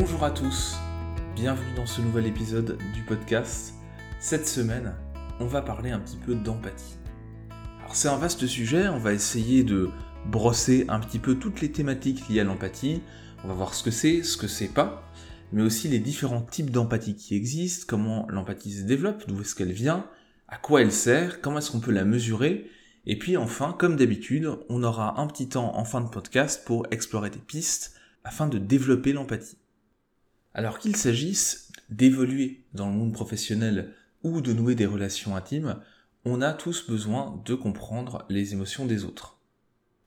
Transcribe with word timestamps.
Bonjour 0.00 0.22
à 0.22 0.30
tous, 0.30 0.76
bienvenue 1.34 1.74
dans 1.74 1.84
ce 1.84 2.00
nouvel 2.00 2.28
épisode 2.28 2.78
du 2.94 3.02
podcast. 3.02 3.74
Cette 4.20 4.46
semaine, 4.46 4.94
on 5.40 5.46
va 5.46 5.60
parler 5.60 5.90
un 5.90 5.98
petit 5.98 6.18
peu 6.18 6.36
d'empathie. 6.36 6.94
Alors 7.80 7.96
c'est 7.96 8.06
un 8.06 8.16
vaste 8.16 8.46
sujet, 8.46 8.86
on 8.86 9.00
va 9.00 9.12
essayer 9.12 9.64
de 9.64 9.90
brosser 10.24 10.84
un 10.88 11.00
petit 11.00 11.18
peu 11.18 11.34
toutes 11.34 11.60
les 11.60 11.72
thématiques 11.72 12.28
liées 12.28 12.38
à 12.38 12.44
l'empathie, 12.44 13.02
on 13.42 13.48
va 13.48 13.54
voir 13.54 13.74
ce 13.74 13.82
que 13.82 13.90
c'est, 13.90 14.22
ce 14.22 14.36
que 14.36 14.46
c'est 14.46 14.68
pas, 14.68 15.02
mais 15.50 15.62
aussi 15.62 15.88
les 15.88 15.98
différents 15.98 16.42
types 16.42 16.70
d'empathie 16.70 17.16
qui 17.16 17.34
existent, 17.34 17.86
comment 17.88 18.24
l'empathie 18.30 18.74
se 18.74 18.84
développe, 18.84 19.24
d'où 19.26 19.40
est-ce 19.40 19.56
qu'elle 19.56 19.72
vient, 19.72 20.06
à 20.46 20.58
quoi 20.58 20.80
elle 20.80 20.92
sert, 20.92 21.40
comment 21.40 21.58
est-ce 21.58 21.72
qu'on 21.72 21.80
peut 21.80 21.90
la 21.90 22.04
mesurer, 22.04 22.70
et 23.04 23.18
puis 23.18 23.36
enfin, 23.36 23.74
comme 23.76 23.96
d'habitude, 23.96 24.48
on 24.68 24.84
aura 24.84 25.20
un 25.20 25.26
petit 25.26 25.48
temps 25.48 25.76
en 25.76 25.84
fin 25.84 26.00
de 26.00 26.08
podcast 26.08 26.62
pour 26.64 26.86
explorer 26.92 27.30
des 27.30 27.40
pistes 27.40 27.96
afin 28.22 28.46
de 28.46 28.58
développer 28.58 29.12
l'empathie. 29.12 29.58
Alors 30.58 30.80
qu'il 30.80 30.96
s'agisse 30.96 31.70
d'évoluer 31.88 32.64
dans 32.74 32.88
le 32.88 32.96
monde 32.96 33.12
professionnel 33.12 33.94
ou 34.24 34.40
de 34.40 34.52
nouer 34.52 34.74
des 34.74 34.86
relations 34.86 35.36
intimes, 35.36 35.76
on 36.24 36.42
a 36.42 36.52
tous 36.52 36.90
besoin 36.90 37.40
de 37.44 37.54
comprendre 37.54 38.26
les 38.28 38.54
émotions 38.54 38.84
des 38.84 39.04
autres. 39.04 39.38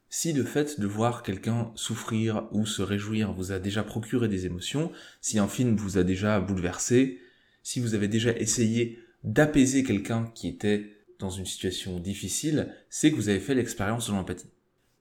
Si 0.09 0.33
le 0.33 0.43
fait 0.43 0.77
de 0.77 0.85
voir 0.87 1.23
quelqu'un 1.23 1.71
souffrir 1.75 2.49
ou 2.51 2.65
se 2.65 2.81
réjouir 2.81 3.31
vous 3.31 3.53
a 3.53 3.59
déjà 3.59 3.81
procuré 3.81 4.27
des 4.27 4.45
émotions, 4.45 4.91
si 5.21 5.39
un 5.39 5.47
film 5.47 5.77
vous 5.77 5.97
a 5.97 6.03
déjà 6.03 6.41
bouleversé, 6.41 7.21
si 7.63 7.79
vous 7.79 7.95
avez 7.95 8.09
déjà 8.09 8.38
essayé 8.38 8.99
d'apaiser 9.23 9.83
quelqu'un 9.83 10.29
qui 10.35 10.49
était 10.49 10.97
dans 11.17 11.29
une 11.29 11.45
situation 11.45 11.97
difficile, 11.97 12.75
c'est 12.89 13.09
que 13.09 13.15
vous 13.15 13.29
avez 13.29 13.39
fait 13.39 13.55
l'expérience 13.55 14.07
de 14.07 14.11
l'empathie. 14.11 14.52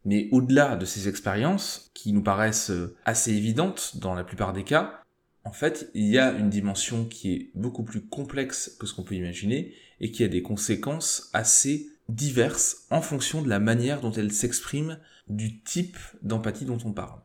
Mais 0.05 0.29
au-delà 0.31 0.77
de 0.77 0.85
ces 0.85 1.09
expériences, 1.09 1.91
qui 1.93 2.13
nous 2.13 2.23
paraissent 2.23 2.73
assez 3.05 3.33
évidentes 3.33 3.97
dans 3.97 4.15
la 4.15 4.23
plupart 4.23 4.53
des 4.53 4.65
cas, 4.65 5.00
en 5.45 5.53
fait, 5.53 5.91
il 5.95 6.07
y 6.07 6.19
a 6.19 6.33
une 6.33 6.51
dimension 6.51 7.07
qui 7.07 7.33
est 7.33 7.51
beaucoup 7.55 7.83
plus 7.83 8.03
complexe 8.03 8.77
que 8.79 8.87
ce 8.87 8.95
qu'on 8.95 9.03
peut 9.03 9.15
imaginer 9.15 9.75
et 10.01 10.11
qui 10.11 10.23
a 10.23 10.29
des 10.29 10.43
conséquences 10.43 11.31
assez 11.33 11.89
diverses 12.09 12.87
en 12.91 13.01
fonction 13.01 13.41
de 13.43 13.49
la 13.49 13.61
manière 13.61 14.01
dont 14.01 14.13
elle 14.13 14.33
s'exprime, 14.33 14.99
du 15.29 15.63
type 15.63 15.97
d'empathie 16.23 16.65
dont 16.65 16.79
on 16.85 16.93
parle. 16.93 17.21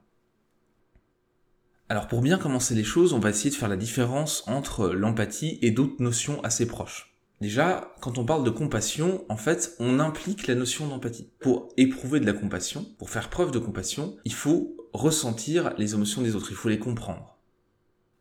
Alors 1.89 2.07
pour 2.07 2.21
bien 2.21 2.37
commencer 2.37 2.73
les 2.73 2.83
choses, 2.83 3.13
on 3.13 3.19
va 3.19 3.29
essayer 3.29 3.49
de 3.49 3.55
faire 3.55 3.69
la 3.69 3.77
différence 3.77 4.43
entre 4.47 4.89
l'empathie 4.89 5.59
et 5.61 5.71
d'autres 5.71 6.01
notions 6.01 6.41
assez 6.43 6.67
proches. 6.67 7.15
Déjà, 7.41 7.93
quand 8.01 8.17
on 8.17 8.25
parle 8.25 8.45
de 8.45 8.49
compassion, 8.49 9.25
en 9.27 9.35
fait, 9.35 9.75
on 9.79 9.99
implique 9.99 10.47
la 10.47 10.55
notion 10.55 10.87
d'empathie. 10.87 11.29
Pour 11.39 11.69
éprouver 11.75 12.19
de 12.19 12.25
la 12.25 12.33
compassion, 12.33 12.85
pour 12.97 13.09
faire 13.09 13.29
preuve 13.29 13.51
de 13.51 13.59
compassion, 13.59 14.15
il 14.23 14.33
faut 14.33 14.75
ressentir 14.93 15.73
les 15.77 15.93
émotions 15.93 16.21
des 16.21 16.35
autres, 16.35 16.51
il 16.51 16.55
faut 16.55 16.69
les 16.69 16.79
comprendre. 16.79 17.34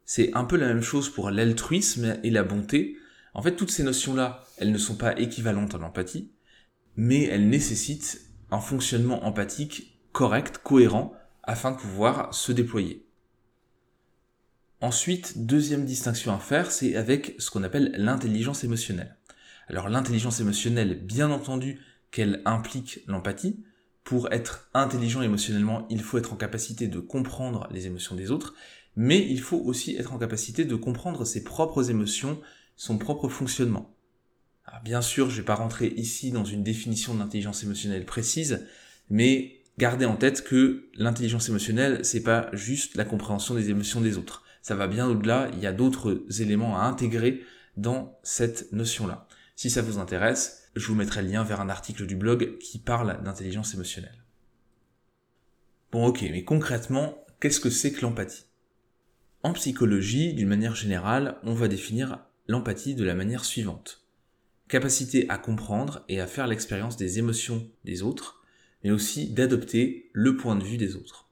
C'est 0.05 0.35
un 0.35 0.45
peu 0.45 0.57
la 0.57 0.69
même 0.69 0.83
chose 0.83 1.09
pour 1.09 1.31
l'altruisme 1.31 2.19
et 2.23 2.31
la 2.31 2.43
bonté. 2.43 2.97
En 3.33 3.43
fait, 3.43 3.57
toutes 3.57 3.71
ces 3.71 3.83
notions-là, 3.83 4.45
elles 4.59 4.73
ne 4.73 4.79
sont 4.79 4.97
pas 4.97 5.19
équivalentes 5.19 5.75
à 5.75 5.79
l'empathie, 5.79 6.31
mais 6.97 7.25
elles 7.25 7.49
nécessitent 7.49 8.21
un 8.51 8.61
fonctionnement 8.61 9.25
empathique 9.25 9.99
correct, 10.13 10.59
cohérent, 10.59 11.15
afin 11.43 11.73
de 11.73 11.77
pouvoir 11.77 12.33
se 12.35 12.53
déployer. 12.53 13.07
Ensuite, 14.81 15.47
deuxième 15.47 15.87
distinction 15.87 16.35
à 16.35 16.39
faire, 16.39 16.71
c'est 16.71 16.97
avec 16.97 17.35
ce 17.39 17.51
qu'on 17.51 17.63
appelle 17.63 17.93
l'intelligence 17.97 18.65
émotionnelle. 18.65 19.17
Alors 19.69 19.89
l'intelligence 19.89 20.41
émotionnelle, 20.41 21.01
bien 21.03 21.31
entendu 21.31 21.81
qu'elle 22.11 22.43
implique 22.45 23.01
l'empathie. 23.07 23.65
Pour 24.05 24.31
être 24.31 24.69
intelligent 24.75 25.23
émotionnellement, 25.23 25.87
il 25.89 26.03
faut 26.03 26.19
être 26.19 26.35
en 26.35 26.37
capacité 26.37 26.89
de 26.89 27.01
comprendre 27.01 27.67
les 27.71 27.87
émotions 27.87 28.15
des 28.15 28.31
autres, 28.31 28.55
mais 28.97 29.27
il 29.29 29.41
faut 29.41 29.59
aussi 29.59 29.97
être 29.97 30.13
en 30.13 30.19
capacité 30.19 30.65
de 30.65 30.77
comprendre 30.77 31.25
ses 31.25 31.45
propres 31.45 31.91
émotions, 31.91 32.41
son 32.77 32.99
propre 32.99 33.29
fonctionnement. 33.29 33.95
bien 34.85 35.03
sûr, 35.03 35.31
je 35.31 35.37
vais 35.37 35.45
pas 35.45 35.55
rentrer 35.55 35.89
ici 35.97 36.31
dans 36.31 36.45
une 36.45 36.63
définition 36.63 37.15
d'intelligence 37.15 37.63
émotionnelle 37.63 38.05
précise, 38.05 38.67
mais 39.11 39.61
gardez 39.79 40.05
en 40.05 40.17
tête 40.17 40.43
que 40.45 40.89
l'intelligence 40.95 41.49
émotionnelle, 41.49 42.05
c'est 42.05 42.23
pas 42.23 42.49
juste 42.53 42.97
la 42.97 43.05
compréhension 43.05 43.55
des 43.55 43.71
émotions 43.71 44.01
des 44.01 44.19
autres 44.19 44.45
ça 44.65 44.75
va 44.75 44.87
bien 44.87 45.07
au-delà, 45.07 45.51
il 45.53 45.59
y 45.59 45.67
a 45.67 45.73
d'autres 45.73 46.25
éléments 46.41 46.79
à 46.79 46.85
intégrer 46.85 47.45
dans 47.77 48.19
cette 48.23 48.73
notion-là. 48.73 49.29
Si 49.57 49.69
ça 49.69 49.83
vous 49.83 49.99
intéresse, 49.99 50.71
je 50.75 50.87
vous 50.87 50.95
mettrai 50.95 51.21
le 51.21 51.29
lien 51.29 51.45
vers 51.45 51.61
un 51.61 51.69
article 51.69 52.07
du 52.07 52.17
blog 52.17 52.57
qui 52.57 52.79
parle 52.79 53.23
d'intelligence 53.23 53.75
émotionnelle. 53.75 54.25
Bon 55.93 56.07
ok, 56.07 56.23
mais 56.23 56.45
concrètement, 56.45 57.27
qu'est-ce 57.41 57.61
que 57.61 57.69
c'est 57.69 57.93
que 57.93 58.01
l'empathie? 58.01 58.47
En 59.45 59.53
psychologie, 59.53 60.33
d'une 60.33 60.49
manière 60.49 60.75
générale, 60.75 61.37
on 61.43 61.53
va 61.53 61.69
définir 61.69 62.25
l'empathie 62.49 62.95
de 62.95 63.05
la 63.05 63.15
manière 63.15 63.45
suivante. 63.45 64.03
Capacité 64.69 65.27
à 65.29 65.37
comprendre 65.37 66.03
et 66.09 66.19
à 66.19 66.27
faire 66.27 66.47
l'expérience 66.47 66.97
des 66.97 67.19
émotions 67.19 67.71
des 67.85 68.03
autres, 68.03 68.43
mais 68.83 68.91
aussi 68.91 69.29
d'adopter 69.29 70.09
le 70.15 70.39
point 70.39 70.57
de 70.57 70.65
vue 70.65 70.79
des 70.79 70.97
autres. 70.97 71.29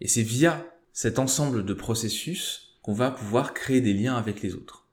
Et 0.00 0.08
c'est 0.08 0.24
via 0.24 0.74
cet 0.92 1.20
ensemble 1.20 1.64
de 1.64 1.72
processus 1.72 2.76
qu'on 2.82 2.94
va 2.94 3.12
pouvoir 3.12 3.54
créer 3.54 3.80
des 3.80 3.94
liens 3.94 4.16
avec 4.16 4.42
les 4.42 4.56
autres. 4.56 4.88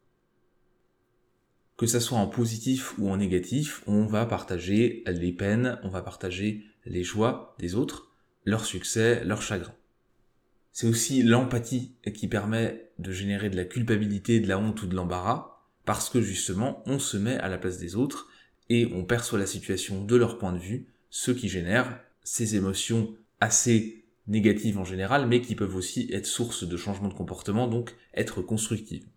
Que 1.75 1.87
ça 1.87 1.99
soit 1.99 2.19
en 2.19 2.27
positif 2.27 2.99
ou 2.99 3.09
en 3.09 3.17
négatif, 3.17 3.81
on 3.87 4.05
va 4.05 4.27
partager 4.27 5.01
les 5.07 5.33
peines, 5.33 5.79
on 5.81 5.89
va 5.89 6.03
partager 6.03 6.65
les 6.85 7.03
joies 7.03 7.55
des 7.57 7.73
autres, 7.73 8.11
leurs 8.45 8.65
succès, 8.65 9.23
leurs 9.25 9.41
chagrins. 9.41 9.76
C'est 10.79 10.85
aussi 10.85 11.23
l'empathie 11.23 11.95
qui 12.13 12.27
permet 12.27 12.91
de 12.99 13.11
générer 13.11 13.49
de 13.49 13.55
la 13.55 13.65
culpabilité, 13.65 14.39
de 14.39 14.47
la 14.47 14.59
honte 14.59 14.83
ou 14.83 14.85
de 14.85 14.95
l'embarras, 14.95 15.63
parce 15.85 16.07
que 16.07 16.21
justement 16.21 16.83
on 16.85 16.99
se 16.99 17.17
met 17.17 17.35
à 17.37 17.47
la 17.47 17.57
place 17.57 17.79
des 17.79 17.95
autres 17.95 18.27
et 18.69 18.87
on 18.93 19.03
perçoit 19.03 19.39
la 19.39 19.47
situation 19.47 20.05
de 20.05 20.15
leur 20.15 20.37
point 20.37 20.53
de 20.53 20.59
vue, 20.59 20.85
ce 21.09 21.31
qui 21.31 21.49
génère 21.49 21.99
ces 22.21 22.55
émotions 22.55 23.15
assez 23.39 24.05
négatives 24.27 24.77
en 24.77 24.83
général, 24.83 25.25
mais 25.25 25.41
qui 25.41 25.55
peuvent 25.55 25.75
aussi 25.75 26.11
être 26.13 26.27
source 26.27 26.63
de 26.63 26.77
changement 26.77 27.07
de 27.07 27.15
comportement, 27.15 27.67
donc 27.67 27.95
être 28.13 28.43
constructives. 28.43 29.07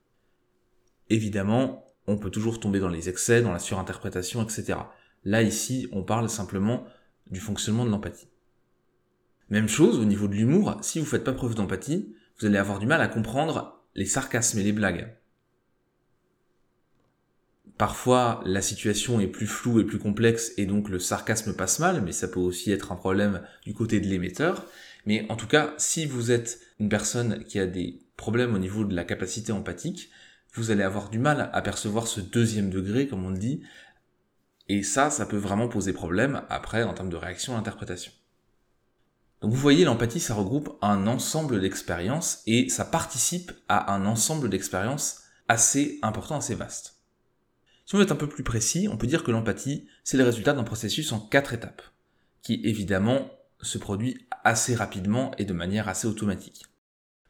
Évidemment, 1.11 1.85
on 2.07 2.17
peut 2.17 2.31
toujours 2.31 2.59
tomber 2.59 2.81
dans 2.81 2.89
les 2.89 3.11
excès, 3.11 3.43
dans 3.43 3.53
la 3.53 3.59
surinterprétation, 3.59 4.43
etc. 4.43 4.79
Là, 5.25 5.43
ici, 5.43 5.89
on 5.93 6.05
parle 6.05 6.31
simplement 6.31 6.87
du 7.31 7.39
fonctionnement 7.39 7.85
de 7.85 7.91
l'empathie. 7.91 8.29
Même 9.51 9.69
chose 9.69 9.99
au 9.99 10.05
niveau 10.05 10.29
de 10.29 10.35
l'humour, 10.35 10.79
si 10.81 11.01
vous 11.01 11.07
faites 11.07 11.25
pas 11.25 11.33
preuve 11.33 11.57
d'empathie, 11.57 12.15
vous 12.39 12.47
allez 12.47 12.57
avoir 12.57 12.79
du 12.79 12.87
mal 12.87 13.01
à 13.01 13.09
comprendre 13.09 13.85
les 13.97 14.07
sarcasmes 14.07 14.61
et 14.61 14.63
les 14.63 14.73
blagues. 14.73 15.13
Parfois, 17.77 18.43
la 18.45 18.63
situation 18.63 19.21
est 19.21 19.27
plus 19.27 19.47
floue 19.47 19.81
et 19.81 19.85
plus 19.85 19.99
complexe 19.99 20.53
et 20.57 20.67
donc 20.67 20.89
le 20.89 20.99
sarcasme 20.99 21.55
passe 21.55 21.81
mal, 21.81 22.03
mais 22.03 22.13
ça 22.13 22.29
peut 22.29 22.39
aussi 22.39 22.71
être 22.71 22.93
un 22.93 22.97
problème 22.97 23.43
du 23.65 23.75
côté 23.75 24.01
de 24.01 24.07
l'émetteur. 24.07 24.67
Mais 25.07 25.27
en 25.31 25.37
tout 25.37 25.47
cas, 25.47 25.75
si 25.79 26.07
vous 26.07 26.31
êtes 26.31 26.61
une 26.79 26.89
personne 26.89 27.43
qui 27.45 27.59
a 27.59 27.67
des 27.67 27.99
problèmes 28.17 28.55
au 28.55 28.59
niveau 28.59 28.85
de 28.85 28.95
la 28.95 29.05
capacité 29.05 29.51
empathique, 29.51 30.11
vous 30.55 30.71
allez 30.71 30.83
avoir 30.83 31.11
du 31.11 31.19
mal 31.19 31.51
à 31.53 31.63
percevoir 31.63 32.07
ce 32.07 32.21
deuxième 32.21 32.71
degré, 32.71 33.09
comme 33.09 33.25
on 33.25 33.31
le 33.31 33.39
dit, 33.39 33.63
et 34.69 34.83
ça, 34.83 35.11
ça 35.11 35.27
peut 35.27 35.37
vraiment 35.37 35.69
poser 35.69 35.93
problème 35.93 36.43
après 36.49 36.85
en 36.85 36.95
termes 36.95 37.11
de 37.11 37.17
réaction 37.17 37.55
à 37.55 37.57
l'interprétation. 37.57 38.13
Donc 39.41 39.53
vous 39.53 39.61
voyez, 39.61 39.85
l'empathie, 39.85 40.21
ça 40.21 40.35
regroupe 40.35 40.77
un 40.83 41.07
ensemble 41.07 41.61
d'expériences 41.61 42.43
et 42.47 42.69
ça 42.69 42.85
participe 42.85 43.53
à 43.69 43.95
un 43.95 44.05
ensemble 44.05 44.51
d'expériences 44.51 45.23
assez 45.49 45.99
important, 46.03 46.37
assez 46.37 46.55
vaste. 46.55 46.97
Si 47.87 47.95
on 47.95 47.99
veut 47.99 48.05
être 48.05 48.13
un 48.13 48.17
peu 48.17 48.29
plus 48.29 48.45
précis, 48.45 48.87
on 48.89 48.97
peut 48.97 49.07
dire 49.07 49.25
que 49.25 49.31
l'empathie, 49.31 49.89
c'est 50.05 50.17
le 50.17 50.25
résultat 50.25 50.53
d'un 50.53 50.63
processus 50.63 51.11
en 51.13 51.21
quatre 51.21 51.55
étapes, 51.55 51.83
qui 52.43 52.61
évidemment 52.65 53.31
se 53.63 53.79
produit 53.79 54.27
assez 54.45 54.75
rapidement 54.75 55.33
et 55.39 55.45
de 55.45 55.53
manière 55.53 55.89
assez 55.89 56.07
automatique. 56.07 56.67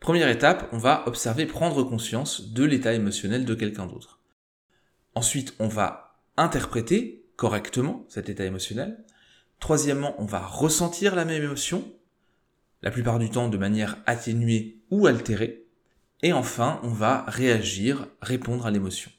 Première 0.01 0.29
étape, 0.29 0.69
on 0.73 0.79
va 0.79 1.07
observer 1.07 1.47
prendre 1.47 1.83
conscience 1.85 2.53
de 2.53 2.65
l'état 2.65 2.93
émotionnel 2.93 3.45
de 3.45 3.55
quelqu'un 3.55 3.87
d'autre. 3.87 4.21
Ensuite, 5.15 5.55
on 5.59 5.69
va 5.69 6.21
interpréter 6.37 7.27
correctement 7.37 8.05
cet 8.09 8.29
état 8.29 8.45
émotionnel. 8.45 9.05
Troisièmement, 9.61 10.15
on 10.19 10.25
va 10.25 10.41
ressentir 10.41 11.15
la 11.15 11.25
même 11.25 11.43
émotion, 11.43 11.85
la 12.83 12.91
plupart 12.91 13.19
du 13.19 13.31
temps 13.31 13.49
de 13.49 13.59
manière 13.59 13.99
atténuée 14.07 14.81
ou 14.91 15.07
altérée. 15.07 15.67
Et 16.23 16.33
enfin, 16.33 16.81
on 16.83 16.89
va 16.89 17.25
réagir, 17.29 18.09
répondre 18.21 18.67
à 18.67 18.71
l'émotion. 18.71 19.11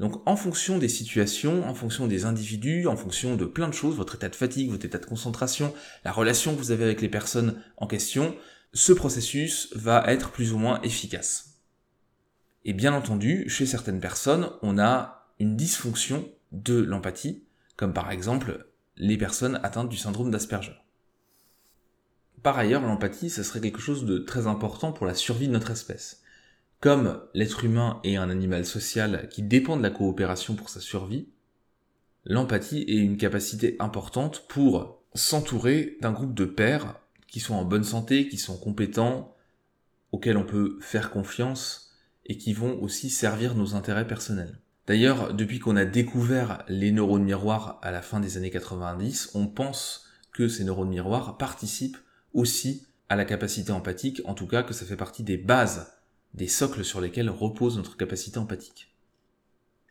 Donc 0.00 0.26
en 0.26 0.34
fonction 0.34 0.78
des 0.78 0.88
situations, 0.88 1.68
en 1.68 1.74
fonction 1.74 2.06
des 2.06 2.24
individus, 2.24 2.86
en 2.86 2.96
fonction 2.96 3.36
de 3.36 3.44
plein 3.44 3.68
de 3.68 3.74
choses, 3.74 3.96
votre 3.96 4.14
état 4.14 4.30
de 4.30 4.34
fatigue, 4.34 4.70
votre 4.70 4.86
état 4.86 4.98
de 4.98 5.04
concentration, 5.04 5.74
la 6.04 6.12
relation 6.12 6.54
que 6.54 6.58
vous 6.58 6.70
avez 6.70 6.84
avec 6.84 7.02
les 7.02 7.10
personnes 7.10 7.62
en 7.76 7.86
question, 7.86 8.34
ce 8.72 8.94
processus 8.94 9.68
va 9.74 10.04
être 10.06 10.30
plus 10.30 10.52
ou 10.54 10.58
moins 10.58 10.80
efficace. 10.82 11.60
Et 12.64 12.72
bien 12.72 12.94
entendu, 12.94 13.48
chez 13.48 13.66
certaines 13.66 14.00
personnes, 14.00 14.50
on 14.62 14.78
a 14.78 15.28
une 15.38 15.56
dysfonction 15.56 16.28
de 16.52 16.78
l'empathie, 16.78 17.44
comme 17.76 17.92
par 17.92 18.10
exemple 18.10 18.66
les 18.96 19.18
personnes 19.18 19.60
atteintes 19.62 19.88
du 19.88 19.96
syndrome 19.96 20.30
d'Asperger. 20.30 20.76
Par 22.42 22.58
ailleurs, 22.58 22.82
l'empathie, 22.82 23.28
ça 23.28 23.44
serait 23.44 23.60
quelque 23.60 23.80
chose 23.80 24.04
de 24.04 24.18
très 24.18 24.46
important 24.46 24.92
pour 24.92 25.06
la 25.06 25.14
survie 25.14 25.48
de 25.48 25.52
notre 25.52 25.70
espèce. 25.70 26.22
Comme 26.80 27.20
l'être 27.34 27.64
humain 27.64 28.00
est 28.04 28.16
un 28.16 28.30
animal 28.30 28.64
social 28.64 29.28
qui 29.30 29.42
dépend 29.42 29.76
de 29.76 29.82
la 29.82 29.90
coopération 29.90 30.54
pour 30.54 30.70
sa 30.70 30.80
survie, 30.80 31.28
l'empathie 32.24 32.84
est 32.88 32.96
une 32.96 33.18
capacité 33.18 33.76
importante 33.78 34.46
pour 34.48 35.02
s'entourer 35.14 35.98
d'un 36.00 36.12
groupe 36.12 36.32
de 36.32 36.46
pairs 36.46 36.98
qui 37.28 37.40
sont 37.40 37.54
en 37.54 37.64
bonne 37.64 37.84
santé, 37.84 38.28
qui 38.28 38.38
sont 38.38 38.56
compétents, 38.56 39.36
auxquels 40.12 40.38
on 40.38 40.46
peut 40.46 40.78
faire 40.80 41.10
confiance 41.10 41.92
et 42.24 42.38
qui 42.38 42.54
vont 42.54 42.80
aussi 42.80 43.10
servir 43.10 43.54
nos 43.54 43.74
intérêts 43.74 44.06
personnels. 44.06 44.58
D'ailleurs, 44.86 45.34
depuis 45.34 45.58
qu'on 45.58 45.76
a 45.76 45.84
découvert 45.84 46.64
les 46.68 46.90
neurones 46.90 47.24
miroirs 47.24 47.78
à 47.82 47.90
la 47.90 48.02
fin 48.02 48.20
des 48.20 48.38
années 48.38 48.50
90, 48.50 49.32
on 49.34 49.46
pense 49.46 50.06
que 50.32 50.48
ces 50.48 50.64
neurones 50.64 50.88
miroirs 50.88 51.36
participent 51.36 51.98
aussi 52.34 52.86
à 53.08 53.16
la 53.16 53.24
capacité 53.24 53.72
empathique, 53.72 54.22
en 54.24 54.34
tout 54.34 54.46
cas 54.46 54.62
que 54.62 54.72
ça 54.72 54.86
fait 54.86 54.96
partie 54.96 55.22
des 55.22 55.36
bases, 55.36 55.92
des 56.34 56.48
socles 56.48 56.84
sur 56.84 57.00
lesquels 57.00 57.28
repose 57.28 57.76
notre 57.76 57.96
capacité 57.96 58.38
empathique. 58.38 58.94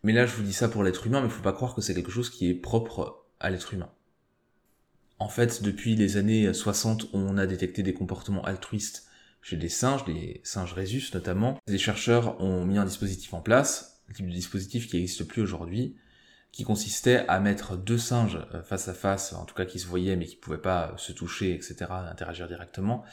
Mais 0.03 0.13
là, 0.13 0.25
je 0.25 0.35
vous 0.35 0.43
dis 0.43 0.53
ça 0.53 0.69
pour 0.69 0.83
l'être 0.83 1.05
humain, 1.05 1.21
mais 1.21 1.27
il 1.27 1.33
faut 1.33 1.41
pas 1.41 1.53
croire 1.53 1.75
que 1.75 1.81
c'est 1.81 1.93
quelque 1.93 2.11
chose 2.11 2.29
qui 2.29 2.49
est 2.49 2.53
propre 2.53 3.25
à 3.39 3.49
l'être 3.49 3.73
humain. 3.73 3.89
En 5.17 5.27
fait, 5.27 5.61
depuis 5.61 5.95
les 5.95 6.15
années 6.15 6.53
60, 6.53 7.09
on 7.11 7.37
a 7.37 7.45
détecté 7.45 7.83
des 7.83 7.93
comportements 7.93 8.43
altruistes 8.45 9.07
chez 9.41 9.57
des 9.57 9.69
singes, 9.69 10.05
les 10.07 10.39
singes 10.43 10.73
rhésus 10.73 11.11
notamment. 11.13 11.59
Des 11.67 11.77
chercheurs 11.77 12.41
ont 12.41 12.65
mis 12.65 12.77
un 12.77 12.85
dispositif 12.85 13.33
en 13.33 13.41
place, 13.41 14.01
un 14.09 14.13
type 14.13 14.27
de 14.27 14.33
dispositif 14.33 14.87
qui 14.87 14.95
n'existe 14.95 15.25
plus 15.25 15.41
aujourd'hui, 15.41 15.95
qui 16.51 16.63
consistait 16.63 17.25
à 17.27 17.39
mettre 17.39 17.77
deux 17.77 17.97
singes 17.97 18.39
euh, 18.53 18.63
face 18.63 18.87
à 18.87 18.93
face, 18.93 19.33
en 19.33 19.45
tout 19.45 19.55
cas 19.55 19.65
qui 19.65 19.79
se 19.79 19.87
voyaient 19.87 20.15
mais 20.15 20.25
qui 20.25 20.35
pouvaient 20.35 20.57
pas 20.57 20.93
se 20.97 21.11
toucher, 21.11 21.53
etc., 21.53 21.85
interagir 21.89 22.47
directement, 22.47 23.03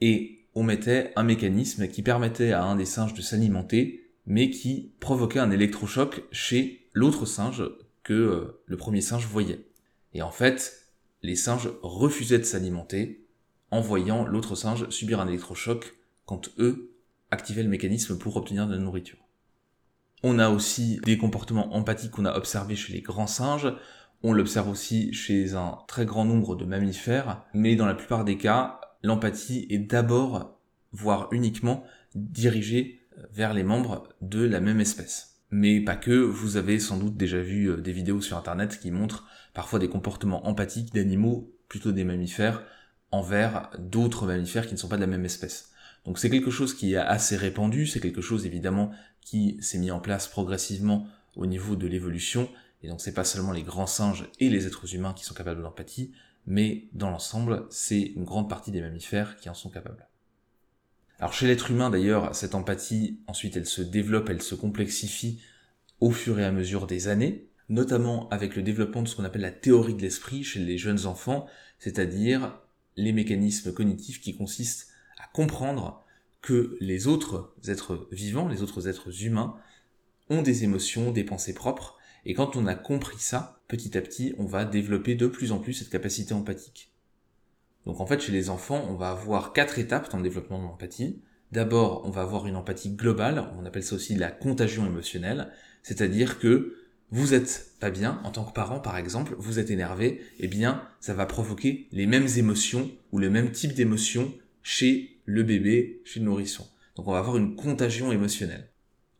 et 0.00 0.46
on 0.54 0.62
mettait 0.62 1.12
un 1.16 1.24
mécanisme 1.24 1.88
qui 1.88 2.02
permettait 2.02 2.52
à 2.52 2.64
un 2.64 2.76
des 2.76 2.84
singes 2.84 3.14
de 3.14 3.22
s'alimenter, 3.22 4.10
mais 4.26 4.50
qui 4.50 4.94
provoquait 5.00 5.40
un 5.40 5.50
électrochoc 5.50 6.22
chez 6.30 6.88
l'autre 6.92 7.26
singe 7.26 7.64
que 8.02 8.12
euh, 8.12 8.62
le 8.66 8.76
premier 8.76 9.00
singe 9.00 9.26
voyait. 9.26 9.66
Et 10.12 10.22
en 10.22 10.30
fait, 10.30 10.92
les 11.22 11.36
singes 11.36 11.70
refusaient 11.82 12.38
de 12.38 12.44
s'alimenter 12.44 13.26
en 13.70 13.80
voyant 13.80 14.24
l'autre 14.24 14.54
singe 14.54 14.88
subir 14.90 15.20
un 15.20 15.26
électrochoc 15.26 15.94
quand 16.26 16.50
eux 16.58 16.96
activaient 17.30 17.62
le 17.62 17.68
mécanisme 17.68 18.16
pour 18.18 18.36
obtenir 18.36 18.66
de 18.66 18.74
la 18.74 18.78
nourriture. 18.78 19.23
On 20.26 20.38
a 20.38 20.48
aussi 20.48 21.00
des 21.04 21.18
comportements 21.18 21.74
empathiques 21.76 22.12
qu'on 22.12 22.24
a 22.24 22.34
observés 22.34 22.76
chez 22.76 22.94
les 22.94 23.02
grands 23.02 23.26
singes. 23.26 23.70
On 24.22 24.32
l'observe 24.32 24.70
aussi 24.70 25.12
chez 25.12 25.54
un 25.54 25.76
très 25.86 26.06
grand 26.06 26.24
nombre 26.24 26.56
de 26.56 26.64
mammifères. 26.64 27.44
Mais 27.52 27.76
dans 27.76 27.84
la 27.84 27.92
plupart 27.92 28.24
des 28.24 28.38
cas, 28.38 28.80
l'empathie 29.02 29.66
est 29.68 29.80
d'abord, 29.80 30.58
voire 30.92 31.28
uniquement, 31.30 31.84
dirigée 32.14 33.02
vers 33.32 33.52
les 33.52 33.64
membres 33.64 34.08
de 34.22 34.42
la 34.42 34.60
même 34.60 34.80
espèce. 34.80 35.42
Mais 35.50 35.78
pas 35.80 35.94
que, 35.94 36.14
vous 36.14 36.56
avez 36.56 36.78
sans 36.78 36.96
doute 36.96 37.18
déjà 37.18 37.40
vu 37.40 37.66
euh, 37.66 37.76
des 37.76 37.92
vidéos 37.92 38.22
sur 38.22 38.38
internet 38.38 38.80
qui 38.80 38.90
montrent 38.90 39.26
parfois 39.52 39.78
des 39.78 39.90
comportements 39.90 40.46
empathiques 40.46 40.94
d'animaux, 40.94 41.54
plutôt 41.68 41.92
des 41.92 42.04
mammifères, 42.04 42.64
envers 43.10 43.70
d'autres 43.78 44.26
mammifères 44.26 44.66
qui 44.66 44.72
ne 44.72 44.78
sont 44.78 44.88
pas 44.88 44.96
de 44.96 45.02
la 45.02 45.06
même 45.06 45.26
espèce. 45.26 45.73
Donc 46.04 46.18
c'est 46.18 46.30
quelque 46.30 46.50
chose 46.50 46.74
qui 46.74 46.94
est 46.94 46.98
assez 46.98 47.36
répandu, 47.36 47.86
c'est 47.86 48.00
quelque 48.00 48.20
chose 48.20 48.46
évidemment 48.46 48.90
qui 49.20 49.56
s'est 49.60 49.78
mis 49.78 49.90
en 49.90 50.00
place 50.00 50.28
progressivement 50.28 51.06
au 51.34 51.46
niveau 51.46 51.76
de 51.76 51.86
l'évolution, 51.86 52.48
et 52.82 52.88
donc 52.88 53.00
c'est 53.00 53.14
pas 53.14 53.24
seulement 53.24 53.52
les 53.52 53.62
grands 53.62 53.86
singes 53.86 54.28
et 54.38 54.50
les 54.50 54.66
êtres 54.66 54.94
humains 54.94 55.14
qui 55.14 55.24
sont 55.24 55.34
capables 55.34 55.62
d'empathie, 55.62 56.12
mais 56.46 56.88
dans 56.92 57.10
l'ensemble, 57.10 57.66
c'est 57.70 58.00
une 58.00 58.24
grande 58.24 58.50
partie 58.50 58.70
des 58.70 58.82
mammifères 58.82 59.36
qui 59.36 59.48
en 59.48 59.54
sont 59.54 59.70
capables. 59.70 60.06
Alors 61.18 61.32
chez 61.32 61.46
l'être 61.46 61.70
humain 61.70 61.90
d'ailleurs, 61.90 62.34
cette 62.34 62.54
empathie, 62.54 63.20
ensuite 63.26 63.56
elle 63.56 63.66
se 63.66 63.80
développe, 63.80 64.28
elle 64.28 64.42
se 64.42 64.54
complexifie 64.54 65.40
au 66.00 66.10
fur 66.10 66.38
et 66.38 66.44
à 66.44 66.52
mesure 66.52 66.86
des 66.86 67.08
années, 67.08 67.48
notamment 67.70 68.28
avec 68.28 68.56
le 68.56 68.62
développement 68.62 69.02
de 69.02 69.08
ce 69.08 69.16
qu'on 69.16 69.24
appelle 69.24 69.40
la 69.42 69.50
théorie 69.50 69.94
de 69.94 70.02
l'esprit 70.02 70.44
chez 70.44 70.60
les 70.60 70.76
jeunes 70.76 71.06
enfants, 71.06 71.46
c'est-à-dire 71.78 72.58
les 72.96 73.12
mécanismes 73.12 73.72
cognitifs 73.72 74.20
qui 74.20 74.36
consistent 74.36 74.88
comprendre 75.34 76.02
que 76.40 76.78
les 76.80 77.06
autres 77.06 77.54
êtres 77.68 78.08
vivants, 78.10 78.48
les 78.48 78.62
autres 78.62 78.88
êtres 78.88 79.24
humains, 79.24 79.56
ont 80.30 80.40
des 80.40 80.64
émotions, 80.64 81.10
des 81.10 81.24
pensées 81.24 81.52
propres, 81.52 81.98
et 82.24 82.32
quand 82.32 82.56
on 82.56 82.66
a 82.66 82.74
compris 82.74 83.18
ça, 83.18 83.60
petit 83.68 83.98
à 83.98 84.00
petit, 84.00 84.34
on 84.38 84.46
va 84.46 84.64
développer 84.64 85.14
de 85.14 85.26
plus 85.26 85.52
en 85.52 85.58
plus 85.58 85.74
cette 85.74 85.90
capacité 85.90 86.32
empathique. 86.32 86.90
Donc 87.84 88.00
en 88.00 88.06
fait, 88.06 88.20
chez 88.20 88.32
les 88.32 88.48
enfants, 88.48 88.86
on 88.88 88.94
va 88.94 89.10
avoir 89.10 89.52
quatre 89.52 89.78
étapes 89.78 90.10
dans 90.10 90.16
le 90.16 90.22
développement 90.22 90.58
de 90.58 90.64
l'empathie. 90.64 91.20
D'abord, 91.52 92.02
on 92.06 92.10
va 92.10 92.22
avoir 92.22 92.46
une 92.46 92.56
empathie 92.56 92.90
globale, 92.90 93.50
on 93.58 93.66
appelle 93.66 93.82
ça 93.82 93.96
aussi 93.96 94.14
la 94.14 94.30
contagion 94.30 94.86
émotionnelle, 94.86 95.50
c'est-à-dire 95.82 96.38
que 96.38 96.76
vous 97.10 97.34
êtes 97.34 97.72
pas 97.80 97.90
bien. 97.90 98.20
En 98.24 98.30
tant 98.30 98.44
que 98.44 98.52
parent 98.52 98.80
par 98.80 98.96
exemple, 98.96 99.34
vous 99.38 99.58
êtes 99.58 99.70
énervé, 99.70 100.22
eh 100.38 100.48
bien 100.48 100.82
ça 101.00 101.12
va 101.12 101.26
provoquer 101.26 101.88
les 101.92 102.06
mêmes 102.06 102.28
émotions 102.36 102.90
ou 103.12 103.18
le 103.18 103.30
même 103.30 103.50
type 103.50 103.74
d'émotions 103.74 104.32
chez 104.62 105.13
le 105.24 105.42
bébé, 105.42 106.02
chez 106.04 106.20
le 106.20 106.26
nourrisson. 106.26 106.66
Donc 106.96 107.08
on 107.08 107.12
va 107.12 107.18
avoir 107.18 107.36
une 107.36 107.56
contagion 107.56 108.12
émotionnelle. 108.12 108.70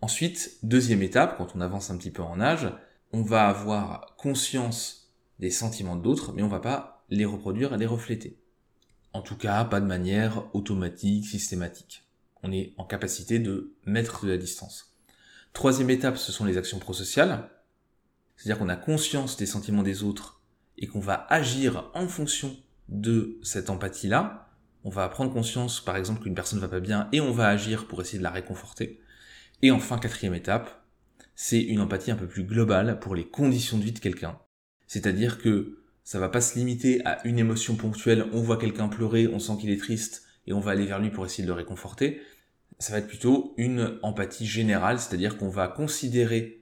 Ensuite, 0.01 0.59
deuxième 0.63 1.03
étape, 1.03 1.39
quand 1.39 1.57
on 1.57 1.61
avance 1.61 1.91
un 1.91 1.97
petit 1.97 2.11
peu 2.11 2.23
en 2.23 2.41
âge, 2.41 2.71
on 3.13 3.23
va 3.23 3.49
avoir 3.49 4.17
conscience 4.17 5.15
des 5.39 5.51
sentiments 5.51 5.97
d'autres, 5.97 6.33
mais 6.33 6.43
on 6.43 6.49
va 6.49 6.61
pas 6.61 7.05
les 7.11 7.25
reproduire 7.25 7.75
et 7.75 7.79
les 7.79 7.87
refléter. 7.87 8.39
En 9.13 9.23
tout 9.23 9.37
cas, 9.37 9.65
pas 9.65 9.81
de 9.81 9.87
manière 9.87 10.45
automatique, 10.55 11.27
systématique. 11.27 12.05
On 12.43 12.53
est 12.53 12.75
en 12.77 12.85
capacité 12.85 13.39
de 13.39 13.75
mettre 13.87 14.27
de 14.27 14.31
la 14.31 14.37
distance. 14.37 14.95
Troisième 15.53 15.91
étape, 15.91 16.19
ce 16.19 16.33
sont 16.33 16.45
les 16.45 16.59
actions 16.59 16.81
prosociales. 16.81 17.49
C'est-à-dire 18.37 18.59
qu'on 18.59 18.69
a 18.69 18.77
conscience 18.77 19.37
des 19.37 19.47
sentiments 19.47 19.85
des 19.85 20.03
autres 20.03 20.43
et 20.77 20.89
qu'on 20.89 21.01
va 21.01 21.27
agir 21.31 21.91
en 21.95 22.09
fonction 22.09 22.57
de 22.89 23.39
cette 23.43 23.71
empathie-là. 23.71 24.44
On 24.85 24.91
va 24.91 25.09
prendre 25.09 25.33
conscience, 25.33 25.83
par 25.83 25.97
exemple, 25.97 26.23
qu'une 26.23 26.35
personne 26.35 26.61
va 26.61 26.69
pas 26.69 26.81
bien 26.81 27.09
et 27.13 27.21
on 27.21 27.33
va 27.33 27.49
agir 27.49 27.87
pour 27.87 28.01
essayer 28.03 28.19
de 28.19 28.23
la 28.23 28.31
réconforter. 28.31 29.01
Et 29.63 29.71
enfin, 29.71 29.99
quatrième 29.99 30.35
étape, 30.35 30.85
c'est 31.35 31.61
une 31.61 31.81
empathie 31.81 32.11
un 32.11 32.17
peu 32.17 32.29
plus 32.29 32.45
globale 32.45 33.01
pour 33.01 33.15
les 33.15 33.25
conditions 33.25 33.79
de 33.79 33.83
vie 33.83 33.93
de 33.93 33.99
quelqu'un. 33.99 34.39
C'est-à-dire 34.87 35.39
que 35.39 35.79
ça 36.05 36.19
va 36.19 36.29
pas 36.29 36.43
se 36.43 36.59
limiter 36.59 37.05
à 37.07 37.27
une 37.27 37.39
émotion 37.39 37.77
ponctuelle, 37.77 38.27
on 38.33 38.43
voit 38.43 38.59
quelqu'un 38.59 38.89
pleurer, 38.89 39.27
on 39.27 39.39
sent 39.39 39.55
qu'il 39.59 39.71
est 39.71 39.79
triste 39.79 40.25
et 40.47 40.53
on 40.53 40.61
va 40.61 40.73
aller 40.73 40.85
vers 40.85 41.01
lui 41.01 41.09
pour 41.09 41.25
essayer 41.25 41.45
de 41.45 41.49
le 41.49 41.55
réconforter. 41.55 42.21
Ça 42.79 42.93
va 42.93 42.99
être 42.99 43.09
plutôt 43.09 43.55
une 43.57 43.99
empathie 44.03 44.47
générale, 44.47 44.99
c'est-à-dire 44.99 45.39
qu'on 45.39 45.49
va 45.49 45.67
considérer 45.67 46.61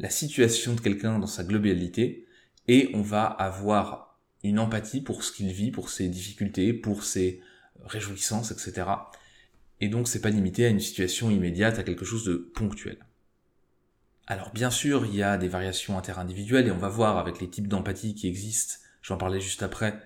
la 0.00 0.10
situation 0.10 0.74
de 0.74 0.80
quelqu'un 0.80 1.20
dans 1.20 1.28
sa 1.28 1.44
globalité 1.44 2.26
et 2.66 2.90
on 2.94 3.02
va 3.02 3.26
avoir 3.26 4.18
une 4.42 4.58
empathie 4.58 5.02
pour 5.02 5.22
ce 5.22 5.30
qu'il 5.30 5.52
vit, 5.52 5.70
pour 5.70 5.90
ses 5.90 6.08
difficultés, 6.08 6.72
pour 6.72 7.04
ses 7.04 7.40
réjouissances, 7.84 8.50
etc. 8.50 8.86
Et 9.80 9.88
donc 9.88 10.08
c'est 10.08 10.20
pas 10.20 10.30
limité 10.30 10.66
à 10.66 10.68
une 10.68 10.80
situation 10.80 11.30
immédiate, 11.30 11.78
à 11.78 11.82
quelque 11.82 12.04
chose 12.04 12.24
de 12.24 12.34
ponctuel. 12.34 12.98
Alors 14.26 14.52
bien 14.52 14.70
sûr, 14.70 15.06
il 15.06 15.14
y 15.14 15.22
a 15.22 15.36
des 15.38 15.48
variations 15.48 15.98
interindividuelles 15.98 16.68
et 16.68 16.70
on 16.70 16.78
va 16.78 16.88
voir 16.88 17.18
avec 17.18 17.40
les 17.40 17.48
types 17.48 17.68
d'empathie 17.68 18.14
qui 18.14 18.28
existent, 18.28 18.74
j'en 19.02 19.16
parlais 19.16 19.40
juste 19.40 19.62
après, 19.62 20.00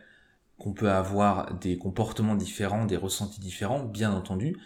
qu'on 0.59 0.73
peut 0.73 0.90
avoir 0.90 1.54
des 1.59 1.76
comportements 1.76 2.37
différents, 2.37 2.87
des 2.87 2.97
ressentis 2.97 3.40
différents, 3.40 3.85
bien 3.85 4.12
entendu, 4.12 4.57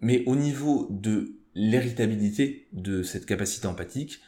mais 0.00 0.24
au 0.26 0.36
niveau 0.36 0.88
de 0.90 1.34
l'héritabilité 1.54 2.68
de 2.72 3.02
cette 3.02 3.26
capacité 3.26 3.66
empathique, 3.66 4.20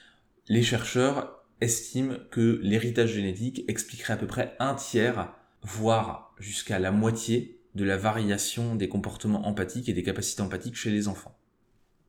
les 0.49 0.63
chercheurs 0.63 1.45
estiment 1.61 2.17
que 2.31 2.59
l'héritage 2.63 3.13
génétique 3.13 3.65
expliquerait 3.69 4.15
à 4.15 4.17
peu 4.17 4.27
près 4.27 4.57
un 4.59 4.75
tiers, 4.75 5.33
voire 5.63 6.35
jusqu'à 6.39 6.79
la 6.79 6.91
moitié 6.91 7.60
de 7.75 7.85
la 7.85 7.97
variation 7.97 8.75
des 8.75 8.89
comportements 8.89 9.47
empathiques 9.47 9.89
et 9.89 9.93
des 9.93 10.03
capacités 10.03 10.43
empathiques 10.43 10.77
chez 10.77 10.91
les 10.91 11.09
enfants. 11.09 11.37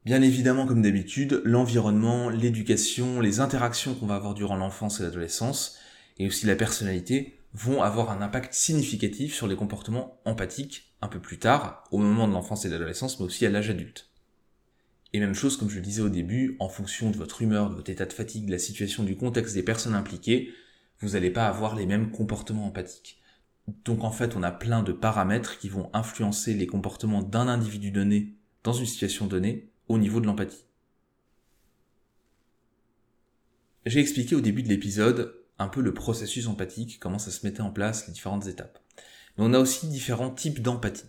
Bien 0.04 0.22
évidemment, 0.22 0.66
comme 0.66 0.82
d'habitude, 0.82 1.42
l'environnement, 1.46 2.30
l'éducation, 2.30 3.22
les 3.22 3.40
interactions 3.40 3.94
qu'on 3.94 4.08
va 4.08 4.16
avoir 4.16 4.34
durant 4.34 4.56
l'enfance 4.56 5.00
et 5.00 5.04
l'adolescence, 5.04 5.78
et 6.18 6.26
aussi 6.26 6.48
la 6.48 6.56
personnalité, 6.56 7.38
vont 7.54 7.84
avoir 7.84 8.10
un 8.10 8.22
impact 8.22 8.54
significatif 8.54 9.36
sur 9.36 9.48
les 9.48 9.56
comportements 9.56 10.20
empathiques 10.26 10.96
un 11.02 11.08
peu 11.08 11.20
plus 11.20 11.38
tard, 11.38 11.84
au 11.92 11.98
moment 11.98 12.28
de 12.28 12.34
l'enfance 12.34 12.66
et 12.66 12.70
de 12.70 12.74
l'adolescence, 12.74 13.20
mais 13.20 13.26
aussi 13.26 13.46
à 13.46 13.50
l'âge 13.50 13.70
adulte. 13.70 14.10
Et 15.14 15.20
même 15.20 15.36
chose, 15.36 15.58
comme 15.58 15.70
je 15.70 15.76
le 15.76 15.82
disais 15.82 16.02
au 16.02 16.10
début, 16.10 16.56
en 16.60 16.70
fonction 16.70 17.12
de 17.12 17.18
votre 17.18 17.42
humeur, 17.42 17.70
de 17.70 17.76
votre 17.76 17.90
état 17.90 18.06
de 18.06 18.14
fatigue, 18.14 18.46
de 18.46 18.52
la 18.52 18.60
situation, 18.60 19.04
du 19.04 19.18
contexte 19.18 19.54
des 19.54 19.64
personnes 19.64 19.96
impliquées, 19.96 20.54
vous 21.00 21.10
n'allez 21.10 21.32
pas 21.32 21.48
avoir 21.48 21.76
les 21.76 21.86
mêmes 21.86 22.12
comportements 22.12 22.66
empathiques. 22.66 23.21
Donc 23.68 24.04
en 24.04 24.12
fait, 24.12 24.36
on 24.36 24.44
a 24.44 24.52
plein 24.52 24.84
de 24.84 24.92
paramètres 24.92 25.58
qui 25.58 25.70
vont 25.70 25.90
influencer 25.94 26.54
les 26.54 26.68
comportements 26.68 27.22
d'un 27.22 27.48
individu 27.48 27.92
donné 27.92 28.36
dans 28.64 28.74
une 28.74 28.86
situation 28.86 29.28
donnée 29.28 29.70
au 29.88 29.98
niveau 29.98 30.20
de 30.20 30.26
l'empathie. 30.26 30.66
J'ai 33.86 34.00
expliqué 34.00 34.36
au 34.36 34.42
début 34.42 34.64
de 34.64 34.70
l'épisode 34.70 35.36
un 35.58 35.68
peu 35.68 35.82
le 35.82 35.94
processus 35.94 36.48
empathique, 36.48 37.00
comment 37.00 37.20
ça 37.20 37.32
se 37.32 37.46
mettait 37.46 37.62
en 37.62 37.72
place, 37.72 38.08
les 38.08 38.14
différentes 38.14 38.48
étapes. 38.48 38.80
Mais 39.38 39.44
on 39.46 39.54
a 39.54 39.60
aussi 39.60 39.88
différents 39.88 40.32
types 40.32 40.62
d'empathie. 40.62 41.06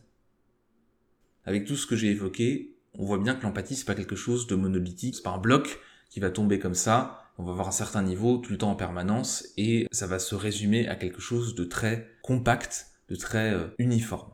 Avec 1.44 1.66
tout 1.66 1.76
ce 1.76 1.86
que 1.86 1.96
j'ai 1.96 2.10
évoqué, 2.10 2.76
on 2.94 3.04
voit 3.04 3.18
bien 3.18 3.34
que 3.34 3.42
l'empathie 3.42 3.76
c'est 3.76 3.84
pas 3.84 3.94
quelque 3.94 4.16
chose 4.16 4.46
de 4.46 4.54
monolithique, 4.54 5.16
c'est 5.16 5.22
pas 5.22 5.30
un 5.30 5.38
bloc 5.38 5.80
qui 6.08 6.20
va 6.20 6.30
tomber 6.30 6.58
comme 6.58 6.74
ça, 6.74 7.21
on 7.38 7.44
va 7.44 7.52
avoir 7.52 7.68
un 7.68 7.72
certain 7.72 8.02
niveau 8.02 8.38
tout 8.38 8.52
le 8.52 8.58
temps 8.58 8.70
en 8.70 8.76
permanence 8.76 9.46
et 9.56 9.88
ça 9.90 10.06
va 10.06 10.18
se 10.18 10.34
résumer 10.34 10.88
à 10.88 10.96
quelque 10.96 11.20
chose 11.20 11.54
de 11.54 11.64
très 11.64 12.08
compact, 12.22 12.88
de 13.08 13.16
très 13.16 13.52
euh, 13.52 13.68
uniforme. 13.78 14.30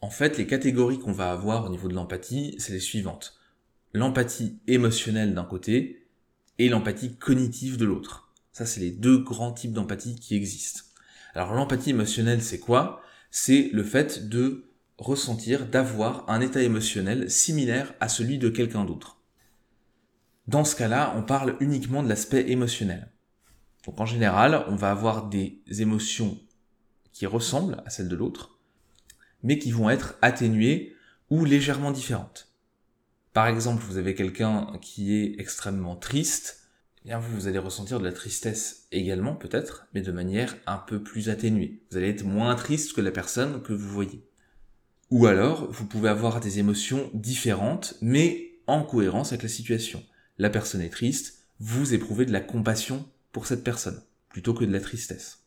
En 0.00 0.10
fait, 0.10 0.36
les 0.36 0.46
catégories 0.46 0.98
qu'on 0.98 1.12
va 1.12 1.30
avoir 1.30 1.64
au 1.64 1.68
niveau 1.68 1.88
de 1.88 1.94
l'empathie, 1.94 2.56
c'est 2.58 2.72
les 2.72 2.80
suivantes. 2.80 3.38
L'empathie 3.92 4.58
émotionnelle 4.66 5.34
d'un 5.34 5.44
côté 5.44 6.08
et 6.58 6.68
l'empathie 6.68 7.16
cognitive 7.16 7.76
de 7.76 7.84
l'autre. 7.84 8.32
Ça, 8.52 8.66
c'est 8.66 8.80
les 8.80 8.90
deux 8.90 9.18
grands 9.18 9.52
types 9.52 9.72
d'empathie 9.72 10.16
qui 10.16 10.34
existent. 10.34 10.82
Alors 11.34 11.54
l'empathie 11.54 11.90
émotionnelle, 11.90 12.42
c'est 12.42 12.58
quoi? 12.58 13.00
C'est 13.30 13.70
le 13.72 13.84
fait 13.84 14.28
de 14.28 14.64
ressentir, 14.98 15.66
d'avoir 15.66 16.28
un 16.28 16.40
état 16.40 16.62
émotionnel 16.62 17.30
similaire 17.30 17.94
à 18.00 18.08
celui 18.08 18.38
de 18.38 18.48
quelqu'un 18.48 18.84
d'autre. 18.84 19.21
Dans 20.46 20.64
ce 20.64 20.74
cas-là, 20.76 21.14
on 21.16 21.22
parle 21.22 21.56
uniquement 21.60 22.02
de 22.02 22.08
l'aspect 22.08 22.50
émotionnel. 22.50 23.10
Donc 23.86 24.00
en 24.00 24.06
général, 24.06 24.64
on 24.68 24.76
va 24.76 24.90
avoir 24.90 25.28
des 25.28 25.62
émotions 25.68 26.38
qui 27.12 27.26
ressemblent 27.26 27.82
à 27.86 27.90
celles 27.90 28.08
de 28.08 28.16
l'autre, 28.16 28.58
mais 29.42 29.58
qui 29.58 29.70
vont 29.70 29.90
être 29.90 30.16
atténuées 30.22 30.94
ou 31.30 31.44
légèrement 31.44 31.90
différentes. 31.90 32.52
Par 33.32 33.46
exemple, 33.46 33.82
vous 33.82 33.96
avez 33.96 34.14
quelqu'un 34.14 34.78
qui 34.80 35.14
est 35.14 35.40
extrêmement 35.40 35.96
triste, 35.96 36.68
eh 37.04 37.08
bien 37.08 37.18
vous, 37.18 37.48
allez 37.48 37.58
ressentir 37.58 37.98
de 37.98 38.04
la 38.04 38.12
tristesse 38.12 38.86
également 38.92 39.34
peut-être, 39.34 39.86
mais 39.94 40.02
de 40.02 40.12
manière 40.12 40.56
un 40.66 40.76
peu 40.76 41.02
plus 41.02 41.30
atténuée. 41.30 41.82
Vous 41.90 41.96
allez 41.96 42.10
être 42.10 42.24
moins 42.24 42.54
triste 42.54 42.92
que 42.92 43.00
la 43.00 43.10
personne 43.10 43.62
que 43.62 43.72
vous 43.72 43.88
voyez. 43.88 44.24
Ou 45.10 45.26
alors, 45.26 45.70
vous 45.70 45.86
pouvez 45.86 46.08
avoir 46.08 46.40
des 46.40 46.58
émotions 46.58 47.10
différentes, 47.14 47.94
mais 48.00 48.52
en 48.66 48.82
cohérence 48.82 49.32
avec 49.32 49.42
la 49.42 49.48
situation. 49.48 50.02
La 50.38 50.50
personne 50.50 50.80
est 50.80 50.90
triste, 50.90 51.46
vous 51.60 51.94
éprouvez 51.94 52.26
de 52.26 52.32
la 52.32 52.40
compassion 52.40 53.08
pour 53.32 53.46
cette 53.46 53.64
personne, 53.64 54.02
plutôt 54.28 54.54
que 54.54 54.64
de 54.64 54.72
la 54.72 54.80
tristesse. 54.80 55.44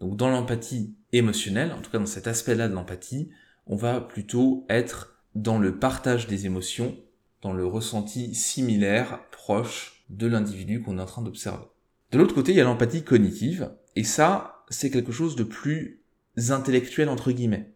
Donc 0.00 0.16
dans 0.16 0.30
l'empathie 0.30 0.94
émotionnelle, 1.12 1.72
en 1.72 1.80
tout 1.80 1.90
cas 1.90 1.98
dans 1.98 2.06
cet 2.06 2.26
aspect-là 2.26 2.68
de 2.68 2.74
l'empathie, 2.74 3.30
on 3.66 3.76
va 3.76 4.00
plutôt 4.00 4.66
être 4.68 5.22
dans 5.34 5.58
le 5.58 5.78
partage 5.78 6.26
des 6.26 6.46
émotions, 6.46 6.96
dans 7.42 7.52
le 7.52 7.66
ressenti 7.66 8.34
similaire, 8.34 9.20
proche 9.30 10.04
de 10.10 10.26
l'individu 10.26 10.82
qu'on 10.82 10.98
est 10.98 11.02
en 11.02 11.06
train 11.06 11.22
d'observer. 11.22 11.64
De 12.12 12.18
l'autre 12.18 12.34
côté, 12.34 12.52
il 12.52 12.58
y 12.58 12.60
a 12.60 12.64
l'empathie 12.64 13.02
cognitive, 13.02 13.70
et 13.96 14.04
ça, 14.04 14.64
c'est 14.68 14.90
quelque 14.90 15.12
chose 15.12 15.36
de 15.36 15.44
plus 15.44 16.04
intellectuel 16.50 17.08
entre 17.08 17.32
guillemets. 17.32 17.72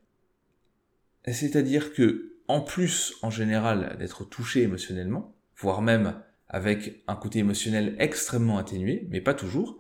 C'est-à-dire 1.27 1.93
que, 1.93 2.37
en 2.47 2.61
plus, 2.61 3.15
en 3.23 3.31
général, 3.31 3.97
d'être 3.99 4.25
touché 4.25 4.63
émotionnellement, 4.63 5.35
voire 5.59 5.83
même 5.83 6.15
avec 6.49 7.03
un 7.07 7.17
côté 7.17 7.41
émotionnel 7.41 7.97
extrêmement 7.99 8.59
atténué, 8.59 9.07
mais 9.11 9.21
pas 9.21 9.35
toujours, 9.35 9.79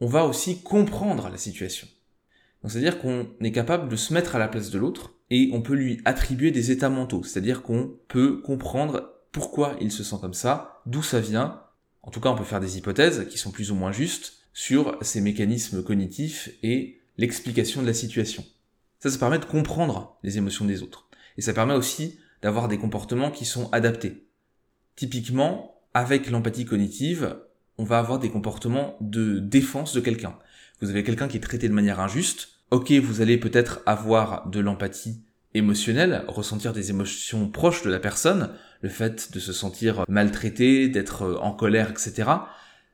on 0.00 0.06
va 0.06 0.24
aussi 0.24 0.62
comprendre 0.62 1.28
la 1.28 1.38
situation. 1.38 1.88
c'est-à-dire 2.66 2.98
qu'on 2.98 3.26
est 3.40 3.52
capable 3.52 3.88
de 3.88 3.96
se 3.96 4.14
mettre 4.14 4.36
à 4.36 4.38
la 4.38 4.48
place 4.48 4.70
de 4.70 4.78
l'autre 4.78 5.14
et 5.30 5.50
on 5.52 5.62
peut 5.62 5.74
lui 5.74 6.00
attribuer 6.04 6.50
des 6.50 6.70
états 6.70 6.88
mentaux, 6.88 7.24
c'est-à-dire 7.24 7.62
qu'on 7.62 7.96
peut 8.08 8.40
comprendre 8.42 9.12
pourquoi 9.32 9.76
il 9.80 9.90
se 9.90 10.04
sent 10.04 10.16
comme 10.20 10.34
ça, 10.34 10.80
d'où 10.86 11.02
ça 11.02 11.20
vient. 11.20 11.62
En 12.02 12.10
tout 12.10 12.20
cas, 12.20 12.28
on 12.28 12.36
peut 12.36 12.44
faire 12.44 12.60
des 12.60 12.78
hypothèses 12.78 13.26
qui 13.28 13.38
sont 13.38 13.50
plus 13.50 13.70
ou 13.70 13.74
moins 13.74 13.92
justes 13.92 14.34
sur 14.52 14.96
ces 15.02 15.20
mécanismes 15.20 15.82
cognitifs 15.82 16.50
et 16.62 17.00
l'explication 17.18 17.82
de 17.82 17.86
la 17.86 17.94
situation. 17.94 18.44
Ça, 19.00 19.10
ça 19.10 19.18
permet 19.18 19.38
de 19.38 19.44
comprendre 19.44 20.18
les 20.22 20.38
émotions 20.38 20.64
des 20.64 20.82
autres. 20.82 21.08
Et 21.36 21.42
ça 21.42 21.52
permet 21.52 21.74
aussi 21.74 22.18
d'avoir 22.42 22.68
des 22.68 22.78
comportements 22.78 23.30
qui 23.30 23.44
sont 23.44 23.70
adaptés. 23.72 24.28
Typiquement, 24.96 25.80
avec 25.92 26.30
l'empathie 26.30 26.64
cognitive, 26.64 27.36
on 27.78 27.84
va 27.84 27.98
avoir 27.98 28.18
des 28.18 28.30
comportements 28.30 28.96
de 29.00 29.38
défense 29.38 29.94
de 29.94 30.00
quelqu'un. 30.00 30.38
Vous 30.80 30.90
avez 30.90 31.02
quelqu'un 31.02 31.28
qui 31.28 31.36
est 31.36 31.40
traité 31.40 31.68
de 31.68 31.74
manière 31.74 32.00
injuste. 32.00 32.48
Ok, 32.70 32.92
vous 32.92 33.20
allez 33.20 33.38
peut-être 33.38 33.80
avoir 33.86 34.48
de 34.48 34.60
l'empathie 34.60 35.22
émotionnelle, 35.54 36.24
ressentir 36.28 36.72
des 36.72 36.90
émotions 36.90 37.48
proches 37.48 37.82
de 37.82 37.90
la 37.90 38.00
personne, 38.00 38.50
le 38.82 38.88
fait 38.88 39.32
de 39.32 39.38
se 39.38 39.52
sentir 39.52 40.04
maltraité, 40.08 40.88
d'être 40.88 41.38
en 41.40 41.52
colère, 41.52 41.90
etc. 41.90 42.30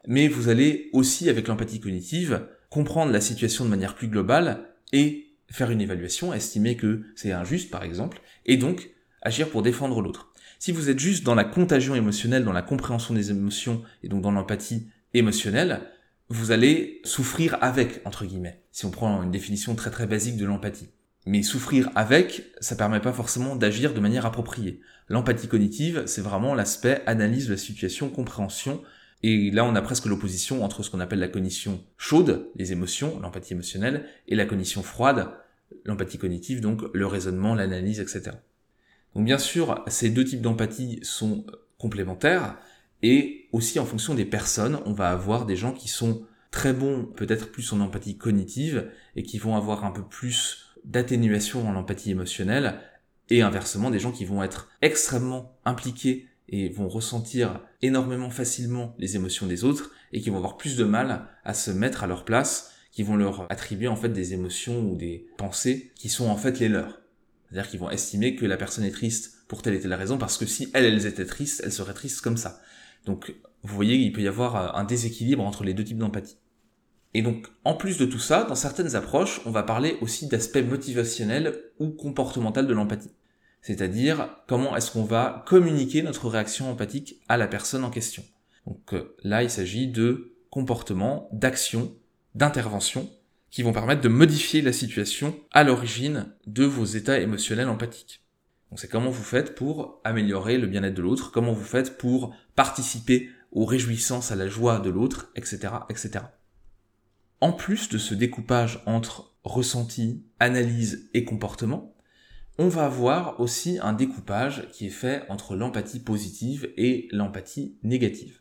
Mais 0.07 0.28
vous 0.28 0.49
allez 0.49 0.90
aussi, 0.92 1.28
avec 1.28 1.49
l'empathie 1.49 1.80
cognitive, 1.80 2.47
comprendre 2.69 3.12
la 3.12 3.21
situation 3.21 3.64
de 3.64 3.71
manière 3.71 3.95
plus 3.95 4.09
globale 4.09 4.69
et 4.92 5.26
faire 5.50 5.71
une 5.71 5.80
évaluation, 5.80 6.33
estimer 6.33 6.76
que 6.76 7.02
c'est 7.16 7.33
injuste, 7.33 7.71
par 7.71 7.83
exemple, 7.83 8.21
et 8.47 8.57
donc 8.57 8.90
agir 9.23 9.49
pour 9.49 9.62
défendre 9.62 10.00
l'autre. 10.00 10.30
Si 10.62 10.73
vous 10.73 10.90
êtes 10.90 10.99
juste 10.99 11.25
dans 11.25 11.35
la 11.35 11.45
contagion 11.45 11.95
émotionnelle, 11.95 12.45
dans 12.45 12.52
la 12.52 12.61
compréhension 12.61 13.14
des 13.14 13.31
émotions 13.31 13.83
et 14.02 14.09
donc 14.11 14.21
dans 14.21 14.31
l'empathie 14.31 14.88
émotionnelle, 15.14 15.81
vous 16.29 16.50
allez 16.50 17.00
souffrir 17.02 17.57
avec, 17.62 18.02
entre 18.05 18.26
guillemets, 18.26 18.61
si 18.71 18.85
on 18.85 18.90
prend 18.90 19.23
une 19.23 19.31
définition 19.31 19.75
très 19.75 19.90
très 19.90 20.07
basique 20.07 20.37
de 20.37 20.45
l'empathie. 20.45 20.90
Mais 21.25 21.43
souffrir 21.43 21.88
avec, 21.95 22.45
ça 22.61 22.76
permet 22.76 23.00
pas 23.00 23.14
forcément 23.14 23.57
d'agir 23.57 23.95
de 23.95 24.00
manière 24.00 24.26
appropriée. 24.26 24.83
L'empathie 25.09 25.49
cognitive, 25.49 26.02
c'est 26.05 26.21
vraiment 26.21 26.55
l'aspect 26.55 27.00
analyse 27.07 27.47
de 27.47 27.52
la 27.52 27.59
situation, 27.59 28.11
compréhension, 28.11 28.83
et 29.23 29.50
là 29.50 29.64
on 29.64 29.75
a 29.75 29.81
presque 29.81 30.05
l'opposition 30.05 30.62
entre 30.62 30.83
ce 30.83 30.90
qu'on 30.90 31.00
appelle 31.00 31.21
la 31.21 31.29
cognition 31.29 31.83
chaude, 31.97 32.50
les 32.55 32.73
émotions, 32.73 33.19
l'empathie 33.21 33.55
émotionnelle, 33.55 34.05
et 34.29 34.35
la 34.35 34.45
cognition 34.45 34.83
froide, 34.83 35.31
l'empathie 35.87 36.19
cognitive, 36.19 36.61
donc 36.61 36.83
le 36.93 37.07
raisonnement, 37.07 37.55
l'analyse, 37.55 38.00
etc. 38.00 38.33
Donc 39.14 39.25
bien 39.25 39.38
sûr, 39.38 39.85
ces 39.88 40.11
deux 40.11 40.25
types 40.25 40.40
d'empathie 40.40 41.00
sont 41.02 41.45
complémentaires 41.79 42.59
et 43.02 43.49
aussi 43.52 43.79
en 43.79 43.87
fonction 43.87 44.14
des 44.14 44.25
personnes, 44.25 44.81
on 44.85 44.93
va 44.93 45.11
avoir 45.11 45.47
des 45.47 45.57
gens 45.57 45.73
qui 45.73 45.88
sont 45.88 46.26
très 46.50 46.73
bons, 46.73 47.05
peut-être 47.05 47.50
plus 47.50 47.73
en 47.73 47.81
empathie 47.81 48.17
cognitive 48.17 48.90
et 49.17 49.23
qui 49.23 49.38
vont 49.38 49.57
avoir 49.57 49.85
un 49.85 49.90
peu 49.90 50.02
plus 50.02 50.75
d'atténuation 50.85 51.62
dans 51.62 51.73
l'empathie 51.73 52.11
émotionnelle 52.11 52.81
et 53.29 53.43
inversement 53.43 53.90
des 53.90 53.99
gens 53.99 54.12
qui 54.12 54.25
vont 54.25 54.43
être 54.43 54.69
extrêmement 54.83 55.57
impliqués 55.64 56.26
et 56.49 56.69
vont 56.69 56.88
ressentir 56.88 57.61
énormément 57.81 58.31
facilement 58.31 58.95
les 58.99 59.17
émotions 59.17 59.47
des 59.47 59.64
autres 59.64 59.93
et 60.12 60.21
qui 60.21 60.31
vont 60.31 60.37
avoir 60.37 60.57
plus 60.57 60.76
de 60.76 60.85
mal 60.85 61.29
à 61.45 61.55
se 61.55 61.71
mettre 61.71 62.02
à 62.02 62.09
leur 62.09 62.25
place, 62.25 62.75
qui 62.90 63.05
vont 63.05 63.17
leur 63.17 63.47
attribuer 63.50 63.87
en 63.87 63.97
fait 63.97 64.09
des 64.09 64.35
émotions 64.35 64.81
ou 64.81 64.97
des 64.97 65.29
pensées 65.37 65.93
qui 65.95 66.09
sont 66.09 66.29
en 66.29 66.37
fait 66.37 66.59
les 66.59 66.69
leurs. 66.69 67.00
C'est-à-dire 67.50 67.71
qu'ils 67.71 67.80
vont 67.80 67.90
estimer 67.90 68.37
que 68.37 68.47
la 68.47 68.57
personne 68.57 68.85
est 68.85 68.92
triste 68.92 69.45
pour 69.49 69.62
telle 69.62 69.75
et 69.75 69.80
telle 69.80 69.95
raison, 69.95 70.19
parce 70.19 70.38
que 70.38 70.47
si 70.47 70.71
elle, 70.73 70.85
elle 70.85 71.04
était 71.04 71.26
triste, 71.26 71.62
elle 71.64 71.73
serait 71.73 71.95
triste 71.95 72.21
comme 72.21 72.37
ça. 72.37 72.61
Donc, 73.07 73.35
vous 73.62 73.75
voyez, 73.75 73.97
il 73.97 74.12
peut 74.12 74.23
y 74.23 74.28
avoir 74.28 74.57
euh, 74.57 74.80
un 74.80 74.85
déséquilibre 74.85 75.45
entre 75.45 75.64
les 75.64 75.75
deux 75.75 75.85
types 75.85 75.99
d'empathie. 75.99 76.37
Et 77.12 77.23
donc, 77.23 77.49
en 77.64 77.75
plus 77.75 77.99
de 77.99 78.07
tout 78.07 78.21
ça, 78.21 78.45
dans 78.45 78.54
certaines 78.54 78.95
approches, 78.95 79.40
on 79.47 79.50
va 79.50 79.64
parler 79.64 79.99
aussi 80.00 80.28
d'aspect 80.28 80.62
motivationnel 80.62 81.61
ou 81.80 81.90
comportemental 81.90 82.69
de 82.69 82.73
l'empathie. 82.73 83.11
C'est-à-dire, 83.62 84.30
comment 84.47 84.76
est-ce 84.76 84.92
qu'on 84.92 85.04
va 85.04 85.45
communiquer 85.47 86.02
notre 86.02 86.28
réaction 86.28 86.71
empathique 86.71 87.21
à 87.28 87.37
la 87.37 87.49
personne 87.49 87.85
en 87.85 87.90
question. 87.90 88.23
Donc 88.66 88.95
euh, 88.95 89.16
là, 89.25 89.42
il 89.42 89.50
s'agit 89.50 89.88
de 89.88 90.37
comportements, 90.50 91.28
d'actions, 91.33 91.95
d'interventions 92.35 93.11
qui 93.50 93.62
vont 93.62 93.73
permettre 93.73 94.00
de 94.00 94.09
modifier 94.09 94.62
la 94.62 94.73
situation 94.73 95.38
à 95.50 95.64
l'origine 95.64 96.33
de 96.47 96.64
vos 96.64 96.85
états 96.85 97.21
émotionnels 97.21 97.69
empathiques. 97.69 98.25
Donc 98.71 98.78
c'est 98.78 98.88
comment 98.88 99.11
vous 99.11 99.25
faites 99.25 99.54
pour 99.54 100.00
améliorer 100.04 100.57
le 100.57 100.69
bien-être 100.69 100.95
de 100.95 101.02
l'autre, 101.02 101.33
comment 101.33 101.52
vous 101.52 101.64
faites 101.64 101.99
pour 101.99 102.35
participer 102.54 103.28
aux 103.50 103.64
réjouissances, 103.64 104.30
à 104.30 104.37
la 104.37 104.47
joie 104.47 104.78
de 104.78 104.90
l'autre, 104.90 105.30
etc., 105.35 105.73
etc. 105.88 106.25
En 107.40 107.52
plus 107.52 107.88
de 107.88 107.99
ce 107.99 108.14
découpage 108.14 108.80
entre 108.87 109.35
ressenti, 109.42 110.23
analyse 110.38 111.11
et 111.14 111.25
comportement, 111.25 111.97
on 112.59 112.69
va 112.69 112.85
avoir 112.85 113.40
aussi 113.40 113.78
un 113.80 113.95
découpage 113.95 114.69
qui 114.71 114.87
est 114.87 114.90
fait 114.90 115.25
entre 115.28 115.57
l'empathie 115.57 116.00
positive 116.00 116.71
et 116.76 117.09
l'empathie 117.11 117.78
négative. 117.83 118.40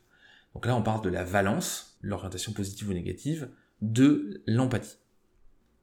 Donc 0.53 0.65
là, 0.65 0.75
on 0.75 0.83
parle 0.83 1.01
de 1.01 1.09
la 1.09 1.23
valence, 1.23 1.97
l'orientation 2.01 2.51
positive 2.51 2.89
ou 2.89 2.93
négative, 2.93 3.49
de 3.81 4.43
l'empathie. 4.45 4.97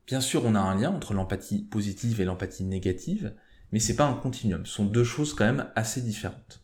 Bien 0.07 0.21
sûr, 0.21 0.45
on 0.45 0.55
a 0.55 0.61
un 0.61 0.79
lien 0.79 0.91
entre 0.91 1.15
l'empathie 1.15 1.65
positive 1.65 2.21
et 2.21 2.25
l'empathie 2.25 2.65
négative, 2.65 3.35
mais 3.73 3.81
c'est 3.81 3.97
pas 3.97 4.07
un 4.07 4.15
continuum. 4.15 4.65
Ce 4.65 4.75
sont 4.75 4.85
deux 4.85 5.05
choses 5.05 5.35
quand 5.35 5.45
même 5.45 5.71
assez 5.75 6.01
différentes. 6.01 6.63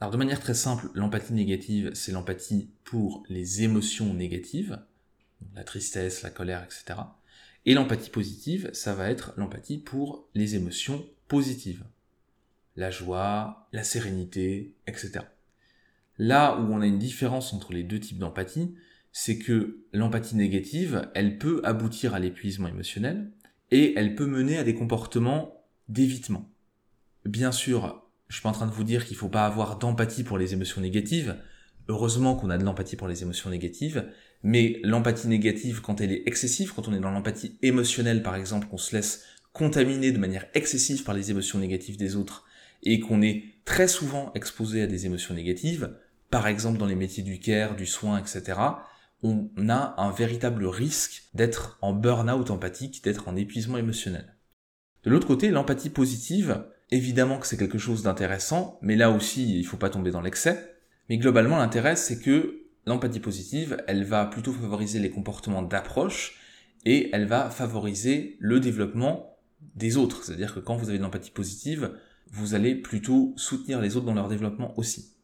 Alors 0.00 0.10
de 0.10 0.16
manière 0.16 0.40
très 0.40 0.54
simple, 0.54 0.90
l'empathie 0.94 1.32
négative, 1.32 1.90
c'est 1.94 2.12
l'empathie 2.12 2.70
pour 2.84 3.22
les 3.28 3.62
émotions 3.62 4.12
négatives, 4.12 4.80
la 5.54 5.64
tristesse, 5.64 6.22
la 6.22 6.30
colère, 6.30 6.64
etc. 6.64 7.00
Et 7.64 7.74
l'empathie 7.74 8.10
positive, 8.10 8.70
ça 8.72 8.94
va 8.94 9.08
être 9.08 9.32
l'empathie 9.36 9.78
pour 9.78 10.28
les 10.34 10.56
émotions 10.56 11.06
positives. 11.28 11.84
La 12.76 12.90
joie, 12.90 13.68
la 13.72 13.84
sérénité, 13.84 14.74
etc. 14.86 15.20
Là 16.18 16.58
où 16.58 16.72
on 16.72 16.80
a 16.80 16.86
une 16.86 16.98
différence 16.98 17.52
entre 17.52 17.72
les 17.72 17.84
deux 17.84 18.00
types 18.00 18.18
d'empathie, 18.18 18.74
c'est 19.16 19.38
que 19.38 19.78
l'empathie 19.92 20.34
négative, 20.34 21.08
elle 21.14 21.38
peut 21.38 21.60
aboutir 21.62 22.14
à 22.14 22.18
l'épuisement 22.18 22.66
émotionnel 22.66 23.30
et 23.70 23.94
elle 23.96 24.16
peut 24.16 24.26
mener 24.26 24.58
à 24.58 24.64
des 24.64 24.74
comportements 24.74 25.64
d'évitement. 25.88 26.50
Bien 27.24 27.52
sûr, 27.52 28.10
je 28.26 28.34
suis 28.34 28.42
pas 28.42 28.48
en 28.48 28.52
train 28.52 28.66
de 28.66 28.72
vous 28.72 28.82
dire 28.82 29.06
qu'il 29.06 29.16
faut 29.16 29.28
pas 29.28 29.46
avoir 29.46 29.78
d'empathie 29.78 30.24
pour 30.24 30.36
les 30.36 30.52
émotions 30.52 30.80
négatives. 30.80 31.36
Heureusement 31.86 32.34
qu'on 32.34 32.50
a 32.50 32.58
de 32.58 32.64
l'empathie 32.64 32.96
pour 32.96 33.06
les 33.06 33.22
émotions 33.22 33.50
négatives, 33.50 34.04
mais 34.42 34.80
l'empathie 34.82 35.28
négative, 35.28 35.80
quand 35.80 36.00
elle 36.00 36.10
est 36.10 36.24
excessive, 36.26 36.74
quand 36.74 36.88
on 36.88 36.92
est 36.92 37.00
dans 37.00 37.12
l'empathie 37.12 37.56
émotionnelle 37.62 38.20
par 38.20 38.34
exemple, 38.34 38.66
qu'on 38.66 38.78
se 38.78 38.96
laisse 38.96 39.22
contaminer 39.52 40.10
de 40.10 40.18
manière 40.18 40.46
excessive 40.54 41.04
par 41.04 41.14
les 41.14 41.30
émotions 41.30 41.60
négatives 41.60 41.96
des 41.96 42.16
autres, 42.16 42.46
et 42.82 42.98
qu'on 42.98 43.22
est 43.22 43.44
très 43.64 43.86
souvent 43.86 44.32
exposé 44.34 44.82
à 44.82 44.88
des 44.88 45.06
émotions 45.06 45.34
négatives, 45.34 45.96
par 46.30 46.48
exemple 46.48 46.78
dans 46.78 46.86
les 46.86 46.96
métiers 46.96 47.22
du 47.22 47.38
care, 47.38 47.76
du 47.76 47.86
soin, 47.86 48.18
etc., 48.18 48.58
on 49.22 49.50
a 49.68 49.94
un 49.96 50.10
véritable 50.10 50.66
risque 50.66 51.24
d'être 51.34 51.78
en 51.80 51.92
burn-out 51.92 52.50
empathique, 52.50 53.02
d'être 53.04 53.28
en 53.28 53.36
épuisement 53.36 53.78
émotionnel. 53.78 54.34
De 55.04 55.10
l'autre 55.10 55.26
côté, 55.26 55.50
l'empathie 55.50 55.90
positive, 55.90 56.64
évidemment 56.90 57.38
que 57.38 57.46
c'est 57.46 57.56
quelque 57.56 57.78
chose 57.78 58.02
d'intéressant, 58.02 58.78
mais 58.82 58.96
là 58.96 59.10
aussi, 59.10 59.58
il 59.58 59.64
faut 59.64 59.76
pas 59.76 59.90
tomber 59.90 60.10
dans 60.10 60.20
l'excès. 60.20 60.76
Mais 61.08 61.18
globalement, 61.18 61.58
l'intérêt, 61.58 61.96
c'est 61.96 62.18
que 62.18 62.64
l'empathie 62.86 63.20
positive, 63.20 63.82
elle 63.86 64.04
va 64.04 64.26
plutôt 64.26 64.52
favoriser 64.52 64.98
les 64.98 65.10
comportements 65.10 65.62
d'approche 65.62 66.38
et 66.84 67.10
elle 67.12 67.26
va 67.26 67.50
favoriser 67.50 68.36
le 68.40 68.60
développement 68.60 69.38
des 69.74 69.96
autres. 69.96 70.24
C'est-à-dire 70.24 70.54
que 70.54 70.60
quand 70.60 70.76
vous 70.76 70.88
avez 70.88 70.98
de 70.98 71.02
l'empathie 71.02 71.30
positive, 71.30 71.98
vous 72.30 72.54
allez 72.54 72.74
plutôt 72.74 73.32
soutenir 73.36 73.80
les 73.80 73.96
autres 73.96 74.06
dans 74.06 74.14
leur 74.14 74.28
développement 74.28 74.78
aussi. 74.78 75.14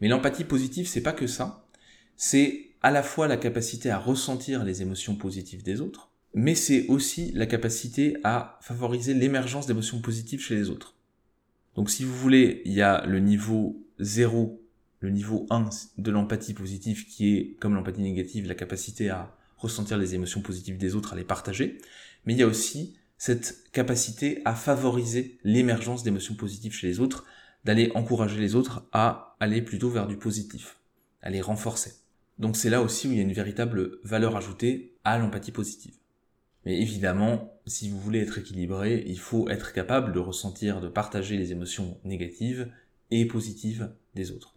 Mais 0.00 0.08
l'empathie 0.08 0.44
positive, 0.44 0.86
c'est 0.86 1.02
pas 1.02 1.12
que 1.12 1.26
ça. 1.26 1.66
C'est 2.16 2.73
à 2.84 2.90
la 2.90 3.02
fois 3.02 3.28
la 3.28 3.38
capacité 3.38 3.90
à 3.90 3.96
ressentir 3.96 4.62
les 4.62 4.82
émotions 4.82 5.16
positives 5.16 5.62
des 5.62 5.80
autres, 5.80 6.10
mais 6.34 6.54
c'est 6.54 6.86
aussi 6.88 7.32
la 7.32 7.46
capacité 7.46 8.18
à 8.24 8.58
favoriser 8.60 9.14
l'émergence 9.14 9.66
d'émotions 9.66 10.02
positives 10.02 10.42
chez 10.42 10.54
les 10.54 10.68
autres. 10.68 10.94
Donc 11.76 11.88
si 11.88 12.04
vous 12.04 12.14
voulez, 12.14 12.60
il 12.66 12.74
y 12.74 12.82
a 12.82 13.06
le 13.06 13.20
niveau 13.20 13.82
0, 14.00 14.60
le 15.00 15.10
niveau 15.10 15.46
1 15.48 15.70
de 15.96 16.10
l'empathie 16.10 16.52
positive 16.52 17.06
qui 17.06 17.34
est, 17.34 17.56
comme 17.58 17.74
l'empathie 17.74 18.02
négative, 18.02 18.46
la 18.46 18.54
capacité 18.54 19.08
à 19.08 19.34
ressentir 19.56 19.96
les 19.96 20.14
émotions 20.14 20.42
positives 20.42 20.76
des 20.76 20.94
autres, 20.94 21.14
à 21.14 21.16
les 21.16 21.24
partager, 21.24 21.78
mais 22.26 22.34
il 22.34 22.38
y 22.38 22.42
a 22.42 22.46
aussi 22.46 22.98
cette 23.16 23.64
capacité 23.72 24.42
à 24.44 24.54
favoriser 24.54 25.38
l'émergence 25.42 26.02
d'émotions 26.02 26.34
positives 26.34 26.74
chez 26.74 26.88
les 26.88 27.00
autres, 27.00 27.24
d'aller 27.64 27.90
encourager 27.94 28.38
les 28.38 28.54
autres 28.54 28.86
à 28.92 29.36
aller 29.40 29.62
plutôt 29.62 29.88
vers 29.88 30.06
du 30.06 30.18
positif, 30.18 30.76
à 31.22 31.30
les 31.30 31.40
renforcer. 31.40 32.03
Donc 32.38 32.56
c'est 32.56 32.70
là 32.70 32.82
aussi 32.82 33.06
où 33.06 33.12
il 33.12 33.16
y 33.16 33.20
a 33.20 33.24
une 33.24 33.32
véritable 33.32 33.98
valeur 34.02 34.36
ajoutée 34.36 34.96
à 35.04 35.18
l'empathie 35.18 35.52
positive. 35.52 35.94
Mais 36.64 36.80
évidemment, 36.80 37.60
si 37.66 37.90
vous 37.90 38.00
voulez 38.00 38.20
être 38.20 38.38
équilibré, 38.38 39.04
il 39.06 39.18
faut 39.18 39.48
être 39.48 39.72
capable 39.72 40.12
de 40.12 40.18
ressentir, 40.18 40.80
de 40.80 40.88
partager 40.88 41.36
les 41.36 41.52
émotions 41.52 41.98
négatives 42.04 42.70
et 43.10 43.26
positives 43.26 43.92
des 44.14 44.30
autres. 44.30 44.54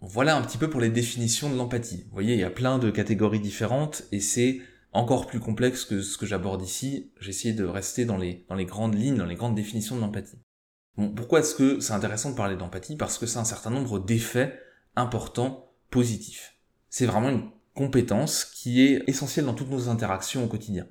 Voilà 0.00 0.36
un 0.36 0.42
petit 0.42 0.58
peu 0.58 0.70
pour 0.70 0.80
les 0.80 0.90
définitions 0.90 1.50
de 1.50 1.56
l'empathie. 1.56 2.04
Vous 2.04 2.12
voyez, 2.12 2.34
il 2.34 2.40
y 2.40 2.44
a 2.44 2.50
plein 2.50 2.78
de 2.78 2.90
catégories 2.90 3.40
différentes 3.40 4.04
et 4.12 4.20
c'est 4.20 4.60
encore 4.92 5.26
plus 5.26 5.40
complexe 5.40 5.84
que 5.84 6.02
ce 6.02 6.16
que 6.18 6.26
j'aborde 6.26 6.62
ici. 6.62 7.10
J'ai 7.20 7.52
de 7.52 7.64
rester 7.64 8.04
dans 8.04 8.16
les, 8.16 8.44
dans 8.48 8.54
les 8.54 8.64
grandes 8.64 8.94
lignes, 8.94 9.16
dans 9.16 9.26
les 9.26 9.34
grandes 9.34 9.56
définitions 9.56 9.96
de 9.96 10.00
l'empathie. 10.00 10.38
Bon, 10.98 11.10
pourquoi 11.10 11.38
est-ce 11.38 11.54
que 11.54 11.78
c'est 11.78 11.92
intéressant 11.92 12.30
de 12.30 12.34
parler 12.34 12.56
d'empathie? 12.56 12.96
Parce 12.96 13.18
que 13.18 13.26
c'est 13.26 13.38
un 13.38 13.44
certain 13.44 13.70
nombre 13.70 14.00
d'effets 14.00 14.58
importants 14.96 15.70
positifs. 15.90 16.56
C'est 16.90 17.06
vraiment 17.06 17.28
une 17.28 17.50
compétence 17.72 18.44
qui 18.44 18.82
est 18.82 19.04
essentielle 19.06 19.44
dans 19.44 19.54
toutes 19.54 19.70
nos 19.70 19.88
interactions 19.88 20.44
au 20.44 20.48
quotidien. 20.48 20.88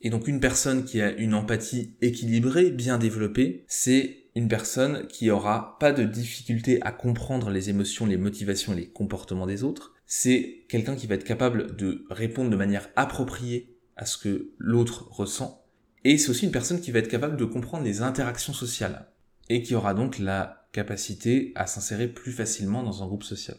Et 0.00 0.08
donc 0.08 0.26
une 0.26 0.40
personne 0.40 0.84
qui 0.86 1.02
a 1.02 1.12
une 1.12 1.34
empathie 1.34 1.96
équilibrée, 2.00 2.70
bien 2.70 2.96
développée, 2.96 3.66
c'est 3.68 4.24
une 4.34 4.48
personne 4.48 5.06
qui 5.06 5.30
aura 5.30 5.76
pas 5.80 5.92
de 5.92 6.04
difficulté 6.04 6.80
à 6.80 6.90
comprendre 6.90 7.50
les 7.50 7.68
émotions, 7.68 8.06
les 8.06 8.16
motivations 8.16 8.72
et 8.72 8.76
les 8.76 8.88
comportements 8.88 9.46
des 9.46 9.64
autres, 9.64 9.92
c'est 10.06 10.64
quelqu'un 10.70 10.96
qui 10.96 11.06
va 11.06 11.14
être 11.14 11.24
capable 11.24 11.76
de 11.76 12.06
répondre 12.08 12.48
de 12.48 12.56
manière 12.56 12.88
appropriée 12.96 13.76
à 13.96 14.06
ce 14.06 14.16
que 14.16 14.52
l'autre 14.56 15.08
ressent. 15.10 15.62
Et 16.04 16.16
c'est 16.16 16.30
aussi 16.30 16.46
une 16.46 16.52
personne 16.52 16.80
qui 16.80 16.90
va 16.90 17.00
être 17.00 17.08
capable 17.08 17.36
de 17.36 17.44
comprendre 17.44 17.84
les 17.84 18.00
interactions 18.00 18.54
sociales 18.54 19.10
et 19.48 19.62
qui 19.62 19.74
aura 19.74 19.94
donc 19.94 20.18
la 20.18 20.66
capacité 20.72 21.52
à 21.54 21.66
s'insérer 21.66 22.08
plus 22.08 22.32
facilement 22.32 22.82
dans 22.82 23.02
un 23.02 23.06
groupe 23.06 23.24
social. 23.24 23.56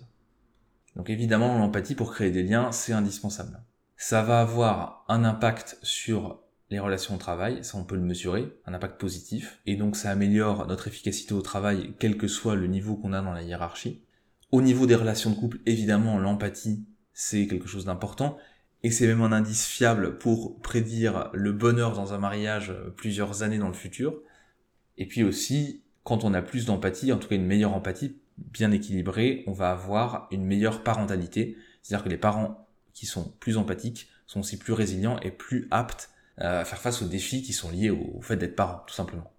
Donc 0.95 1.09
évidemment, 1.09 1.57
l'empathie 1.57 1.95
pour 1.95 2.11
créer 2.11 2.31
des 2.31 2.43
liens, 2.43 2.71
c'est 2.71 2.93
indispensable. 2.93 3.61
Ça 3.95 4.21
va 4.21 4.41
avoir 4.41 5.05
un 5.07 5.23
impact 5.23 5.77
sur 5.81 6.41
les 6.69 6.79
relations 6.79 7.15
au 7.15 7.17
travail, 7.17 7.63
ça 7.63 7.77
on 7.77 7.83
peut 7.83 7.95
le 7.95 8.01
mesurer, 8.01 8.51
un 8.65 8.73
impact 8.73 8.99
positif, 8.99 9.59
et 9.65 9.75
donc 9.75 9.95
ça 9.95 10.11
améliore 10.11 10.67
notre 10.67 10.87
efficacité 10.87 11.33
au 11.33 11.41
travail, 11.41 11.93
quel 11.97 12.17
que 12.17 12.27
soit 12.27 12.55
le 12.55 12.67
niveau 12.67 12.95
qu'on 12.95 13.13
a 13.13 13.21
dans 13.21 13.31
la 13.31 13.43
hiérarchie. 13.43 14.03
Au 14.51 14.61
niveau 14.61 14.85
des 14.85 14.95
relations 14.95 15.29
de 15.29 15.35
couple, 15.35 15.59
évidemment, 15.65 16.19
l'empathie, 16.19 16.85
c'est 17.13 17.47
quelque 17.47 17.67
chose 17.67 17.85
d'important, 17.85 18.37
et 18.83 18.91
c'est 18.91 19.07
même 19.07 19.21
un 19.21 19.31
indice 19.31 19.65
fiable 19.65 20.17
pour 20.17 20.59
prédire 20.61 21.29
le 21.33 21.51
bonheur 21.51 21.93
dans 21.93 22.13
un 22.13 22.19
mariage 22.19 22.73
plusieurs 22.95 23.43
années 23.43 23.57
dans 23.57 23.67
le 23.67 23.73
futur. 23.73 24.21
Et 24.97 25.05
puis 25.05 25.23
aussi, 25.23 25.81
quand 26.03 26.23
on 26.23 26.33
a 26.33 26.41
plus 26.41 26.65
d'empathie, 26.65 27.11
en 27.11 27.17
tout 27.17 27.27
cas 27.27 27.35
une 27.35 27.45
meilleure 27.45 27.73
empathie, 27.73 28.15
bien 28.37 28.71
équilibrée, 28.71 29.43
on 29.47 29.51
va 29.51 29.71
avoir 29.71 30.27
une 30.31 30.45
meilleure 30.45 30.83
parentalité. 30.83 31.57
C'est-à-dire 31.81 32.03
que 32.03 32.09
les 32.09 32.17
parents 32.17 32.67
qui 32.93 33.05
sont 33.05 33.33
plus 33.39 33.57
empathiques 33.57 34.09
sont 34.25 34.41
aussi 34.41 34.57
plus 34.57 34.73
résilients 34.73 35.19
et 35.19 35.31
plus 35.31 35.67
aptes 35.71 36.09
à 36.37 36.65
faire 36.65 36.79
face 36.79 37.01
aux 37.01 37.07
défis 37.07 37.41
qui 37.41 37.53
sont 37.53 37.71
liés 37.71 37.89
au 37.89 38.21
fait 38.21 38.37
d'être 38.37 38.55
parent, 38.55 38.83
tout 38.85 38.93
simplement. 38.93 39.31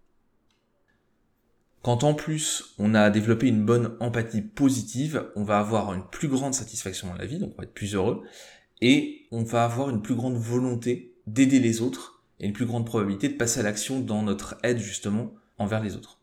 Quand 1.82 2.02
en 2.02 2.14
plus 2.14 2.74
on 2.78 2.94
a 2.94 3.08
développé 3.08 3.46
une 3.46 3.64
bonne 3.64 3.96
empathie 4.00 4.42
positive, 4.42 5.30
on 5.36 5.44
va 5.44 5.58
avoir 5.58 5.94
une 5.94 6.02
plus 6.02 6.28
grande 6.28 6.54
satisfaction 6.54 7.08
dans 7.08 7.14
la 7.14 7.26
vie, 7.26 7.38
donc 7.38 7.52
on 7.54 7.58
va 7.58 7.64
être 7.64 7.74
plus 7.74 7.94
heureux, 7.94 8.24
et 8.80 9.26
on 9.30 9.44
va 9.44 9.64
avoir 9.64 9.90
une 9.90 10.02
plus 10.02 10.16
grande 10.16 10.36
volonté 10.36 11.14
d'aider 11.26 11.60
les 11.60 11.80
autres, 11.80 12.24
et 12.40 12.46
une 12.46 12.52
plus 12.52 12.66
grande 12.66 12.84
probabilité 12.84 13.28
de 13.28 13.34
passer 13.34 13.60
à 13.60 13.62
l'action 13.62 14.00
dans 14.00 14.22
notre 14.22 14.58
aide 14.64 14.78
justement 14.78 15.32
envers 15.58 15.82
les 15.82 15.96
autres. 15.96 16.20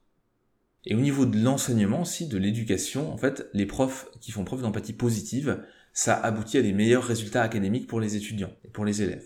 Et 0.85 0.95
au 0.95 0.99
niveau 0.99 1.25
de 1.25 1.37
l'enseignement 1.37 2.01
aussi, 2.01 2.27
de 2.27 2.37
l'éducation, 2.37 3.11
en 3.11 3.17
fait, 3.17 3.49
les 3.53 3.65
profs 3.65 4.07
qui 4.21 4.31
font 4.31 4.43
preuve 4.43 4.61
d'empathie 4.61 4.93
positive, 4.93 5.63
ça 5.93 6.15
aboutit 6.15 6.57
à 6.57 6.61
des 6.61 6.73
meilleurs 6.73 7.03
résultats 7.03 7.41
académiques 7.41 7.87
pour 7.87 7.99
les 7.99 8.15
étudiants 8.15 8.53
et 8.63 8.67
pour 8.67 8.85
les 8.85 9.01
élèves. 9.01 9.25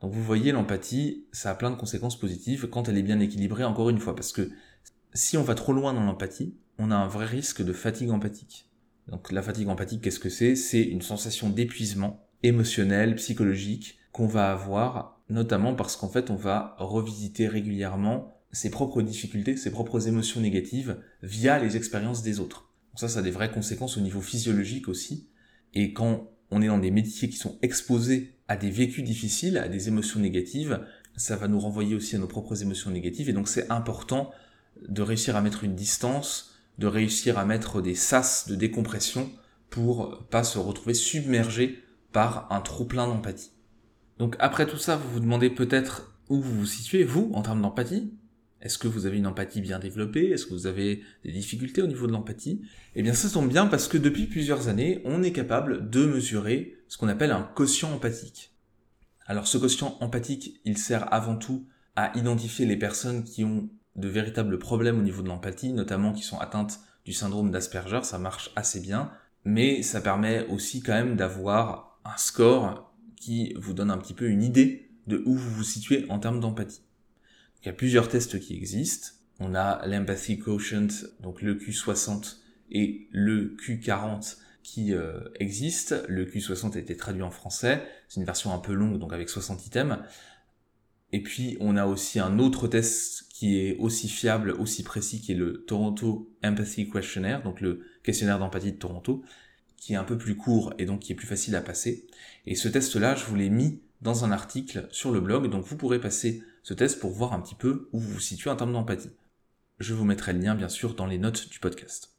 Donc 0.00 0.12
vous 0.12 0.22
voyez, 0.22 0.52
l'empathie, 0.52 1.26
ça 1.32 1.50
a 1.50 1.54
plein 1.54 1.70
de 1.70 1.76
conséquences 1.76 2.18
positives 2.18 2.68
quand 2.68 2.88
elle 2.88 2.98
est 2.98 3.02
bien 3.02 3.20
équilibrée, 3.20 3.64
encore 3.64 3.90
une 3.90 3.98
fois, 3.98 4.14
parce 4.14 4.32
que 4.32 4.50
si 5.14 5.36
on 5.36 5.42
va 5.42 5.54
trop 5.54 5.72
loin 5.72 5.94
dans 5.94 6.04
l'empathie, 6.04 6.56
on 6.78 6.90
a 6.90 6.96
un 6.96 7.08
vrai 7.08 7.26
risque 7.26 7.62
de 7.62 7.72
fatigue 7.72 8.10
empathique. 8.10 8.68
Donc 9.08 9.32
la 9.32 9.42
fatigue 9.42 9.68
empathique, 9.68 10.02
qu'est-ce 10.02 10.20
que 10.20 10.28
c'est? 10.28 10.54
C'est 10.54 10.82
une 10.82 11.02
sensation 11.02 11.48
d'épuisement 11.48 12.28
émotionnel, 12.42 13.16
psychologique, 13.16 13.98
qu'on 14.12 14.26
va 14.26 14.52
avoir, 14.52 15.20
notamment 15.30 15.74
parce 15.74 15.96
qu'en 15.96 16.08
fait, 16.08 16.30
on 16.30 16.36
va 16.36 16.76
revisiter 16.78 17.48
régulièrement 17.48 18.37
ses 18.52 18.70
propres 18.70 19.02
difficultés, 19.02 19.56
ses 19.56 19.70
propres 19.70 20.08
émotions 20.08 20.40
négatives 20.40 20.98
via 21.22 21.58
les 21.58 21.76
expériences 21.76 22.22
des 22.22 22.40
autres. 22.40 22.72
Ça, 22.94 23.08
ça 23.08 23.20
a 23.20 23.22
des 23.22 23.30
vraies 23.30 23.50
conséquences 23.50 23.96
au 23.96 24.00
niveau 24.00 24.20
physiologique 24.20 24.88
aussi. 24.88 25.28
Et 25.74 25.92
quand 25.92 26.30
on 26.50 26.62
est 26.62 26.66
dans 26.66 26.78
des 26.78 26.90
métiers 26.90 27.28
qui 27.28 27.36
sont 27.36 27.58
exposés 27.62 28.34
à 28.48 28.56
des 28.56 28.70
vécus 28.70 29.04
difficiles, 29.04 29.58
à 29.58 29.68
des 29.68 29.88
émotions 29.88 30.20
négatives, 30.20 30.84
ça 31.16 31.36
va 31.36 31.48
nous 31.48 31.60
renvoyer 31.60 31.94
aussi 31.94 32.16
à 32.16 32.18
nos 32.18 32.26
propres 32.26 32.62
émotions 32.62 32.90
négatives. 32.90 33.28
Et 33.28 33.32
donc 33.32 33.48
c'est 33.48 33.70
important 33.70 34.30
de 34.88 35.02
réussir 35.02 35.36
à 35.36 35.42
mettre 35.42 35.64
une 35.64 35.74
distance, 35.74 36.58
de 36.78 36.86
réussir 36.86 37.38
à 37.38 37.44
mettre 37.44 37.82
des 37.82 37.94
sas 37.94 38.48
de 38.48 38.54
décompression 38.54 39.30
pour 39.68 40.26
pas 40.30 40.44
se 40.44 40.58
retrouver 40.58 40.94
submergé 40.94 41.82
par 42.12 42.50
un 42.50 42.60
trop 42.60 42.84
plein 42.84 43.06
d'empathie. 43.06 43.50
Donc 44.18 44.36
après 44.38 44.66
tout 44.66 44.78
ça, 44.78 44.96
vous 44.96 45.10
vous 45.10 45.20
demandez 45.20 45.50
peut-être 45.50 46.18
où 46.28 46.40
vous 46.40 46.60
vous 46.60 46.66
situez, 46.66 47.04
vous, 47.04 47.30
en 47.34 47.42
termes 47.42 47.62
d'empathie? 47.62 48.12
Est-ce 48.60 48.78
que 48.78 48.88
vous 48.88 49.06
avez 49.06 49.18
une 49.18 49.26
empathie 49.26 49.60
bien 49.60 49.78
développée? 49.78 50.30
Est-ce 50.30 50.46
que 50.46 50.54
vous 50.54 50.66
avez 50.66 51.02
des 51.24 51.32
difficultés 51.32 51.82
au 51.82 51.86
niveau 51.86 52.06
de 52.06 52.12
l'empathie? 52.12 52.62
Eh 52.94 53.02
bien 53.02 53.14
ça 53.14 53.30
tombe 53.30 53.48
bien 53.48 53.66
parce 53.66 53.88
que 53.88 53.98
depuis 53.98 54.26
plusieurs 54.26 54.68
années, 54.68 55.00
on 55.04 55.22
est 55.22 55.32
capable 55.32 55.88
de 55.90 56.04
mesurer 56.06 56.76
ce 56.88 56.98
qu'on 56.98 57.08
appelle 57.08 57.30
un 57.30 57.42
quotient 57.42 57.92
empathique. 57.92 58.52
Alors 59.26 59.46
ce 59.46 59.58
quotient 59.58 59.96
empathique, 60.00 60.60
il 60.64 60.78
sert 60.78 61.12
avant 61.12 61.36
tout 61.36 61.66
à 61.94 62.16
identifier 62.16 62.66
les 62.66 62.76
personnes 62.76 63.24
qui 63.24 63.44
ont 63.44 63.68
de 63.94 64.08
véritables 64.08 64.58
problèmes 64.58 64.98
au 64.98 65.02
niveau 65.02 65.22
de 65.22 65.28
l'empathie, 65.28 65.72
notamment 65.72 66.12
qui 66.12 66.22
sont 66.22 66.38
atteintes 66.38 66.80
du 67.04 67.12
syndrome 67.12 67.50
d'Asperger, 67.50 68.00
ça 68.02 68.18
marche 68.18 68.50
assez 68.54 68.80
bien, 68.80 69.10
mais 69.44 69.82
ça 69.82 70.00
permet 70.00 70.46
aussi 70.48 70.82
quand 70.82 70.92
même 70.92 71.16
d'avoir 71.16 72.00
un 72.04 72.16
score 72.16 72.92
qui 73.16 73.54
vous 73.56 73.72
donne 73.72 73.90
un 73.90 73.98
petit 73.98 74.14
peu 74.14 74.28
une 74.28 74.42
idée 74.42 74.90
de 75.06 75.22
où 75.26 75.34
vous 75.34 75.50
vous 75.50 75.64
situez 75.64 76.06
en 76.10 76.18
termes 76.18 76.40
d'empathie. 76.40 76.82
Il 77.62 77.66
y 77.66 77.68
a 77.68 77.72
plusieurs 77.72 78.08
tests 78.08 78.40
qui 78.40 78.56
existent. 78.56 79.08
On 79.40 79.54
a 79.54 79.86
l'Empathy 79.86 80.38
Quotient, 80.38 80.88
donc 81.20 81.42
le 81.42 81.54
Q60, 81.54 82.36
et 82.70 83.08
le 83.10 83.56
Q40 83.56 84.36
qui 84.62 84.92
euh, 84.94 85.20
existe. 85.36 85.94
Le 86.08 86.26
Q60 86.26 86.76
a 86.76 86.78
été 86.78 86.96
traduit 86.96 87.22
en 87.22 87.30
français. 87.30 87.82
C'est 88.08 88.20
une 88.20 88.26
version 88.26 88.52
un 88.52 88.58
peu 88.58 88.74
longue, 88.74 88.98
donc 88.98 89.12
avec 89.12 89.28
60 89.28 89.66
items. 89.66 89.98
Et 91.12 91.22
puis, 91.22 91.56
on 91.60 91.76
a 91.76 91.86
aussi 91.86 92.18
un 92.18 92.38
autre 92.38 92.68
test 92.68 93.28
qui 93.32 93.58
est 93.58 93.76
aussi 93.78 94.08
fiable, 94.08 94.50
aussi 94.50 94.82
précis, 94.82 95.20
qui 95.20 95.32
est 95.32 95.36
le 95.36 95.64
Toronto 95.66 96.34
Empathy 96.44 96.90
Questionnaire, 96.90 97.42
donc 97.42 97.60
le 97.60 97.80
questionnaire 98.02 98.38
d'empathie 98.38 98.72
de 98.72 98.78
Toronto, 98.78 99.22
qui 99.76 99.94
est 99.94 99.96
un 99.96 100.04
peu 100.04 100.18
plus 100.18 100.36
court 100.36 100.74
et 100.78 100.84
donc 100.84 101.00
qui 101.00 101.12
est 101.12 101.14
plus 101.14 101.26
facile 101.26 101.56
à 101.56 101.62
passer. 101.62 102.06
Et 102.46 102.54
ce 102.54 102.68
test-là, 102.68 103.14
je 103.14 103.24
vous 103.24 103.36
l'ai 103.36 103.48
mis 103.48 103.80
dans 104.02 104.24
un 104.24 104.32
article 104.32 104.86
sur 104.90 105.10
le 105.10 105.20
blog, 105.20 105.48
donc 105.48 105.64
vous 105.64 105.76
pourrez 105.76 106.00
passer 106.00 106.42
ce 106.68 106.74
test 106.74 107.00
pour 107.00 107.12
voir 107.12 107.32
un 107.32 107.40
petit 107.40 107.54
peu 107.54 107.88
où 107.94 107.98
vous 107.98 108.12
vous 108.12 108.20
situez 108.20 108.50
en 108.50 108.56
termes 108.56 108.74
d'empathie. 108.74 109.16
Je 109.78 109.94
vous 109.94 110.04
mettrai 110.04 110.34
le 110.34 110.40
lien, 110.40 110.54
bien 110.54 110.68
sûr, 110.68 110.94
dans 110.94 111.06
les 111.06 111.16
notes 111.16 111.48
du 111.48 111.60
podcast. 111.60 112.12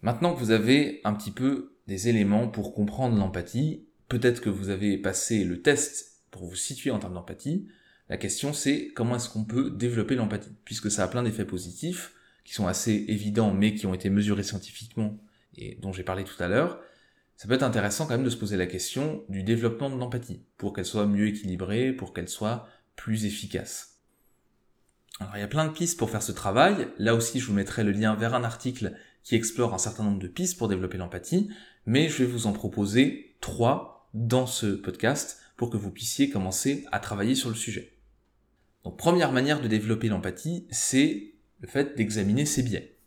Maintenant 0.00 0.32
que 0.32 0.40
vous 0.40 0.50
avez 0.50 1.02
un 1.04 1.12
petit 1.12 1.30
peu 1.30 1.76
des 1.86 2.08
éléments 2.08 2.48
pour 2.48 2.72
comprendre 2.72 3.18
l'empathie, 3.18 3.84
peut-être 4.08 4.40
que 4.40 4.48
vous 4.48 4.70
avez 4.70 4.96
passé 4.96 5.44
le 5.44 5.60
test 5.60 6.22
pour 6.30 6.46
vous 6.46 6.56
situer 6.56 6.90
en 6.90 7.00
termes 7.00 7.12
d'empathie, 7.12 7.68
la 8.08 8.16
question 8.16 8.54
c'est 8.54 8.92
comment 8.94 9.16
est-ce 9.16 9.28
qu'on 9.28 9.44
peut 9.44 9.70
développer 9.70 10.14
l'empathie? 10.14 10.56
Puisque 10.64 10.90
ça 10.90 11.04
a 11.04 11.08
plein 11.08 11.22
d'effets 11.22 11.44
positifs, 11.44 12.14
qui 12.44 12.54
sont 12.54 12.66
assez 12.66 13.04
évidents 13.08 13.52
mais 13.52 13.74
qui 13.74 13.84
ont 13.84 13.92
été 13.92 14.08
mesurés 14.08 14.42
scientifiquement 14.42 15.18
et 15.54 15.74
dont 15.82 15.92
j'ai 15.92 16.02
parlé 16.02 16.24
tout 16.24 16.42
à 16.42 16.48
l'heure, 16.48 16.80
ça 17.36 17.46
peut 17.46 17.54
être 17.54 17.62
intéressant 17.62 18.06
quand 18.06 18.16
même 18.16 18.24
de 18.24 18.30
se 18.30 18.36
poser 18.38 18.56
la 18.56 18.66
question 18.66 19.22
du 19.28 19.42
développement 19.42 19.90
de 19.90 19.96
l'empathie, 19.96 20.46
pour 20.56 20.72
qu'elle 20.72 20.86
soit 20.86 21.06
mieux 21.06 21.28
équilibrée, 21.28 21.92
pour 21.92 22.14
qu'elle 22.14 22.28
soit 22.30 22.66
plus 23.00 23.24
efficace. 23.24 24.02
Alors 25.20 25.34
il 25.36 25.40
y 25.40 25.42
a 25.42 25.48
plein 25.48 25.64
de 25.64 25.72
pistes 25.72 25.98
pour 25.98 26.10
faire 26.10 26.22
ce 26.22 26.32
travail, 26.32 26.88
là 26.98 27.14
aussi 27.14 27.40
je 27.40 27.46
vous 27.46 27.54
mettrai 27.54 27.82
le 27.82 27.92
lien 27.92 28.14
vers 28.14 28.34
un 28.34 28.44
article 28.44 28.94
qui 29.22 29.36
explore 29.36 29.72
un 29.72 29.78
certain 29.78 30.04
nombre 30.04 30.18
de 30.18 30.28
pistes 30.28 30.58
pour 30.58 30.68
développer 30.68 30.98
l'empathie, 30.98 31.48
mais 31.86 32.10
je 32.10 32.18
vais 32.18 32.30
vous 32.30 32.46
en 32.46 32.52
proposer 32.52 33.36
trois 33.40 34.10
dans 34.12 34.46
ce 34.46 34.66
podcast 34.66 35.40
pour 35.56 35.70
que 35.70 35.78
vous 35.78 35.90
puissiez 35.90 36.28
commencer 36.28 36.84
à 36.92 37.00
travailler 37.00 37.34
sur 37.34 37.48
le 37.48 37.54
sujet. 37.54 37.96
Donc 38.84 38.98
première 38.98 39.32
manière 39.32 39.62
de 39.62 39.68
développer 39.68 40.08
l'empathie, 40.08 40.66
c'est 40.70 41.32
le 41.60 41.68
fait 41.68 41.96
d'examiner 41.96 42.44
ses 42.44 42.62
biais. 42.62 42.98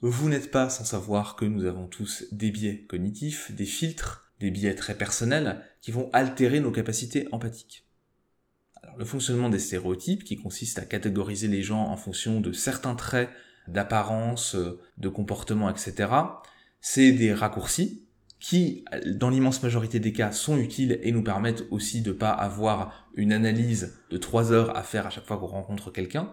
Vous 0.00 0.30
n'êtes 0.30 0.50
pas 0.50 0.70
sans 0.70 0.84
savoir 0.84 1.36
que 1.36 1.44
nous 1.44 1.66
avons 1.66 1.88
tous 1.88 2.24
des 2.32 2.50
biais 2.50 2.86
cognitifs, 2.88 3.52
des 3.52 3.66
filtres, 3.66 4.32
des 4.40 4.50
biais 4.50 4.74
très 4.74 4.96
personnels 4.96 5.62
qui 5.82 5.90
vont 5.90 6.08
altérer 6.14 6.60
nos 6.60 6.72
capacités 6.72 7.28
empathiques. 7.32 7.87
Le 8.96 9.04
fonctionnement 9.04 9.48
des 9.48 9.58
stéréotypes, 9.58 10.24
qui 10.24 10.36
consiste 10.36 10.78
à 10.78 10.84
catégoriser 10.84 11.48
les 11.48 11.62
gens 11.62 11.84
en 11.84 11.96
fonction 11.96 12.40
de 12.40 12.52
certains 12.52 12.94
traits 12.94 13.30
d'apparence, 13.68 14.56
de 14.96 15.08
comportement, 15.08 15.70
etc., 15.70 16.10
c'est 16.80 17.12
des 17.12 17.32
raccourcis 17.34 18.08
qui, 18.40 18.84
dans 19.06 19.30
l'immense 19.30 19.62
majorité 19.62 19.98
des 19.98 20.12
cas, 20.12 20.30
sont 20.32 20.58
utiles 20.58 21.00
et 21.02 21.12
nous 21.12 21.22
permettent 21.24 21.64
aussi 21.70 22.02
de 22.02 22.12
pas 22.12 22.30
avoir 22.30 23.10
une 23.14 23.32
analyse 23.32 23.98
de 24.10 24.16
trois 24.16 24.52
heures 24.52 24.76
à 24.76 24.82
faire 24.82 25.06
à 25.06 25.10
chaque 25.10 25.26
fois 25.26 25.38
qu'on 25.38 25.46
rencontre 25.46 25.90
quelqu'un. 25.90 26.32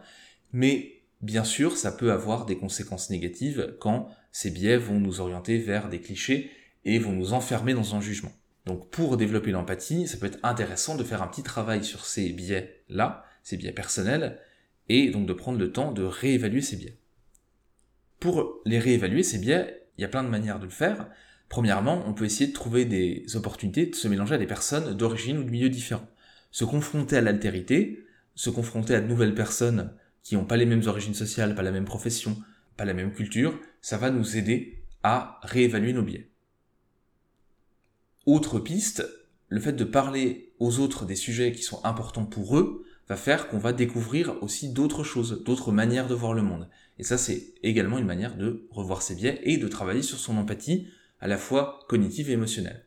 Mais 0.53 1.01
bien 1.21 1.43
sûr, 1.43 1.77
ça 1.77 1.91
peut 1.91 2.11
avoir 2.11 2.45
des 2.45 2.57
conséquences 2.57 3.09
négatives 3.09 3.75
quand 3.79 4.09
ces 4.31 4.51
biais 4.51 4.77
vont 4.77 4.99
nous 4.99 5.19
orienter 5.19 5.57
vers 5.57 5.89
des 5.89 5.99
clichés 5.99 6.51
et 6.83 6.99
vont 6.99 7.13
nous 7.13 7.33
enfermer 7.33 7.73
dans 7.73 7.95
un 7.95 8.01
jugement. 8.01 8.31
Donc 8.65 8.89
pour 8.89 9.17
développer 9.17 9.51
l'empathie, 9.51 10.07
ça 10.07 10.17
peut 10.17 10.25
être 10.25 10.39
intéressant 10.43 10.95
de 10.95 11.03
faire 11.03 11.21
un 11.21 11.27
petit 11.27 11.43
travail 11.43 11.83
sur 11.83 12.05
ces 12.05 12.29
biais-là, 12.29 13.25
ces 13.43 13.57
biais 13.57 13.71
personnels, 13.71 14.39
et 14.89 15.09
donc 15.09 15.27
de 15.27 15.33
prendre 15.33 15.59
le 15.59 15.71
temps 15.71 15.91
de 15.91 16.03
réévaluer 16.03 16.61
ces 16.61 16.75
biais. 16.75 16.97
Pour 18.19 18.61
les 18.65 18.79
réévaluer, 18.79 19.23
ces 19.23 19.37
biais, 19.37 19.87
il 19.97 20.01
y 20.01 20.05
a 20.05 20.07
plein 20.07 20.23
de 20.23 20.29
manières 20.29 20.59
de 20.59 20.65
le 20.65 20.71
faire. 20.71 21.09
Premièrement, 21.47 22.03
on 22.07 22.13
peut 22.13 22.25
essayer 22.25 22.47
de 22.47 22.55
trouver 22.55 22.85
des 22.85 23.23
opportunités 23.35 23.85
de 23.85 23.95
se 23.95 24.07
mélanger 24.07 24.35
à 24.35 24.39
des 24.39 24.47
personnes 24.47 24.95
d'origine 24.95 25.37
ou 25.37 25.43
de 25.43 25.49
milieux 25.49 25.69
différents. 25.69 26.07
Se 26.51 26.65
confronter 26.65 27.17
à 27.17 27.21
l'altérité, 27.21 28.03
se 28.33 28.49
confronter 28.49 28.95
à 28.95 29.01
de 29.01 29.07
nouvelles 29.07 29.35
personnes 29.35 29.93
qui 30.23 30.35
n'ont 30.35 30.45
pas 30.45 30.57
les 30.57 30.65
mêmes 30.65 30.87
origines 30.87 31.13
sociales, 31.13 31.53
pas 31.53 31.61
la 31.61 31.71
même 31.71 31.85
profession, 31.85 32.35
pas 32.77 32.85
la 32.85 32.93
même 32.93 33.13
culture, 33.13 33.59
ça 33.81 33.97
va 33.97 34.09
nous 34.09 34.37
aider 34.37 34.83
à 35.03 35.39
réévaluer 35.43 35.93
nos 35.93 36.01
biais. 36.01 36.31
Autre 38.25 38.59
piste, 38.59 39.07
le 39.49 39.59
fait 39.59 39.73
de 39.73 39.83
parler 39.83 40.53
aux 40.59 40.79
autres 40.79 41.05
des 41.05 41.15
sujets 41.15 41.51
qui 41.51 41.61
sont 41.61 41.83
importants 41.85 42.25
pour 42.25 42.57
eux 42.57 42.83
va 43.07 43.15
faire 43.15 43.47
qu'on 43.47 43.59
va 43.59 43.71
découvrir 43.71 44.41
aussi 44.41 44.69
d'autres 44.69 45.03
choses, 45.03 45.43
d'autres 45.43 45.71
manières 45.71 46.07
de 46.07 46.15
voir 46.15 46.33
le 46.33 46.41
monde. 46.41 46.67
Et 46.97 47.03
ça, 47.03 47.19
c'est 47.19 47.53
également 47.61 47.99
une 47.99 48.05
manière 48.05 48.35
de 48.35 48.67
revoir 48.71 49.03
ses 49.03 49.13
biais 49.13 49.39
et 49.43 49.57
de 49.57 49.67
travailler 49.67 50.01
sur 50.01 50.17
son 50.17 50.37
empathie 50.37 50.87
à 51.19 51.27
la 51.27 51.37
fois 51.37 51.81
cognitive 51.87 52.31
et 52.31 52.33
émotionnelle. 52.33 52.85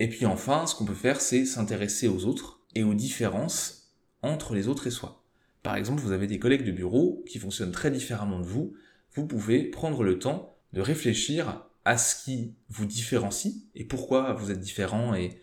Et 0.00 0.08
puis 0.08 0.26
enfin, 0.26 0.66
ce 0.66 0.74
qu'on 0.74 0.84
peut 0.84 0.92
faire, 0.92 1.22
c'est 1.22 1.46
s'intéresser 1.46 2.06
aux 2.06 2.26
autres 2.26 2.60
et 2.74 2.82
aux 2.82 2.94
différences 2.94 3.94
entre 4.22 4.54
les 4.54 4.68
autres 4.68 4.86
et 4.86 4.90
soi. 4.90 5.24
Par 5.62 5.76
exemple, 5.76 6.02
vous 6.02 6.12
avez 6.12 6.26
des 6.26 6.38
collègues 6.38 6.66
de 6.66 6.72
bureau 6.72 7.24
qui 7.26 7.38
fonctionnent 7.38 7.72
très 7.72 7.90
différemment 7.90 8.38
de 8.38 8.44
vous. 8.44 8.74
Vous 9.14 9.26
pouvez 9.26 9.64
prendre 9.64 10.02
le 10.02 10.18
temps 10.18 10.58
de 10.74 10.82
réfléchir 10.82 11.67
à 11.88 11.96
ce 11.96 12.22
qui 12.22 12.52
vous 12.68 12.84
différencie 12.84 13.54
et 13.74 13.82
pourquoi 13.82 14.34
vous 14.34 14.50
êtes 14.50 14.60
différent 14.60 15.14
et, 15.14 15.40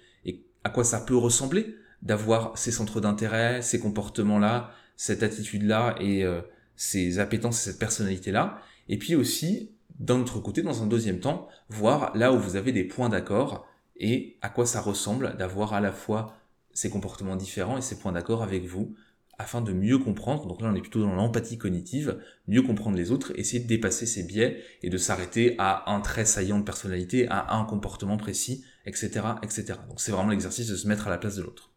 à 0.63 0.69
quoi 0.69 0.83
ça 0.83 0.99
peut 0.99 1.15
ressembler 1.15 1.75
d'avoir 2.01 2.57
ces 2.57 2.71
centres 2.71 3.01
d'intérêt, 3.01 3.61
ces 3.61 3.79
comportements-là, 3.79 4.71
cette 4.95 5.21
attitude-là 5.21 5.95
et 5.99 6.23
euh, 6.23 6.41
ces 6.75 7.19
appétences 7.19 7.61
et 7.61 7.71
cette 7.71 7.79
personnalité-là. 7.79 8.59
Et 8.89 8.97
puis 8.97 9.15
aussi 9.15 9.71
d'un 9.99 10.19
autre 10.19 10.39
côté, 10.39 10.61
dans 10.61 10.83
un 10.83 10.87
deuxième 10.87 11.19
temps, 11.19 11.47
voir 11.69 12.15
là 12.15 12.31
où 12.31 12.39
vous 12.39 12.55
avez 12.55 12.71
des 12.71 12.83
points 12.83 13.09
d'accord 13.09 13.67
et 13.97 14.37
à 14.41 14.49
quoi 14.49 14.67
ça 14.67 14.81
ressemble 14.81 15.37
d'avoir 15.37 15.73
à 15.73 15.81
la 15.81 15.91
fois 15.91 16.35
ces 16.73 16.89
comportements 16.91 17.35
différents 17.35 17.77
et 17.77 17.81
ces 17.81 17.97
points 17.97 18.11
d'accord 18.11 18.43
avec 18.43 18.65
vous 18.65 18.95
afin 19.37 19.61
de 19.61 19.73
mieux 19.73 19.97
comprendre, 19.97 20.47
donc 20.47 20.61
là 20.61 20.69
on 20.71 20.75
est 20.75 20.81
plutôt 20.81 21.01
dans 21.01 21.13
l'empathie 21.15 21.57
cognitive, 21.57 22.19
mieux 22.47 22.61
comprendre 22.61 22.97
les 22.97 23.11
autres, 23.11 23.37
essayer 23.37 23.61
de 23.61 23.67
dépasser 23.67 24.05
ces 24.05 24.23
biais 24.23 24.61
et 24.81 24.89
de 24.89 24.97
s'arrêter 24.97 25.55
à 25.57 25.91
un 25.91 25.99
trait 26.01 26.25
saillant 26.25 26.59
de 26.59 26.63
personnalité, 26.63 27.27
à 27.29 27.55
un 27.55 27.65
comportement 27.65 28.17
précis, 28.17 28.63
etc. 28.85 29.25
etc. 29.43 29.73
Donc 29.87 29.99
c'est 29.99 30.11
vraiment 30.11 30.29
l'exercice 30.29 30.67
de 30.67 30.75
se 30.75 30.87
mettre 30.87 31.07
à 31.07 31.09
la 31.09 31.17
place 31.17 31.35
de 31.35 31.43
l'autre. 31.43 31.71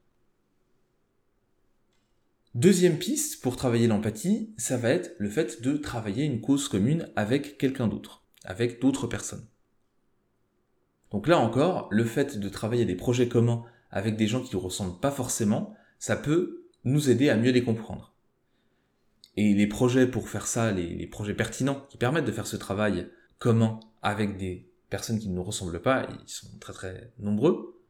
Deuxième 2.55 2.99
piste 2.99 3.43
pour 3.43 3.57
travailler 3.57 3.87
l'empathie, 3.87 4.55
ça 4.57 4.77
va 4.77 4.91
être 4.91 5.15
le 5.19 5.29
fait 5.29 5.63
de 5.63 5.77
travailler 5.77 6.25
une 6.25 6.41
cause 6.41 6.69
commune 6.69 7.09
avec 7.15 7.59
quelqu'un 7.59 7.89
d'autre, 7.89 8.25
avec 8.45 8.81
d'autres 8.81 9.07
personnes. 9.07 9.47
Donc 11.11 11.29
là 11.29 11.39
encore, 11.39 11.89
le 11.91 12.05
fait 12.05 12.39
de 12.39 12.49
travailler 12.49 12.85
des 12.85 12.95
projets 12.95 13.29
communs 13.29 13.65
avec 13.91 14.17
des 14.17 14.27
gens 14.27 14.43
qui 14.43 14.57
ne 14.57 14.61
ressemblent 14.61 14.99
pas 14.99 15.11
forcément, 15.11 15.75
ça 15.99 16.17
peut 16.17 16.68
nous 16.85 17.11
aider 17.11 17.31
à 17.31 17.37
mieux 17.37 17.51
les 17.51 17.65
comprendre. 17.65 18.15
Et 19.37 19.55
les 19.55 19.67
projets 19.67 20.07
pour 20.07 20.29
faire 20.29 20.47
ça, 20.47 20.73
les, 20.73 20.95
les 20.95 21.07
projets 21.07 21.35
pertinents 21.35 21.87
qui 21.89 21.97
permettent 21.97 22.25
de 22.25 22.33
faire 22.33 22.47
ce 22.47 22.57
travail 22.57 23.09
commun 23.39 23.79
avec 24.03 24.37
des 24.37 24.69
personnes 24.91 25.19
qui 25.19 25.29
ne 25.29 25.35
nous 25.35 25.45
ressemblent 25.45 25.81
pas, 25.81 26.09
ils 26.11 26.29
sont 26.29 26.59
très 26.59 26.73
très 26.73 27.13
nombreux. 27.19 27.81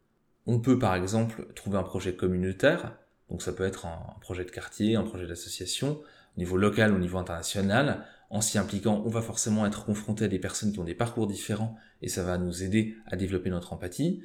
On 0.47 0.61
peut 0.61 0.79
par 0.79 0.95
exemple 0.95 1.47
trouver 1.55 1.79
un 1.79 1.83
projet 1.83 2.15
communautaire 2.15 2.99
donc 3.31 3.43
ça 3.43 3.53
peut 3.53 3.65
être 3.65 3.87
un, 3.87 4.17
projet 4.21 4.45
de 4.45 4.51
quartier, 4.51 4.97
un 4.97 5.03
projet 5.03 5.27
d'association, 5.27 6.01
au 6.37 6.39
niveau 6.39 6.57
local, 6.57 6.95
au 6.95 6.99
niveau 6.99 7.19
international. 7.19 8.05
En 8.31 8.41
s'y 8.41 8.59
impliquant, 8.59 9.03
on 9.05 9.09
va 9.09 9.23
forcément 9.23 9.67
être 9.67 9.85
confronté 9.85 10.25
à 10.25 10.29
des 10.29 10.39
personnes 10.39 10.73
qui 10.73 10.79
ont 10.79 10.85
des 10.85 10.95
parcours 10.95 11.27
différents 11.27 11.77
et 12.03 12.09
ça 12.09 12.23
va 12.23 12.39
nous 12.39 12.63
aider 12.63 12.97
à 13.07 13.17
développer 13.17 13.51
notre 13.51 13.73
empathie. 13.73 14.23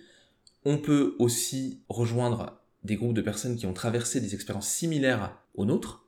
On 0.66 0.78
peut 0.78 1.16
aussi 1.20 1.82
rejoindre 1.90 2.63
des 2.84 2.96
groupes 2.96 3.14
de 3.14 3.22
personnes 3.22 3.56
qui 3.56 3.66
ont 3.66 3.74
traversé 3.74 4.20
des 4.20 4.34
expériences 4.34 4.70
similaires 4.70 5.38
aux 5.56 5.66
nôtres. 5.66 6.06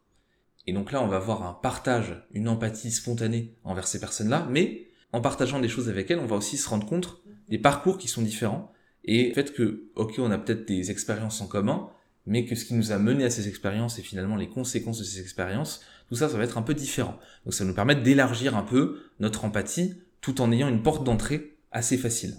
Et 0.67 0.73
donc 0.73 0.91
là, 0.91 1.01
on 1.01 1.07
va 1.07 1.17
avoir 1.17 1.43
un 1.43 1.53
partage, 1.53 2.25
une 2.31 2.49
empathie 2.49 2.91
spontanée 2.91 3.55
envers 3.63 3.87
ces 3.87 3.99
personnes-là, 3.99 4.47
mais 4.49 4.87
en 5.11 5.21
partageant 5.21 5.59
des 5.59 5.69
choses 5.69 5.89
avec 5.89 6.11
elles, 6.11 6.19
on 6.19 6.25
va 6.25 6.35
aussi 6.35 6.57
se 6.57 6.67
rendre 6.67 6.87
compte 6.87 7.21
des 7.49 7.59
parcours 7.59 7.97
qui 7.97 8.07
sont 8.07 8.21
différents 8.21 8.71
et 9.03 9.29
le 9.29 9.33
fait 9.33 9.53
que, 9.53 9.85
ok, 9.95 10.15
on 10.17 10.31
a 10.31 10.37
peut-être 10.37 10.67
des 10.67 10.89
expériences 10.91 11.39
en 11.41 11.47
commun, 11.47 11.89
mais 12.25 12.45
que 12.45 12.55
ce 12.55 12.65
qui 12.65 12.73
nous 12.73 12.91
a 12.91 12.97
mené 12.97 13.23
à 13.23 13.29
ces 13.29 13.47
expériences 13.47 13.99
et 13.99 14.01
finalement 14.01 14.35
les 14.35 14.49
conséquences 14.49 14.97
de 14.97 15.03
ces 15.03 15.21
expériences, 15.21 15.81
tout 16.09 16.15
ça, 16.15 16.27
ça 16.27 16.37
va 16.37 16.43
être 16.43 16.57
un 16.57 16.63
peu 16.63 16.73
différent. 16.73 17.17
Donc 17.45 17.53
ça 17.53 17.63
va 17.63 17.69
nous 17.69 17.75
permettre 17.75 18.01
d'élargir 18.01 18.57
un 18.57 18.63
peu 18.63 19.03
notre 19.19 19.45
empathie 19.45 19.95
tout 20.21 20.41
en 20.41 20.51
ayant 20.51 20.67
une 20.67 20.81
porte 20.81 21.03
d'entrée 21.03 21.57
assez 21.71 21.97
facile. 21.97 22.35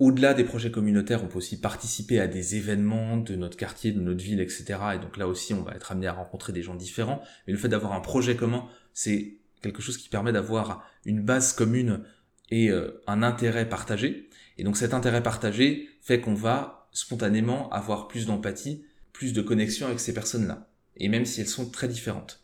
Au-delà 0.00 0.32
des 0.32 0.44
projets 0.44 0.70
communautaires, 0.70 1.22
on 1.22 1.28
peut 1.28 1.36
aussi 1.36 1.60
participer 1.60 2.20
à 2.20 2.26
des 2.26 2.56
événements 2.56 3.18
de 3.18 3.36
notre 3.36 3.58
quartier, 3.58 3.92
de 3.92 4.00
notre 4.00 4.24
ville, 4.24 4.40
etc. 4.40 4.64
Et 4.94 4.98
donc 4.98 5.18
là 5.18 5.28
aussi, 5.28 5.52
on 5.52 5.62
va 5.62 5.74
être 5.74 5.92
amené 5.92 6.06
à 6.06 6.14
rencontrer 6.14 6.54
des 6.54 6.62
gens 6.62 6.74
différents. 6.74 7.20
Mais 7.46 7.52
le 7.52 7.58
fait 7.58 7.68
d'avoir 7.68 7.92
un 7.92 8.00
projet 8.00 8.34
commun, 8.34 8.66
c'est 8.94 9.36
quelque 9.60 9.82
chose 9.82 9.98
qui 9.98 10.08
permet 10.08 10.32
d'avoir 10.32 10.88
une 11.04 11.20
base 11.20 11.52
commune 11.52 12.02
et 12.50 12.70
euh, 12.70 13.02
un 13.06 13.22
intérêt 13.22 13.68
partagé. 13.68 14.30
Et 14.56 14.64
donc 14.64 14.78
cet 14.78 14.94
intérêt 14.94 15.22
partagé 15.22 15.90
fait 16.00 16.22
qu'on 16.22 16.32
va 16.32 16.88
spontanément 16.92 17.68
avoir 17.68 18.08
plus 18.08 18.24
d'empathie, 18.24 18.86
plus 19.12 19.34
de 19.34 19.42
connexion 19.42 19.86
avec 19.86 20.00
ces 20.00 20.14
personnes-là, 20.14 20.70
et 20.96 21.08
même 21.08 21.26
si 21.26 21.42
elles 21.42 21.46
sont 21.46 21.70
très 21.70 21.88
différentes. 21.88 22.42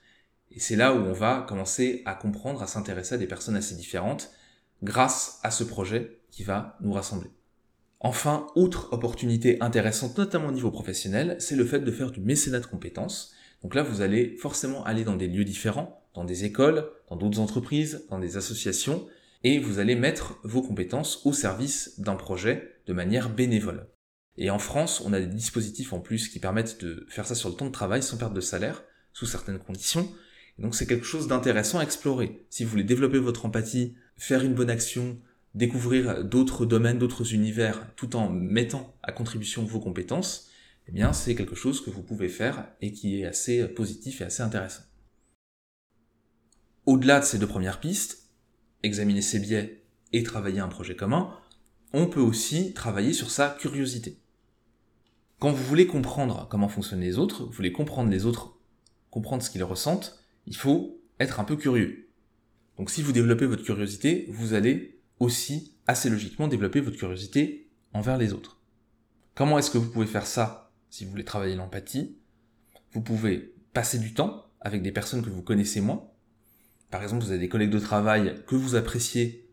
Et 0.51 0.61
c'est 0.61 0.77
là 0.77 0.93
où 0.95 0.99
on 0.99 1.13
va 1.15 1.47
commencer 1.49 2.03
à 2.05 2.15
comprendre, 2.15 2.63
à 2.63 2.67
s'intéresser 2.67 3.15
à 3.15 3.19
des 3.19 3.27
personnes 3.27 3.57
assez 3.57 3.75
différentes 3.75 4.31
grâce 4.83 5.41
à 5.43 5.51
ce 5.51 5.65
projet 5.65 6.21
qui 6.31 6.45
va 6.45 6.77
nous 6.83 6.93
rassembler. 6.93 7.31
Enfin, 8.07 8.47
autre 8.55 8.93
opportunité 8.93 9.61
intéressante, 9.61 10.17
notamment 10.17 10.47
au 10.47 10.53
niveau 10.53 10.71
professionnel, 10.71 11.35
c'est 11.41 11.57
le 11.57 11.65
fait 11.65 11.81
de 11.81 11.91
faire 11.91 12.13
du 12.13 12.21
mécénat 12.21 12.61
de 12.61 12.67
compétences. 12.67 13.35
Donc 13.65 13.75
là, 13.75 13.83
vous 13.83 14.01
allez 14.01 14.37
forcément 14.37 14.85
aller 14.85 15.03
dans 15.03 15.17
des 15.17 15.27
lieux 15.27 15.43
différents, 15.43 16.07
dans 16.15 16.23
des 16.23 16.45
écoles, 16.45 16.89
dans 17.11 17.17
d'autres 17.17 17.41
entreprises, 17.41 18.07
dans 18.09 18.21
des 18.21 18.37
associations, 18.37 19.09
et 19.43 19.59
vous 19.59 19.81
allez 19.81 19.97
mettre 19.97 20.39
vos 20.45 20.63
compétences 20.63 21.27
au 21.27 21.33
service 21.33 21.99
d'un 21.99 22.15
projet 22.15 22.77
de 22.87 22.93
manière 22.93 23.29
bénévole. 23.29 23.89
Et 24.37 24.51
en 24.51 24.61
France, 24.61 25.03
on 25.05 25.13
a 25.13 25.19
des 25.19 25.27
dispositifs 25.27 25.93
en 25.93 25.99
plus 25.99 26.29
qui 26.29 26.39
permettent 26.39 26.81
de 26.85 27.05
faire 27.09 27.27
ça 27.27 27.35
sur 27.35 27.49
le 27.49 27.57
temps 27.57 27.67
de 27.67 27.73
travail 27.73 28.05
sans 28.05 28.19
perte 28.19 28.35
de 28.35 28.41
salaire, 28.41 28.85
sous 29.15 29.27
certaines 29.27 29.59
conditions. 29.59 30.09
donc 30.59 30.77
c'est 30.77 30.87
quelque 30.87 31.07
chose 31.07 31.27
d'intéressant 31.27 31.81
à 31.81 31.83
explorer. 31.83 32.47
Si 32.51 32.63
vous 32.63 32.71
voulez 32.71 32.85
développer 32.85 33.19
votre 33.19 33.47
empathie, 33.47 33.97
faire 34.17 34.45
une 34.45 34.55
bonne 34.55 34.71
action, 34.71 35.19
découvrir 35.57 36.23
d'autres 36.23 36.67
domaines, 36.67 36.99
d'autres 36.99 37.35
univers, 37.35 37.93
tout 37.97 38.15
en 38.15 38.29
mettant 38.29 38.95
à 39.03 39.11
contribution 39.11 39.65
vos 39.65 39.81
compétences, 39.81 40.51
eh 40.87 40.93
bien, 40.93 41.13
c'est 41.13 41.35
quelque 41.35 41.57
chose 41.57 41.83
que 41.83 41.91
vous 41.91 42.03
pouvez 42.03 42.29
faire 42.29 42.69
et 42.81 42.93
qui 42.93 43.21
est 43.21 43.25
assez 43.25 43.67
positif 43.67 44.21
et 44.21 44.25
assez 44.25 44.43
intéressant. 44.43 44.83
Au-delà 46.85 47.21
de 47.21 47.25
ces 47.25 47.39
deux 47.39 47.47
premières 47.47 47.81
pistes, 47.81 48.31
examiner 48.83 49.23
ses 49.23 49.41
biais 49.41 49.83
et 50.13 50.23
travailler 50.23 50.61
un 50.61 50.69
projet 50.69 50.95
commun, 50.95 51.33
on 51.95 52.07
peut 52.07 52.21
aussi 52.21 52.75
travailler 52.75 53.15
sur 53.15 53.31
sa 53.31 53.49
curiosité. 53.49 54.21
Quand 55.39 55.53
vous 55.53 55.65
voulez 55.65 55.87
comprendre 55.87 56.47
comment 56.51 56.69
fonctionnent 56.69 57.01
les 57.01 57.19
autres, 57.19 57.45
vous 57.45 57.53
voulez 57.53 57.73
comprendre 57.73 58.11
les 58.11 58.27
autres, 58.27 58.59
comprendre 59.11 59.43
ce 59.43 59.51
qu'ils 59.51 59.65
ressentent, 59.65 60.23
il 60.47 60.55
faut 60.55 61.03
être 61.19 61.41
un 61.41 61.45
peu 61.45 61.57
curieux. 61.57 62.11
Donc 62.77 62.91
si 62.91 63.01
vous 63.01 63.13
développez 63.13 63.47
votre 63.47 63.65
curiosité, 63.65 64.27
vous 64.29 64.53
allez 64.53 64.96
aussi 65.19 65.75
assez 65.87 66.11
logiquement 66.11 66.49
développer 66.49 66.81
votre 66.81 66.97
curiosité 66.97 67.71
envers 67.93 68.19
les 68.19 68.33
autres. 68.33 68.61
Comment 69.35 69.59
est-ce 69.59 69.71
que 69.71 69.79
vous 69.79 69.91
pouvez 69.91 70.07
faire 70.07 70.27
ça 70.27 70.71
si 70.91 71.05
vous 71.05 71.11
voulez 71.11 71.25
travailler 71.25 71.57
l'empathie? 71.57 72.17
Vous 72.93 73.01
pouvez 73.01 73.55
passer 73.73 73.99
du 73.99 74.15
temps 74.15 74.47
avec 74.61 74.83
des 74.83 74.93
personnes 74.93 75.23
que 75.23 75.31
vous 75.31 75.43
connaissez 75.43 75.81
moins. 75.81 76.09
Par 76.91 77.03
exemple, 77.03 77.25
vous 77.25 77.31
avez 77.31 77.41
des 77.41 77.49
collègues 77.49 77.71
de 77.71 77.79
travail 77.79 78.43
que 78.47 78.55
vous 78.55 78.75
appréciez, 78.75 79.49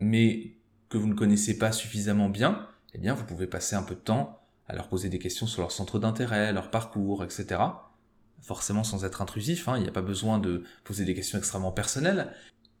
mais 0.00 0.56
que 0.88 0.98
vous 0.98 1.08
ne 1.08 1.14
connaissez 1.14 1.58
pas 1.58 1.72
suffisamment 1.72 2.28
bien. 2.28 2.66
Eh 2.94 2.98
bien, 2.98 3.14
vous 3.14 3.24
pouvez 3.24 3.46
passer 3.46 3.76
un 3.76 3.82
peu 3.82 3.94
de 3.94 4.00
temps 4.00 4.40
à 4.68 4.74
leur 4.74 4.88
poser 4.88 5.08
des 5.08 5.18
questions 5.18 5.46
sur 5.46 5.62
leur 5.62 5.72
centre 5.72 5.98
d'intérêt, 5.98 6.52
leur 6.52 6.70
parcours, 6.70 7.22
etc. 7.22 7.60
Forcément 8.40 8.84
sans 8.84 9.04
être 9.04 9.22
intrusif, 9.22 9.68
hein, 9.68 9.76
il 9.76 9.82
n'y 9.82 9.88
a 9.88 9.92
pas 9.92 10.02
besoin 10.02 10.38
de 10.38 10.64
poser 10.84 11.04
des 11.04 11.14
questions 11.14 11.38
extrêmement 11.38 11.72
personnelles, 11.72 12.32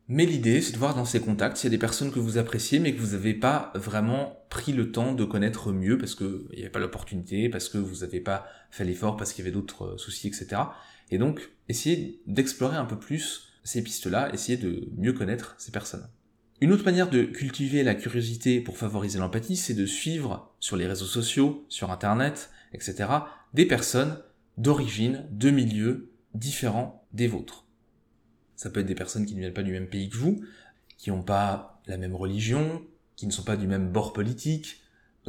mais 0.08 0.24
l'idée, 0.24 0.60
c'est 0.60 0.72
de 0.72 0.78
voir 0.78 0.94
dans 0.94 1.04
ces 1.04 1.20
contacts 1.20 1.56
s'il 1.56 1.68
y 1.68 1.74
a 1.74 1.76
des 1.76 1.80
personnes 1.80 2.12
que 2.12 2.20
vous 2.20 2.38
appréciez, 2.38 2.78
mais 2.78 2.94
que 2.94 3.00
vous 3.00 3.12
n'avez 3.12 3.34
pas 3.34 3.72
vraiment 3.74 4.44
pris 4.50 4.72
le 4.72 4.92
temps 4.92 5.14
de 5.14 5.24
connaître 5.24 5.72
mieux, 5.72 5.98
parce 5.98 6.14
qu'il 6.14 6.46
n'y 6.52 6.60
avait 6.60 6.70
pas 6.70 6.78
l'opportunité, 6.78 7.48
parce 7.48 7.68
que 7.68 7.78
vous 7.78 8.04
n'avez 8.04 8.20
pas 8.20 8.46
fait 8.70 8.84
l'effort, 8.84 9.16
parce 9.16 9.32
qu'il 9.32 9.44
y 9.44 9.48
avait 9.48 9.54
d'autres 9.54 9.94
euh, 9.94 9.98
soucis, 9.98 10.28
etc. 10.28 10.62
Et 11.10 11.18
donc, 11.18 11.50
essayez 11.68 12.20
d'explorer 12.26 12.76
un 12.76 12.84
peu 12.84 12.98
plus 12.98 13.48
ces 13.64 13.82
pistes-là, 13.82 14.32
essayez 14.32 14.56
de 14.56 14.88
mieux 14.96 15.12
connaître 15.12 15.56
ces 15.58 15.72
personnes. 15.72 16.08
Une 16.60 16.72
autre 16.72 16.84
manière 16.84 17.10
de 17.10 17.24
cultiver 17.24 17.82
la 17.82 17.94
curiosité 17.94 18.60
pour 18.60 18.78
favoriser 18.78 19.18
l'empathie, 19.18 19.56
c'est 19.56 19.74
de 19.74 19.86
suivre 19.86 20.54
sur 20.60 20.76
les 20.76 20.86
réseaux 20.86 21.04
sociaux, 21.04 21.66
sur 21.68 21.90
Internet, 21.90 22.50
etc., 22.72 23.08
des 23.54 23.66
personnes 23.66 24.18
d'origine, 24.56 25.26
de 25.32 25.50
milieux 25.50 26.12
différents 26.34 27.04
des 27.12 27.26
vôtres. 27.26 27.65
Ça 28.56 28.70
peut 28.70 28.80
être 28.80 28.86
des 28.86 28.94
personnes 28.94 29.26
qui 29.26 29.34
ne 29.34 29.40
viennent 29.40 29.54
pas 29.54 29.62
du 29.62 29.72
même 29.72 29.88
pays 29.88 30.08
que 30.08 30.16
vous, 30.16 30.42
qui 30.96 31.10
n'ont 31.10 31.22
pas 31.22 31.80
la 31.86 31.98
même 31.98 32.14
religion, 32.14 32.82
qui 33.14 33.26
ne 33.26 33.32
sont 33.32 33.44
pas 33.44 33.56
du 33.56 33.66
même 33.66 33.92
bord 33.92 34.12
politique, 34.12 34.82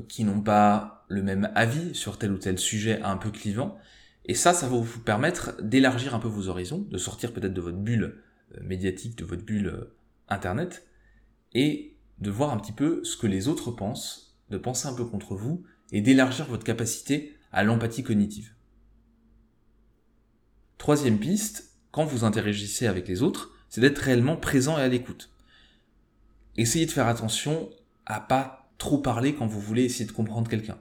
qui 0.07 0.23
n'ont 0.23 0.41
pas 0.41 1.05
le 1.07 1.23
même 1.23 1.51
avis 1.55 1.95
sur 1.95 2.17
tel 2.17 2.31
ou 2.31 2.37
tel 2.37 2.57
sujet 2.57 3.01
un 3.01 3.17
peu 3.17 3.31
clivant. 3.31 3.77
Et 4.25 4.33
ça, 4.33 4.53
ça 4.53 4.67
va 4.67 4.77
vous 4.77 4.99
permettre 4.99 5.61
d'élargir 5.61 6.13
un 6.13 6.19
peu 6.19 6.27
vos 6.27 6.49
horizons, 6.49 6.85
de 6.89 6.97
sortir 6.97 7.33
peut-être 7.33 7.53
de 7.53 7.61
votre 7.61 7.77
bulle 7.77 8.21
euh, 8.55 8.63
médiatique, 8.63 9.17
de 9.17 9.25
votre 9.25 9.43
bulle 9.43 9.67
euh, 9.67 9.95
internet, 10.27 10.85
et 11.53 11.95
de 12.19 12.29
voir 12.29 12.51
un 12.51 12.57
petit 12.57 12.73
peu 12.73 13.03
ce 13.03 13.15
que 13.15 13.27
les 13.27 13.47
autres 13.47 13.71
pensent, 13.71 14.37
de 14.49 14.57
penser 14.57 14.87
un 14.87 14.93
peu 14.93 15.05
contre 15.05 15.35
vous, 15.35 15.63
et 15.91 16.01
d'élargir 16.01 16.45
votre 16.45 16.65
capacité 16.65 17.37
à 17.53 17.63
l'empathie 17.63 18.03
cognitive. 18.03 18.53
Troisième 20.77 21.19
piste, 21.19 21.66
vous 22.05 22.23
interagissez 22.23 22.87
avec 22.87 23.07
les 23.07 23.21
autres, 23.21 23.51
c'est 23.69 23.81
d'être 23.81 23.99
réellement 23.99 24.35
présent 24.35 24.77
et 24.77 24.81
à 24.81 24.87
l'écoute. 24.87 25.29
Essayez 26.55 26.85
de 26.85 26.91
faire 26.91 27.07
attention 27.07 27.69
à 28.05 28.19
pas 28.19 28.69
trop 28.77 28.97
parler 28.97 29.35
quand 29.35 29.47
vous 29.47 29.59
voulez 29.59 29.83
essayer 29.83 30.05
de 30.05 30.11
comprendre 30.11 30.49
quelqu'un. 30.49 30.77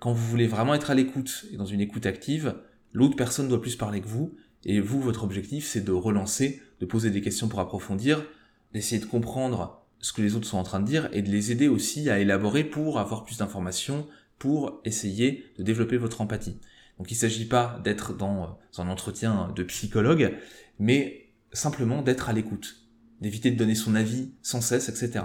Quand 0.00 0.12
vous 0.12 0.26
voulez 0.26 0.46
vraiment 0.46 0.74
être 0.74 0.90
à 0.90 0.94
l'écoute 0.94 1.46
et 1.52 1.56
dans 1.56 1.64
une 1.64 1.80
écoute 1.80 2.06
active, 2.06 2.54
l'autre 2.92 3.16
personne 3.16 3.48
doit 3.48 3.62
plus 3.62 3.76
parler 3.76 4.00
que 4.00 4.08
vous, 4.08 4.36
et 4.64 4.80
vous, 4.80 5.00
votre 5.00 5.24
objectif, 5.24 5.66
c'est 5.66 5.84
de 5.84 5.92
relancer, 5.92 6.62
de 6.80 6.86
poser 6.86 7.10
des 7.10 7.20
questions 7.20 7.48
pour 7.48 7.60
approfondir, 7.60 8.24
d'essayer 8.72 9.00
de 9.00 9.06
comprendre 9.06 9.86
ce 10.00 10.12
que 10.12 10.22
les 10.22 10.36
autres 10.36 10.46
sont 10.46 10.58
en 10.58 10.62
train 10.62 10.80
de 10.80 10.86
dire 10.86 11.08
et 11.12 11.22
de 11.22 11.30
les 11.30 11.52
aider 11.52 11.68
aussi 11.68 12.08
à 12.10 12.18
élaborer 12.18 12.64
pour 12.64 12.98
avoir 12.98 13.24
plus 13.24 13.38
d'informations, 13.38 14.06
pour 14.38 14.80
essayer 14.84 15.44
de 15.58 15.62
développer 15.62 15.96
votre 15.96 16.20
empathie. 16.20 16.58
Donc 16.98 17.10
il 17.10 17.14
ne 17.14 17.18
s'agit 17.18 17.46
pas 17.46 17.80
d'être 17.84 18.16
dans 18.16 18.44
euh, 18.44 18.82
un 18.82 18.88
entretien 18.88 19.52
de 19.54 19.62
psychologue, 19.64 20.36
mais 20.78 21.32
simplement 21.52 22.02
d'être 22.02 22.28
à 22.28 22.32
l'écoute, 22.32 22.88
d'éviter 23.20 23.50
de 23.50 23.56
donner 23.56 23.74
son 23.74 23.94
avis 23.94 24.32
sans 24.42 24.60
cesse, 24.60 24.88
etc. 24.88 25.24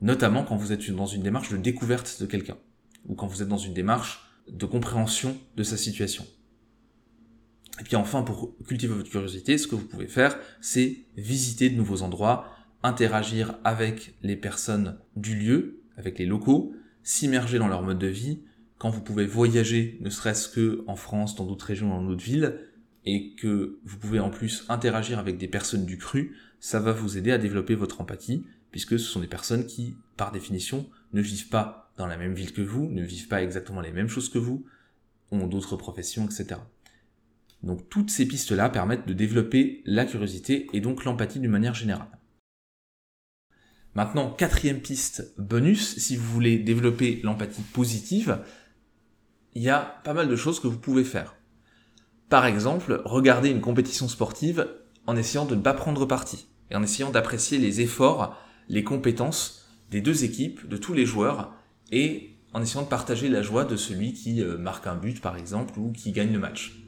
Notamment 0.00 0.44
quand 0.44 0.56
vous 0.56 0.72
êtes 0.72 0.90
dans 0.90 1.06
une 1.06 1.22
démarche 1.22 1.50
de 1.50 1.56
découverte 1.56 2.20
de 2.20 2.26
quelqu'un, 2.26 2.58
ou 3.06 3.14
quand 3.14 3.26
vous 3.26 3.42
êtes 3.42 3.48
dans 3.48 3.58
une 3.58 3.74
démarche 3.74 4.28
de 4.48 4.66
compréhension 4.66 5.36
de 5.56 5.62
sa 5.62 5.76
situation. 5.76 6.26
Et 7.80 7.84
puis 7.84 7.96
enfin, 7.96 8.22
pour 8.22 8.56
cultiver 8.66 8.94
votre 8.94 9.10
curiosité, 9.10 9.56
ce 9.56 9.66
que 9.66 9.74
vous 9.74 9.86
pouvez 9.86 10.08
faire, 10.08 10.38
c'est 10.60 11.06
visiter 11.16 11.70
de 11.70 11.76
nouveaux 11.76 12.02
endroits, 12.02 12.46
interagir 12.82 13.58
avec 13.64 14.14
les 14.22 14.36
personnes 14.36 14.98
du 15.16 15.36
lieu, 15.36 15.82
avec 15.96 16.18
les 16.18 16.26
locaux, 16.26 16.74
s'immerger 17.02 17.58
dans 17.58 17.68
leur 17.68 17.82
mode 17.82 17.98
de 17.98 18.08
vie, 18.08 18.42
quand 18.82 18.90
vous 18.90 19.00
pouvez 19.00 19.26
voyager, 19.26 19.96
ne 20.00 20.10
serait-ce 20.10 20.48
que 20.48 20.82
en 20.88 20.96
France, 20.96 21.36
dans 21.36 21.46
d'autres 21.46 21.66
régions, 21.66 21.88
dans 21.90 22.02
d'autres 22.02 22.24
villes, 22.24 22.58
et 23.04 23.32
que 23.36 23.78
vous 23.84 23.96
pouvez 23.96 24.18
en 24.18 24.28
plus 24.28 24.64
interagir 24.68 25.20
avec 25.20 25.38
des 25.38 25.46
personnes 25.46 25.86
du 25.86 25.98
cru, 25.98 26.36
ça 26.58 26.80
va 26.80 26.90
vous 26.90 27.16
aider 27.16 27.30
à 27.30 27.38
développer 27.38 27.76
votre 27.76 28.00
empathie, 28.00 28.44
puisque 28.72 28.98
ce 28.98 29.06
sont 29.06 29.20
des 29.20 29.28
personnes 29.28 29.66
qui, 29.66 29.94
par 30.16 30.32
définition, 30.32 30.90
ne 31.12 31.22
vivent 31.22 31.48
pas 31.48 31.92
dans 31.96 32.08
la 32.08 32.16
même 32.16 32.34
ville 32.34 32.52
que 32.52 32.60
vous, 32.60 32.88
ne 32.88 33.04
vivent 33.04 33.28
pas 33.28 33.44
exactement 33.44 33.82
les 33.82 33.92
mêmes 33.92 34.08
choses 34.08 34.28
que 34.28 34.38
vous, 34.38 34.66
ont 35.30 35.46
d'autres 35.46 35.76
professions, 35.76 36.24
etc. 36.24 36.58
Donc 37.62 37.88
toutes 37.88 38.10
ces 38.10 38.26
pistes-là 38.26 38.68
permettent 38.68 39.06
de 39.06 39.14
développer 39.14 39.82
la 39.86 40.06
curiosité 40.06 40.66
et 40.72 40.80
donc 40.80 41.04
l'empathie 41.04 41.38
d'une 41.38 41.52
manière 41.52 41.74
générale. 41.74 42.18
Maintenant, 43.94 44.30
quatrième 44.30 44.80
piste 44.80 45.34
bonus, 45.38 45.98
si 45.98 46.16
vous 46.16 46.24
voulez 46.32 46.58
développer 46.58 47.20
l'empathie 47.22 47.62
positive, 47.62 48.40
il 49.54 49.62
y 49.62 49.70
a 49.70 50.00
pas 50.04 50.14
mal 50.14 50.28
de 50.28 50.36
choses 50.36 50.60
que 50.60 50.66
vous 50.66 50.78
pouvez 50.78 51.04
faire. 51.04 51.34
Par 52.28 52.46
exemple, 52.46 53.02
regarder 53.04 53.50
une 53.50 53.60
compétition 53.60 54.08
sportive 54.08 54.68
en 55.06 55.16
essayant 55.16 55.44
de 55.44 55.54
ne 55.54 55.60
pas 55.60 55.74
prendre 55.74 56.06
parti 56.06 56.46
et 56.70 56.76
en 56.76 56.82
essayant 56.82 57.10
d'apprécier 57.10 57.58
les 57.58 57.80
efforts, 57.80 58.38
les 58.68 58.84
compétences 58.84 59.68
des 59.90 60.00
deux 60.00 60.24
équipes, 60.24 60.66
de 60.66 60.76
tous 60.76 60.94
les 60.94 61.04
joueurs 61.04 61.52
et 61.90 62.30
en 62.54 62.62
essayant 62.62 62.82
de 62.82 62.88
partager 62.88 63.28
la 63.28 63.42
joie 63.42 63.64
de 63.64 63.76
celui 63.76 64.14
qui 64.14 64.42
euh, 64.42 64.56
marque 64.56 64.86
un 64.86 64.94
but 64.94 65.20
par 65.20 65.36
exemple 65.36 65.78
ou 65.78 65.92
qui 65.92 66.12
gagne 66.12 66.32
le 66.32 66.38
match. 66.38 66.78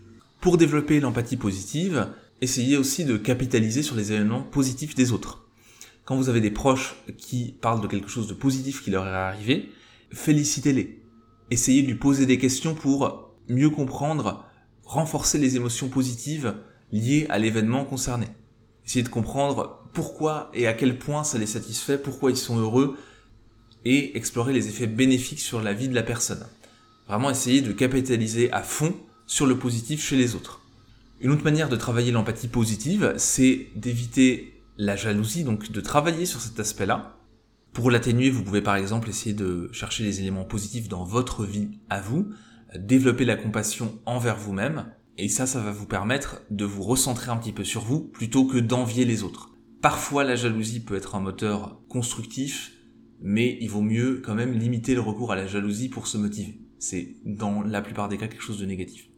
Pour 0.40 0.56
développer 0.56 1.00
l'empathie 1.00 1.36
positive, 1.36 2.08
essayez 2.40 2.76
aussi 2.76 3.04
de 3.04 3.16
capitaliser 3.16 3.82
sur 3.82 3.96
les 3.96 4.12
événements 4.12 4.42
positifs 4.42 4.94
des 4.94 5.12
autres. 5.12 5.46
Quand 6.04 6.16
vous 6.16 6.28
avez 6.28 6.40
des 6.40 6.50
proches 6.50 6.96
qui 7.16 7.54
parlent 7.60 7.80
de 7.80 7.86
quelque 7.86 8.08
chose 8.08 8.28
de 8.28 8.34
positif 8.34 8.82
qui 8.82 8.90
leur 8.90 9.06
est 9.06 9.10
arrivé, 9.10 9.70
félicitez-les 10.10 11.03
essayer 11.54 11.82
de 11.82 11.88
lui 11.88 11.94
poser 11.94 12.26
des 12.26 12.38
questions 12.38 12.74
pour 12.74 13.34
mieux 13.48 13.70
comprendre, 13.70 14.44
renforcer 14.84 15.38
les 15.38 15.56
émotions 15.56 15.88
positives 15.88 16.54
liées 16.92 17.26
à 17.30 17.38
l'événement 17.38 17.84
concerné. 17.84 18.26
Essayer 18.86 19.02
de 19.02 19.08
comprendre 19.08 19.88
pourquoi 19.94 20.50
et 20.52 20.66
à 20.66 20.74
quel 20.74 20.98
point 20.98 21.24
ça 21.24 21.38
les 21.38 21.46
satisfait, 21.46 21.98
pourquoi 21.98 22.30
ils 22.30 22.36
sont 22.36 22.58
heureux, 22.58 22.96
et 23.84 24.16
explorer 24.16 24.52
les 24.52 24.68
effets 24.68 24.86
bénéfiques 24.86 25.40
sur 25.40 25.62
la 25.62 25.72
vie 25.72 25.88
de 25.88 25.94
la 25.94 26.02
personne. 26.02 26.46
Vraiment 27.08 27.30
essayer 27.30 27.60
de 27.60 27.72
capitaliser 27.72 28.50
à 28.52 28.62
fond 28.62 28.94
sur 29.26 29.46
le 29.46 29.58
positif 29.58 30.02
chez 30.02 30.16
les 30.16 30.34
autres. 30.34 30.60
Une 31.20 31.30
autre 31.30 31.44
manière 31.44 31.68
de 31.68 31.76
travailler 31.76 32.12
l'empathie 32.12 32.48
positive, 32.48 33.14
c'est 33.16 33.68
d'éviter 33.76 34.62
la 34.76 34.96
jalousie, 34.96 35.44
donc 35.44 35.70
de 35.70 35.80
travailler 35.80 36.26
sur 36.26 36.40
cet 36.40 36.58
aspect-là, 36.58 37.13
pour 37.74 37.90
l'atténuer, 37.90 38.30
vous 38.30 38.44
pouvez 38.44 38.62
par 38.62 38.76
exemple 38.76 39.08
essayer 39.08 39.34
de 39.34 39.68
chercher 39.72 40.04
les 40.04 40.20
éléments 40.20 40.44
positifs 40.44 40.88
dans 40.88 41.04
votre 41.04 41.44
vie 41.44 41.80
à 41.90 42.00
vous, 42.00 42.30
développer 42.78 43.24
la 43.24 43.36
compassion 43.36 44.00
envers 44.06 44.38
vous-même, 44.38 44.86
Et 45.16 45.28
ça, 45.28 45.46
ça 45.46 45.60
va 45.60 45.70
vous 45.70 45.86
permettre 45.86 46.42
de 46.50 46.64
vous 46.64 46.82
recentrer 46.82 47.30
un 47.30 47.36
petit 47.36 47.52
peu 47.52 47.62
sur 47.62 47.82
vous 47.82 48.00
plutôt 48.00 48.46
que 48.46 48.58
d'envier 48.58 49.04
les 49.04 49.22
autres. 49.22 49.50
Parfois, 49.80 50.24
la 50.24 50.34
jalousie 50.34 50.80
peut 50.80 50.96
être 50.96 51.14
un 51.14 51.20
moteur 51.20 51.80
constructif, 51.88 52.72
mais 53.20 53.56
il 53.60 53.70
vaut 53.70 53.80
mieux 53.80 54.20
quand 54.24 54.34
même 54.34 54.52
limiter 54.52 54.94
le 54.94 55.00
recours 55.00 55.30
à 55.30 55.36
la 55.36 55.46
jalousie 55.46 55.88
pour 55.88 56.08
se 56.08 56.18
motiver. 56.18 56.60
C'est 56.80 57.16
dans 57.24 57.62
la 57.62 57.80
plupart 57.80 58.08
des 58.08 58.18
cas 58.18 58.26
quelque 58.26 58.42
chose 58.42 58.58
de 58.58 58.66
négatif. 58.66 59.08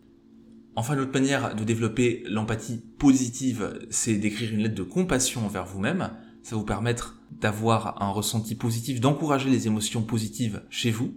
Enfin, 0.75 0.95
une 0.95 1.01
autre 1.01 1.19
manière 1.19 1.55
de 1.55 1.65
développer 1.65 2.23
l'empathie 2.27 2.83
positive, 2.99 3.79
c'est 3.89 4.17
d'écrire 4.17 4.53
une 4.53 4.61
lettre 4.61 4.75
de 4.75 4.83
compassion 4.83 5.47
envers 5.47 5.65
vous-même. 5.65 6.11
Ça 6.43 6.57
va 6.57 6.59
vous 6.59 6.67
permettre 6.67 7.16
d'avoir 7.31 8.03
un 8.03 8.11
ressenti 8.11 8.55
positif, 8.55 9.01
d'encourager 9.01 9.51
les 9.51 9.67
émotions 9.67 10.03
positives 10.03 10.63
chez 10.71 10.91
vous. 10.91 11.15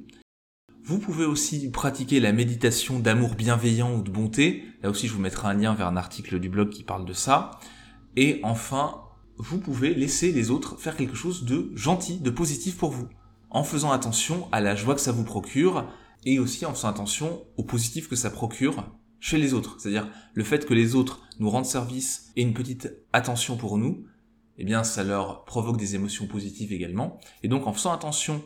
Vous 0.84 1.00
pouvez 1.00 1.26
aussi 1.26 1.70
pratiquer 1.70 2.20
la 2.20 2.34
méditation 2.34 3.00
d'amour 3.00 3.36
bienveillant 3.36 3.96
ou 3.96 4.02
de 4.02 4.10
bonté. 4.10 4.64
Là 4.82 4.90
aussi, 4.90 5.08
je 5.08 5.14
vous 5.14 5.22
mettrai 5.22 5.48
un 5.48 5.54
lien 5.54 5.74
vers 5.76 5.88
un 5.88 5.98
article 5.98 6.40
du 6.40 6.50
blog 6.50 6.70
qui 6.70 6.84
parle 6.84 7.06
de 7.06 7.14
ça. 7.14 7.52
Et 8.16 8.40
enfin, 8.44 9.02
vous 9.38 9.60
pouvez 9.60 9.94
laisser 9.94 10.32
les 10.32 10.50
autres 10.52 10.80
faire 10.80 10.98
quelque 10.98 11.16
chose 11.16 11.46
de 11.46 11.72
gentil, 11.76 12.18
de 12.18 12.30
positif 12.30 12.78
pour 12.78 12.92
vous. 12.92 13.08
En 13.52 13.64
faisant 13.64 13.92
attention 13.92 14.48
à 14.52 14.62
la 14.62 14.76
joie 14.76 14.96
que 14.96 15.02
ça 15.02 15.12
vous 15.12 15.24
procure 15.24 15.86
et 16.26 16.40
aussi 16.40 16.66
en 16.66 16.74
faisant 16.74 16.90
attention 16.90 17.44
au 17.58 17.64
positif 17.64 18.10
que 18.10 18.16
ça 18.16 18.30
procure 18.30 18.84
chez 19.20 19.38
les 19.38 19.54
autres. 19.54 19.78
C'est-à-dire 19.80 20.10
le 20.34 20.44
fait 20.44 20.66
que 20.66 20.74
les 20.74 20.96
autres 20.96 21.22
nous 21.40 21.50
rendent 21.50 21.66
service 21.66 22.32
et 22.36 22.42
une 22.42 22.54
petite 22.54 22.92
attention 23.14 23.58
pour 23.58 23.78
nous, 23.78 24.06
eh 24.60 24.66
bien 24.66 24.84
ça 24.84 25.04
leur 25.04 25.46
provoque 25.46 25.78
des 25.78 25.96
émotions 25.96 26.28
positives 26.28 26.74
également. 26.74 27.20
Et 27.44 27.48
donc 27.48 27.66
en 27.66 27.74
faisant 27.74 27.94
attention 27.94 28.44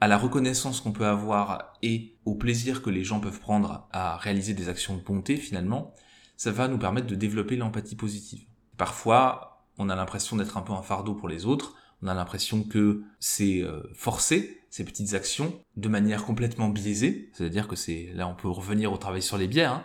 à 0.00 0.08
la 0.08 0.18
reconnaissance 0.18 0.80
qu'on 0.80 0.92
peut 0.92 1.06
avoir 1.06 1.74
et 1.82 2.16
au 2.24 2.34
plaisir 2.34 2.82
que 2.82 2.90
les 2.90 3.04
gens 3.04 3.20
peuvent 3.20 3.38
prendre 3.38 3.86
à 3.92 4.16
réaliser 4.16 4.54
des 4.54 4.68
actions 4.68 4.96
de 4.96 5.02
bonté 5.02 5.36
finalement, 5.36 5.94
ça 6.36 6.50
va 6.50 6.66
nous 6.66 6.78
permettre 6.78 7.06
de 7.06 7.14
développer 7.14 7.54
l'empathie 7.56 7.94
positive. 7.94 8.46
Parfois, 8.78 9.66
on 9.78 9.90
a 9.90 9.94
l'impression 9.94 10.36
d'être 10.36 10.56
un 10.56 10.62
peu 10.62 10.72
un 10.72 10.82
fardeau 10.82 11.14
pour 11.14 11.28
les 11.28 11.46
autres, 11.46 11.76
on 12.02 12.08
a 12.08 12.14
l'impression 12.14 12.64
que 12.64 13.02
c'est 13.20 13.62
euh, 13.62 13.82
forcé 13.94 14.62
ces 14.70 14.84
petites 14.84 15.14
actions 15.14 15.52
de 15.76 15.88
manière 15.88 16.24
complètement 16.24 16.68
biaisée, 16.70 17.30
c'est-à-dire 17.34 17.68
que 17.68 17.76
c'est 17.76 18.10
là 18.14 18.26
on 18.26 18.34
peut 18.34 18.48
revenir 18.48 18.92
au 18.92 18.96
travail 18.96 19.22
sur 19.22 19.38
les 19.38 19.46
biais, 19.46 19.64
hein, 19.64 19.84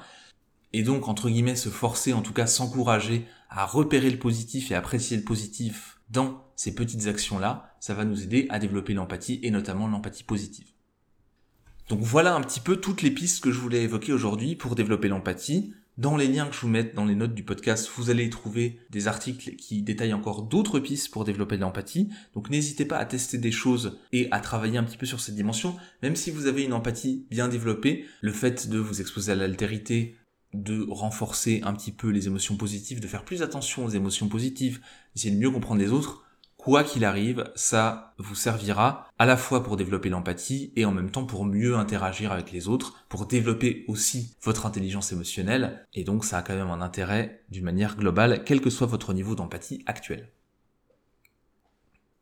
et 0.73 0.83
donc 0.83 1.07
entre 1.07 1.29
guillemets 1.29 1.55
se 1.55 1.69
forcer, 1.69 2.13
en 2.13 2.21
tout 2.21 2.33
cas 2.33 2.47
s'encourager 2.47 3.25
à 3.49 3.65
repérer 3.65 4.09
le 4.09 4.19
positif 4.19 4.71
et 4.71 4.75
apprécier 4.75 5.17
le 5.17 5.23
positif 5.23 5.99
dans 6.09 6.43
ces 6.55 6.73
petites 6.73 7.07
actions-là, 7.07 7.75
ça 7.79 7.93
va 7.93 8.05
nous 8.05 8.23
aider 8.23 8.47
à 8.49 8.59
développer 8.59 8.93
l'empathie 8.93 9.39
et 9.43 9.51
notamment 9.51 9.87
l'empathie 9.87 10.23
positive. 10.23 10.67
Donc 11.89 12.01
voilà 12.01 12.35
un 12.35 12.41
petit 12.41 12.59
peu 12.59 12.77
toutes 12.77 13.01
les 13.01 13.11
pistes 13.11 13.41
que 13.41 13.51
je 13.51 13.59
voulais 13.59 13.83
évoquer 13.83 14.11
aujourd'hui 14.11 14.55
pour 14.55 14.75
développer 14.75 15.07
l'empathie. 15.07 15.73
Dans 15.97 16.15
les 16.15 16.27
liens 16.27 16.45
que 16.47 16.53
je 16.53 16.59
vous 16.61 16.67
mets 16.67 16.83
dans 16.83 17.05
les 17.05 17.15
notes 17.15 17.33
du 17.33 17.43
podcast, 17.43 17.89
vous 17.95 18.09
allez 18.09 18.29
trouver 18.29 18.79
des 18.91 19.07
articles 19.07 19.55
qui 19.55 19.81
détaillent 19.81 20.13
encore 20.13 20.43
d'autres 20.43 20.79
pistes 20.79 21.09
pour 21.11 21.23
développer 21.23 21.57
l'empathie. 21.57 22.09
Donc 22.35 22.49
n'hésitez 22.49 22.85
pas 22.85 22.97
à 22.97 23.05
tester 23.05 23.37
des 23.37 23.51
choses 23.51 23.97
et 24.11 24.27
à 24.31 24.39
travailler 24.39 24.77
un 24.77 24.83
petit 24.83 24.97
peu 24.97 25.07
sur 25.07 25.19
cette 25.19 25.35
dimension. 25.35 25.75
Même 26.03 26.15
si 26.15 26.29
vous 26.29 26.45
avez 26.45 26.63
une 26.63 26.73
empathie 26.73 27.25
bien 27.31 27.47
développée, 27.47 28.05
le 28.21 28.31
fait 28.31 28.69
de 28.69 28.77
vous 28.77 29.01
exposer 29.01 29.31
à 29.31 29.35
l'altérité, 29.35 30.17
de 30.63 30.85
renforcer 30.89 31.61
un 31.63 31.73
petit 31.73 31.91
peu 31.91 32.09
les 32.09 32.27
émotions 32.27 32.57
positives, 32.57 32.99
de 32.99 33.07
faire 33.07 33.23
plus 33.23 33.41
attention 33.41 33.85
aux 33.85 33.89
émotions 33.89 34.27
positives, 34.27 34.81
d'essayer 35.15 35.33
de 35.33 35.39
mieux 35.39 35.51
comprendre 35.51 35.81
les 35.81 35.91
autres, 35.91 36.23
quoi 36.57 36.83
qu'il 36.83 37.05
arrive, 37.05 37.49
ça 37.55 38.13
vous 38.17 38.35
servira 38.35 39.07
à 39.19 39.25
la 39.25 39.37
fois 39.37 39.63
pour 39.63 39.77
développer 39.77 40.09
l'empathie 40.09 40.73
et 40.75 40.83
en 40.83 40.91
même 40.91 41.11
temps 41.11 41.25
pour 41.25 41.45
mieux 41.45 41.77
interagir 41.77 42.31
avec 42.31 42.51
les 42.51 42.67
autres, 42.67 43.05
pour 43.07 43.25
développer 43.25 43.85
aussi 43.87 44.35
votre 44.41 44.65
intelligence 44.65 45.13
émotionnelle, 45.13 45.87
et 45.93 46.03
donc 46.03 46.25
ça 46.25 46.39
a 46.39 46.41
quand 46.41 46.55
même 46.55 46.69
un 46.69 46.81
intérêt 46.81 47.43
d'une 47.49 47.63
manière 47.63 47.95
globale, 47.95 48.43
quel 48.43 48.59
que 48.59 48.69
soit 48.69 48.87
votre 48.87 49.13
niveau 49.13 49.33
d'empathie 49.33 49.81
actuel. 49.85 50.29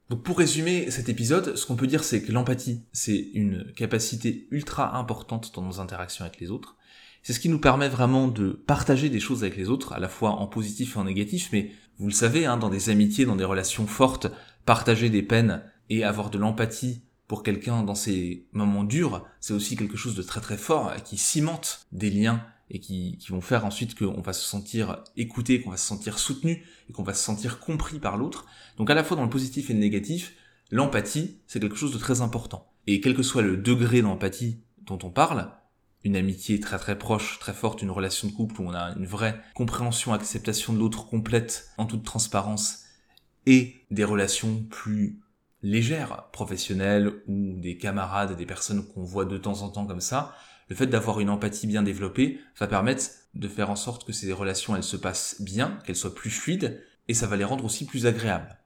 Donc 0.09 0.21
pour 0.21 0.37
résumer 0.37 0.91
cet 0.91 1.09
épisode, 1.09 1.55
ce 1.55 1.65
qu'on 1.65 1.75
peut 1.75 1.87
dire 1.87 2.03
c'est 2.03 2.21
que 2.21 2.31
l'empathie, 2.31 2.83
c'est 2.93 3.31
une 3.33 3.73
capacité 3.73 4.47
ultra 4.51 4.95
importante 4.95 5.55
dans 5.55 5.63
nos 5.63 5.79
interactions 5.79 6.23
avec 6.23 6.39
les 6.39 6.51
autres. 6.51 6.75
C'est 7.25 7.33
ce 7.33 7.39
qui 7.39 7.49
nous 7.49 7.57
permet 7.57 7.89
vraiment 7.89 8.27
de 8.27 8.51
partager 8.51 9.09
des 9.09 9.19
choses 9.19 9.41
avec 9.41 9.57
les 9.57 9.67
autres, 9.67 9.93
à 9.93 9.99
la 9.99 10.09
fois 10.09 10.33
en 10.33 10.45
positif 10.45 10.95
et 10.95 10.99
en 10.99 11.05
négatif, 11.05 11.49
mais 11.51 11.71
vous 11.97 12.05
le 12.05 12.13
savez, 12.13 12.45
hein, 12.45 12.55
dans 12.55 12.69
des 12.69 12.91
amitiés, 12.91 13.25
dans 13.25 13.35
des 13.35 13.43
relations 13.43 13.87
fortes, 13.87 14.27
partager 14.63 15.09
des 15.09 15.23
peines 15.23 15.63
et 15.89 16.03
avoir 16.03 16.29
de 16.29 16.37
l'empathie 16.37 17.01
pour 17.27 17.41
quelqu'un 17.41 17.81
dans 17.81 17.95
ces 17.95 18.45
moments 18.51 18.83
durs, 18.83 19.25
c'est 19.39 19.53
aussi 19.53 19.75
quelque 19.75 19.97
chose 19.97 20.13
de 20.13 20.21
très 20.21 20.39
très 20.39 20.55
fort 20.55 20.93
qui 21.03 21.17
cimente 21.17 21.87
des 21.91 22.11
liens 22.11 22.45
et 22.69 22.79
qui, 22.79 23.17
qui 23.17 23.31
vont 23.31 23.41
faire 23.41 23.65
ensuite 23.65 23.97
qu'on 23.97 24.21
va 24.21 24.33
se 24.33 24.47
sentir 24.47 25.03
écouté, 25.17 25.61
qu'on 25.61 25.71
va 25.71 25.77
se 25.77 25.87
sentir 25.87 26.19
soutenu 26.19 26.63
et 26.87 26.93
qu'on 26.93 27.01
va 27.01 27.15
se 27.15 27.23
sentir 27.23 27.59
compris 27.59 27.97
par 27.97 28.17
l'autre. 28.17 28.45
Donc 28.77 28.91
à 28.91 28.93
la 28.93 29.03
fois 29.03 29.17
dans 29.17 29.23
le 29.23 29.31
positif 29.31 29.71
et 29.71 29.73
le 29.73 29.79
négatif, 29.79 30.35
l'empathie, 30.69 31.39
c'est 31.47 31.59
quelque 31.59 31.75
chose 31.75 31.91
de 31.91 31.97
très 31.97 32.21
important. 32.21 32.71
Et 32.85 33.01
quel 33.01 33.15
que 33.15 33.23
soit 33.23 33.41
le 33.41 33.57
degré 33.57 34.03
d'empathie 34.03 34.59
dont 34.85 34.99
on 35.01 35.09
parle, 35.09 35.49
une 36.05 36.15
amitié 36.15 36.59
très 36.59 36.77
très 36.77 36.97
proche, 36.97 37.39
très 37.39 37.53
forte, 37.53 37.81
une 37.81 37.89
relation 37.89 38.27
de 38.27 38.33
couple 38.33 38.61
où 38.61 38.65
on 38.67 38.73
a 38.75 38.93
une 38.95 39.07
vraie 39.07 39.41
compréhension, 39.55 40.13
acceptation 40.13 40.71
de 40.71 40.77
l'autre 40.77 41.07
complète 41.07 41.71
en 41.79 41.87
toute 41.87 42.05
transparence, 42.05 42.83
et 43.47 43.83
des 43.89 44.03
relations 44.03 44.63
plus 44.63 45.19
légères, 45.63 46.29
professionnelles 46.31 47.11
ou 47.27 47.59
des 47.59 47.77
camarades, 47.77 48.37
des 48.37 48.45
personnes 48.45 48.87
qu'on 48.87 49.03
voit 49.03 49.25
de 49.25 49.37
temps 49.37 49.63
en 49.63 49.69
temps 49.69 49.87
comme 49.87 49.99
ça, 49.99 50.35
le 50.69 50.75
fait 50.75 50.85
d'avoir 50.85 51.19
une 51.19 51.29
empathie 51.31 51.65
bien 51.65 51.81
développée 51.81 52.39
va 52.59 52.67
permettre 52.67 53.05
de 53.33 53.47
faire 53.47 53.71
en 53.71 53.75
sorte 53.75 54.05
que 54.05 54.13
ces 54.13 54.31
relations 54.31 54.75
elles 54.75 54.83
se 54.83 54.97
passent 54.97 55.41
bien, 55.41 55.79
qu'elles 55.85 55.95
soient 55.95 56.13
plus 56.13 56.29
fluides, 56.29 56.83
et 57.07 57.15
ça 57.15 57.25
va 57.25 57.35
les 57.35 57.43
rendre 57.43 57.65
aussi 57.65 57.85
plus 57.85 58.05
agréables. 58.05 58.59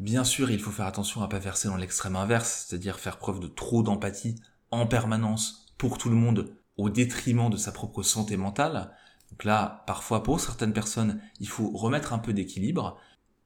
Bien 0.00 0.24
sûr, 0.24 0.50
il 0.50 0.60
faut 0.60 0.72
faire 0.72 0.86
attention 0.86 1.22
à 1.22 1.28
pas 1.28 1.38
verser 1.38 1.68
dans 1.68 1.76
l'extrême 1.76 2.16
inverse, 2.16 2.66
c'est-à-dire 2.66 2.98
faire 2.98 3.18
preuve 3.18 3.38
de 3.38 3.48
trop 3.48 3.84
d'empathie 3.84 4.36
en 4.72 4.86
permanence 4.86 5.67
pour 5.78 5.96
tout 5.96 6.10
le 6.10 6.16
monde 6.16 6.54
au 6.76 6.90
détriment 6.90 7.50
de 7.50 7.56
sa 7.56 7.72
propre 7.72 8.02
santé 8.02 8.36
mentale. 8.36 8.92
Donc 9.30 9.44
là, 9.44 9.84
parfois 9.86 10.22
pour 10.22 10.40
certaines 10.40 10.72
personnes, 10.72 11.20
il 11.40 11.48
faut 11.48 11.70
remettre 11.70 12.12
un 12.12 12.18
peu 12.18 12.32
d'équilibre. 12.32 12.98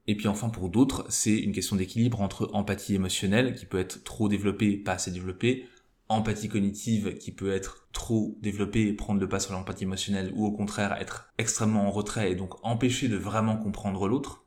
Et 0.07 0.17
puis 0.17 0.29
enfin 0.29 0.49
pour 0.49 0.69
d'autres, 0.69 1.07
c'est 1.09 1.37
une 1.37 1.53
question 1.53 1.77
d'équilibre 1.77 2.21
entre 2.21 2.51
empathie 2.55 2.95
émotionnelle 2.95 3.55
qui 3.55 3.67
peut 3.67 3.79
être 3.79 4.03
trop 4.03 4.29
développée, 4.29 4.77
pas 4.77 4.93
assez 4.93 5.11
développée, 5.11 5.69
empathie 6.09 6.49
cognitive 6.49 7.17
qui 7.19 7.33
peut 7.33 7.53
être 7.53 7.89
trop 7.93 8.37
développée 8.43 8.93
prendre 8.93 9.21
le 9.21 9.29
pas 9.29 9.41
sur 9.41 9.53
l'empathie 9.53 9.85
émotionnelle 9.85 10.33
ou 10.35 10.45
au 10.45 10.53
contraire 10.53 10.93
être 11.01 11.33
extrêmement 11.39 11.87
en 11.87 11.91
retrait 11.91 12.33
et 12.33 12.35
donc 12.35 12.55
empêcher 12.65 13.09
de 13.09 13.17
vraiment 13.17 13.57
comprendre 13.57 14.09
l'autre, 14.09 14.45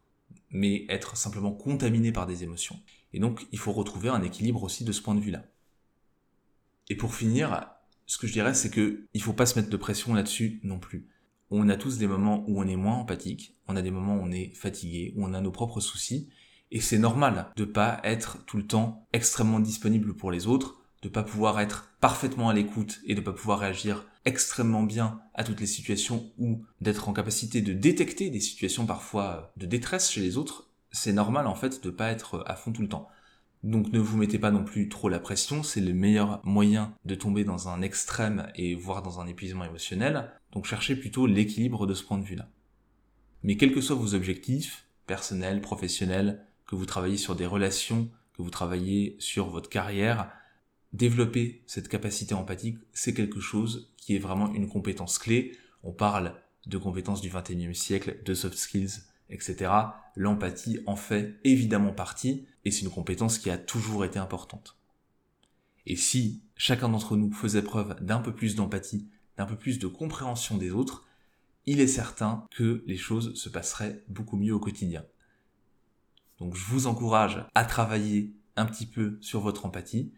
mais 0.51 0.85
être 0.89 1.17
simplement 1.17 1.51
contaminé 1.51 2.11
par 2.11 2.27
des 2.27 2.43
émotions. 2.43 2.79
Et 3.13 3.19
donc 3.19 3.47
il 3.51 3.59
faut 3.59 3.71
retrouver 3.71 4.09
un 4.09 4.23
équilibre 4.23 4.63
aussi 4.63 4.83
de 4.83 4.91
ce 4.91 5.01
point 5.01 5.15
de 5.15 5.21
vue-là. 5.21 5.43
Et 6.89 6.95
pour 6.95 7.15
finir, 7.15 7.74
ce 8.05 8.17
que 8.17 8.27
je 8.27 8.33
dirais, 8.33 8.53
c'est 8.53 8.69
que 8.69 9.07
il 9.13 9.21
faut 9.21 9.33
pas 9.33 9.45
se 9.45 9.57
mettre 9.57 9.69
de 9.69 9.77
pression 9.77 10.13
là-dessus 10.13 10.59
non 10.63 10.79
plus. 10.79 11.07
On 11.49 11.69
a 11.69 11.77
tous 11.77 11.97
des 11.97 12.07
moments 12.07 12.43
où 12.47 12.59
on 12.59 12.67
est 12.67 12.75
moins 12.75 12.97
empathique, 12.97 13.55
on 13.67 13.75
a 13.75 13.81
des 13.81 13.91
moments 13.91 14.15
où 14.15 14.21
on 14.23 14.31
est 14.31 14.53
fatigué, 14.55 15.13
où 15.15 15.25
on 15.25 15.33
a 15.33 15.41
nos 15.41 15.51
propres 15.51 15.79
soucis, 15.79 16.29
et 16.71 16.81
c'est 16.81 16.97
normal 16.97 17.51
de 17.55 17.65
pas 17.65 17.99
être 18.03 18.43
tout 18.45 18.57
le 18.57 18.65
temps 18.65 19.07
extrêmement 19.13 19.59
disponible 19.59 20.15
pour 20.15 20.31
les 20.31 20.47
autres, 20.47 20.81
de 21.01 21.09
pas 21.09 21.23
pouvoir 21.23 21.59
être 21.59 21.95
parfaitement 21.99 22.49
à 22.49 22.53
l'écoute 22.53 22.99
et 23.05 23.15
de 23.15 23.21
pas 23.21 23.31
pouvoir 23.31 23.59
réagir 23.59 24.05
extrêmement 24.25 24.83
bien 24.83 25.21
à 25.35 25.43
toutes 25.43 25.59
les 25.59 25.67
situations 25.67 26.31
ou 26.39 26.65
d'être 26.81 27.07
en 27.07 27.13
capacité 27.13 27.61
de 27.61 27.73
détecter 27.73 28.31
des 28.31 28.39
situations 28.39 28.87
parfois 28.87 29.53
de 29.55 29.67
détresse 29.67 30.11
chez 30.11 30.21
les 30.21 30.37
autres. 30.37 30.71
C'est 30.91 31.13
normal 31.13 31.45
en 31.45 31.55
fait 31.55 31.83
de 31.83 31.91
pas 31.91 32.09
être 32.09 32.43
à 32.47 32.55
fond 32.55 32.71
tout 32.71 32.81
le 32.81 32.89
temps. 32.89 33.07
Donc 33.65 33.91
ne 33.91 33.97
vous 33.97 34.17
mettez 34.17 34.37
pas 34.37 34.51
non 34.51 34.63
plus 34.63 34.89
trop 34.89 35.09
la 35.09 35.17
pression, 35.17 35.63
c'est 35.63 35.81
le 35.81 35.91
meilleur 35.91 36.39
moyen 36.45 36.93
de 37.03 37.15
tomber 37.15 37.43
dans 37.43 37.67
un 37.67 37.81
extrême 37.81 38.51
et 38.53 38.75
voire 38.75 39.01
dans 39.01 39.19
un 39.19 39.25
épuisement 39.25 39.63
émotionnel. 39.63 40.29
Donc 40.51 40.65
cherchez 40.65 40.95
plutôt 40.95 41.25
l'équilibre 41.25 41.87
de 41.87 41.95
ce 41.95 42.03
point 42.03 42.19
de 42.19 42.23
vue-là. 42.23 42.47
Mais 43.41 43.57
quels 43.57 43.73
que 43.73 43.81
soient 43.81 43.95
vos 43.95 44.13
objectifs, 44.13 44.85
personnels, 45.07 45.61
professionnels, 45.61 46.45
que 46.67 46.75
vous 46.75 46.85
travaillez 46.85 47.17
sur 47.17 47.35
des 47.35 47.47
relations, 47.47 48.07
que 48.37 48.43
vous 48.43 48.51
travaillez 48.51 49.15
sur 49.17 49.49
votre 49.49 49.67
carrière, 49.69 50.29
développer 50.93 51.63
cette 51.65 51.87
capacité 51.87 52.35
empathique, 52.35 52.77
c'est 52.93 53.15
quelque 53.15 53.39
chose 53.39 53.91
qui 53.97 54.15
est 54.15 54.19
vraiment 54.19 54.53
une 54.53 54.69
compétence 54.69 55.17
clé. 55.17 55.57
On 55.81 55.91
parle 55.91 56.35
de 56.67 56.77
compétences 56.77 57.21
du 57.21 57.31
21e 57.31 57.73
siècle, 57.73 58.19
de 58.23 58.33
soft 58.35 58.59
skills, 58.59 59.01
etc. 59.29 59.71
L'empathie 60.15 60.79
en 60.85 60.95
fait 60.95 61.39
évidemment 61.43 61.93
partie 61.93 62.45
et 62.63 62.71
c'est 62.71 62.81
une 62.81 62.91
compétence 62.91 63.37
qui 63.37 63.49
a 63.49 63.57
toujours 63.57 64.05
été 64.05 64.19
importante. 64.19 64.77
Et 65.85 65.95
si 65.95 66.41
chacun 66.55 66.89
d'entre 66.89 67.15
nous 67.15 67.31
faisait 67.31 67.61
preuve 67.61 67.95
d'un 68.03 68.19
peu 68.19 68.33
plus 68.33 68.55
d'empathie, 68.55 69.07
d'un 69.37 69.45
peu 69.45 69.55
plus 69.55 69.79
de 69.79 69.87
compréhension 69.87 70.57
des 70.57 70.71
autres, 70.71 71.05
il 71.65 71.79
est 71.79 71.87
certain 71.87 72.45
que 72.51 72.83
les 72.85 72.97
choses 72.97 73.33
se 73.35 73.49
passeraient 73.49 74.03
beaucoup 74.07 74.37
mieux 74.37 74.53
au 74.53 74.59
quotidien. 74.59 75.03
Donc 76.39 76.55
je 76.55 76.65
vous 76.65 76.87
encourage 76.87 77.45
à 77.55 77.65
travailler 77.65 78.35
un 78.55 78.65
petit 78.65 78.85
peu 78.85 79.17
sur 79.21 79.41
votre 79.41 79.65
empathie 79.65 80.13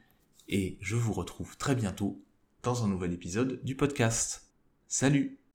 et 0.48 0.78
je 0.82 0.96
vous 0.96 1.14
retrouve 1.14 1.58
très 1.58 1.76
bientôt 1.76 2.24
dans 2.64 2.84
un 2.84 2.88
nouvel 2.88 3.14
épisode 3.14 3.62
du 3.64 3.76
podcast. 3.76 4.52
Salut 4.88 5.47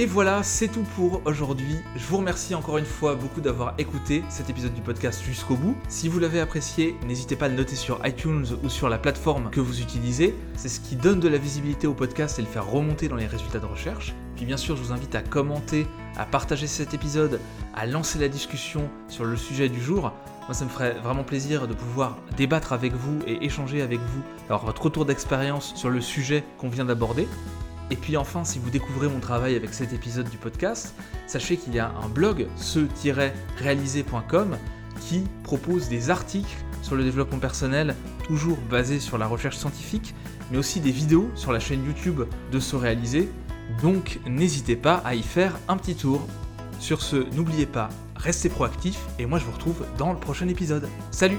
Et 0.00 0.06
voilà, 0.06 0.44
c'est 0.44 0.68
tout 0.68 0.84
pour 0.94 1.22
aujourd'hui. 1.24 1.74
Je 1.96 2.06
vous 2.06 2.18
remercie 2.18 2.54
encore 2.54 2.78
une 2.78 2.84
fois 2.84 3.16
beaucoup 3.16 3.40
d'avoir 3.40 3.74
écouté 3.78 4.22
cet 4.28 4.48
épisode 4.48 4.72
du 4.72 4.80
podcast 4.80 5.20
jusqu'au 5.24 5.56
bout. 5.56 5.76
Si 5.88 6.08
vous 6.08 6.20
l'avez 6.20 6.38
apprécié, 6.38 6.94
n'hésitez 7.04 7.34
pas 7.34 7.46
à 7.46 7.48
le 7.48 7.56
noter 7.56 7.74
sur 7.74 8.00
iTunes 8.06 8.46
ou 8.62 8.68
sur 8.68 8.88
la 8.88 8.96
plateforme 8.96 9.50
que 9.50 9.58
vous 9.58 9.80
utilisez. 9.80 10.36
C'est 10.54 10.68
ce 10.68 10.78
qui 10.78 10.94
donne 10.94 11.18
de 11.18 11.26
la 11.26 11.36
visibilité 11.36 11.88
au 11.88 11.94
podcast 11.94 12.38
et 12.38 12.42
le 12.42 12.46
faire 12.46 12.70
remonter 12.70 13.08
dans 13.08 13.16
les 13.16 13.26
résultats 13.26 13.58
de 13.58 13.66
recherche. 13.66 14.14
Puis 14.36 14.44
bien 14.44 14.56
sûr, 14.56 14.76
je 14.76 14.84
vous 14.84 14.92
invite 14.92 15.16
à 15.16 15.20
commenter, 15.20 15.84
à 16.16 16.26
partager 16.26 16.68
cet 16.68 16.94
épisode, 16.94 17.40
à 17.74 17.84
lancer 17.84 18.20
la 18.20 18.28
discussion 18.28 18.88
sur 19.08 19.24
le 19.24 19.36
sujet 19.36 19.68
du 19.68 19.82
jour. 19.82 20.12
Moi, 20.46 20.54
ça 20.54 20.64
me 20.64 20.70
ferait 20.70 20.94
vraiment 21.02 21.24
plaisir 21.24 21.66
de 21.66 21.74
pouvoir 21.74 22.18
débattre 22.36 22.72
avec 22.72 22.92
vous 22.92 23.18
et 23.26 23.44
échanger 23.44 23.82
avec 23.82 23.98
vous, 23.98 24.22
votre 24.64 24.80
retour 24.80 25.06
d'expérience 25.06 25.74
sur 25.74 25.90
le 25.90 26.00
sujet 26.00 26.44
qu'on 26.56 26.68
vient 26.68 26.84
d'aborder. 26.84 27.26
Et 27.90 27.96
puis 27.96 28.16
enfin, 28.16 28.44
si 28.44 28.58
vous 28.58 28.70
découvrez 28.70 29.08
mon 29.08 29.20
travail 29.20 29.56
avec 29.56 29.72
cet 29.72 29.92
épisode 29.92 30.28
du 30.28 30.36
podcast, 30.36 30.94
sachez 31.26 31.56
qu'il 31.56 31.74
y 31.74 31.78
a 31.78 31.92
un 32.04 32.08
blog, 32.08 32.46
ce-réalisé.com, 32.56 34.56
qui 35.00 35.24
propose 35.42 35.88
des 35.88 36.10
articles 36.10 36.56
sur 36.82 36.96
le 36.96 37.04
développement 37.04 37.38
personnel, 37.38 37.94
toujours 38.24 38.58
basés 38.70 39.00
sur 39.00 39.18
la 39.18 39.26
recherche 39.26 39.56
scientifique, 39.56 40.14
mais 40.50 40.58
aussi 40.58 40.80
des 40.80 40.90
vidéos 40.90 41.30
sur 41.34 41.52
la 41.52 41.60
chaîne 41.60 41.84
YouTube 41.84 42.22
de 42.52 42.60
Se 42.60 42.76
Réaliser. 42.76 43.28
Donc 43.82 44.18
n'hésitez 44.26 44.76
pas 44.76 45.02
à 45.04 45.14
y 45.14 45.22
faire 45.22 45.58
un 45.68 45.76
petit 45.76 45.94
tour. 45.94 46.26
Sur 46.80 47.02
ce, 47.02 47.16
n'oubliez 47.34 47.66
pas, 47.66 47.88
restez 48.16 48.48
proactifs 48.48 49.00
et 49.18 49.26
moi 49.26 49.38
je 49.38 49.44
vous 49.44 49.52
retrouve 49.52 49.84
dans 49.98 50.12
le 50.12 50.18
prochain 50.18 50.48
épisode. 50.48 50.88
Salut 51.10 51.38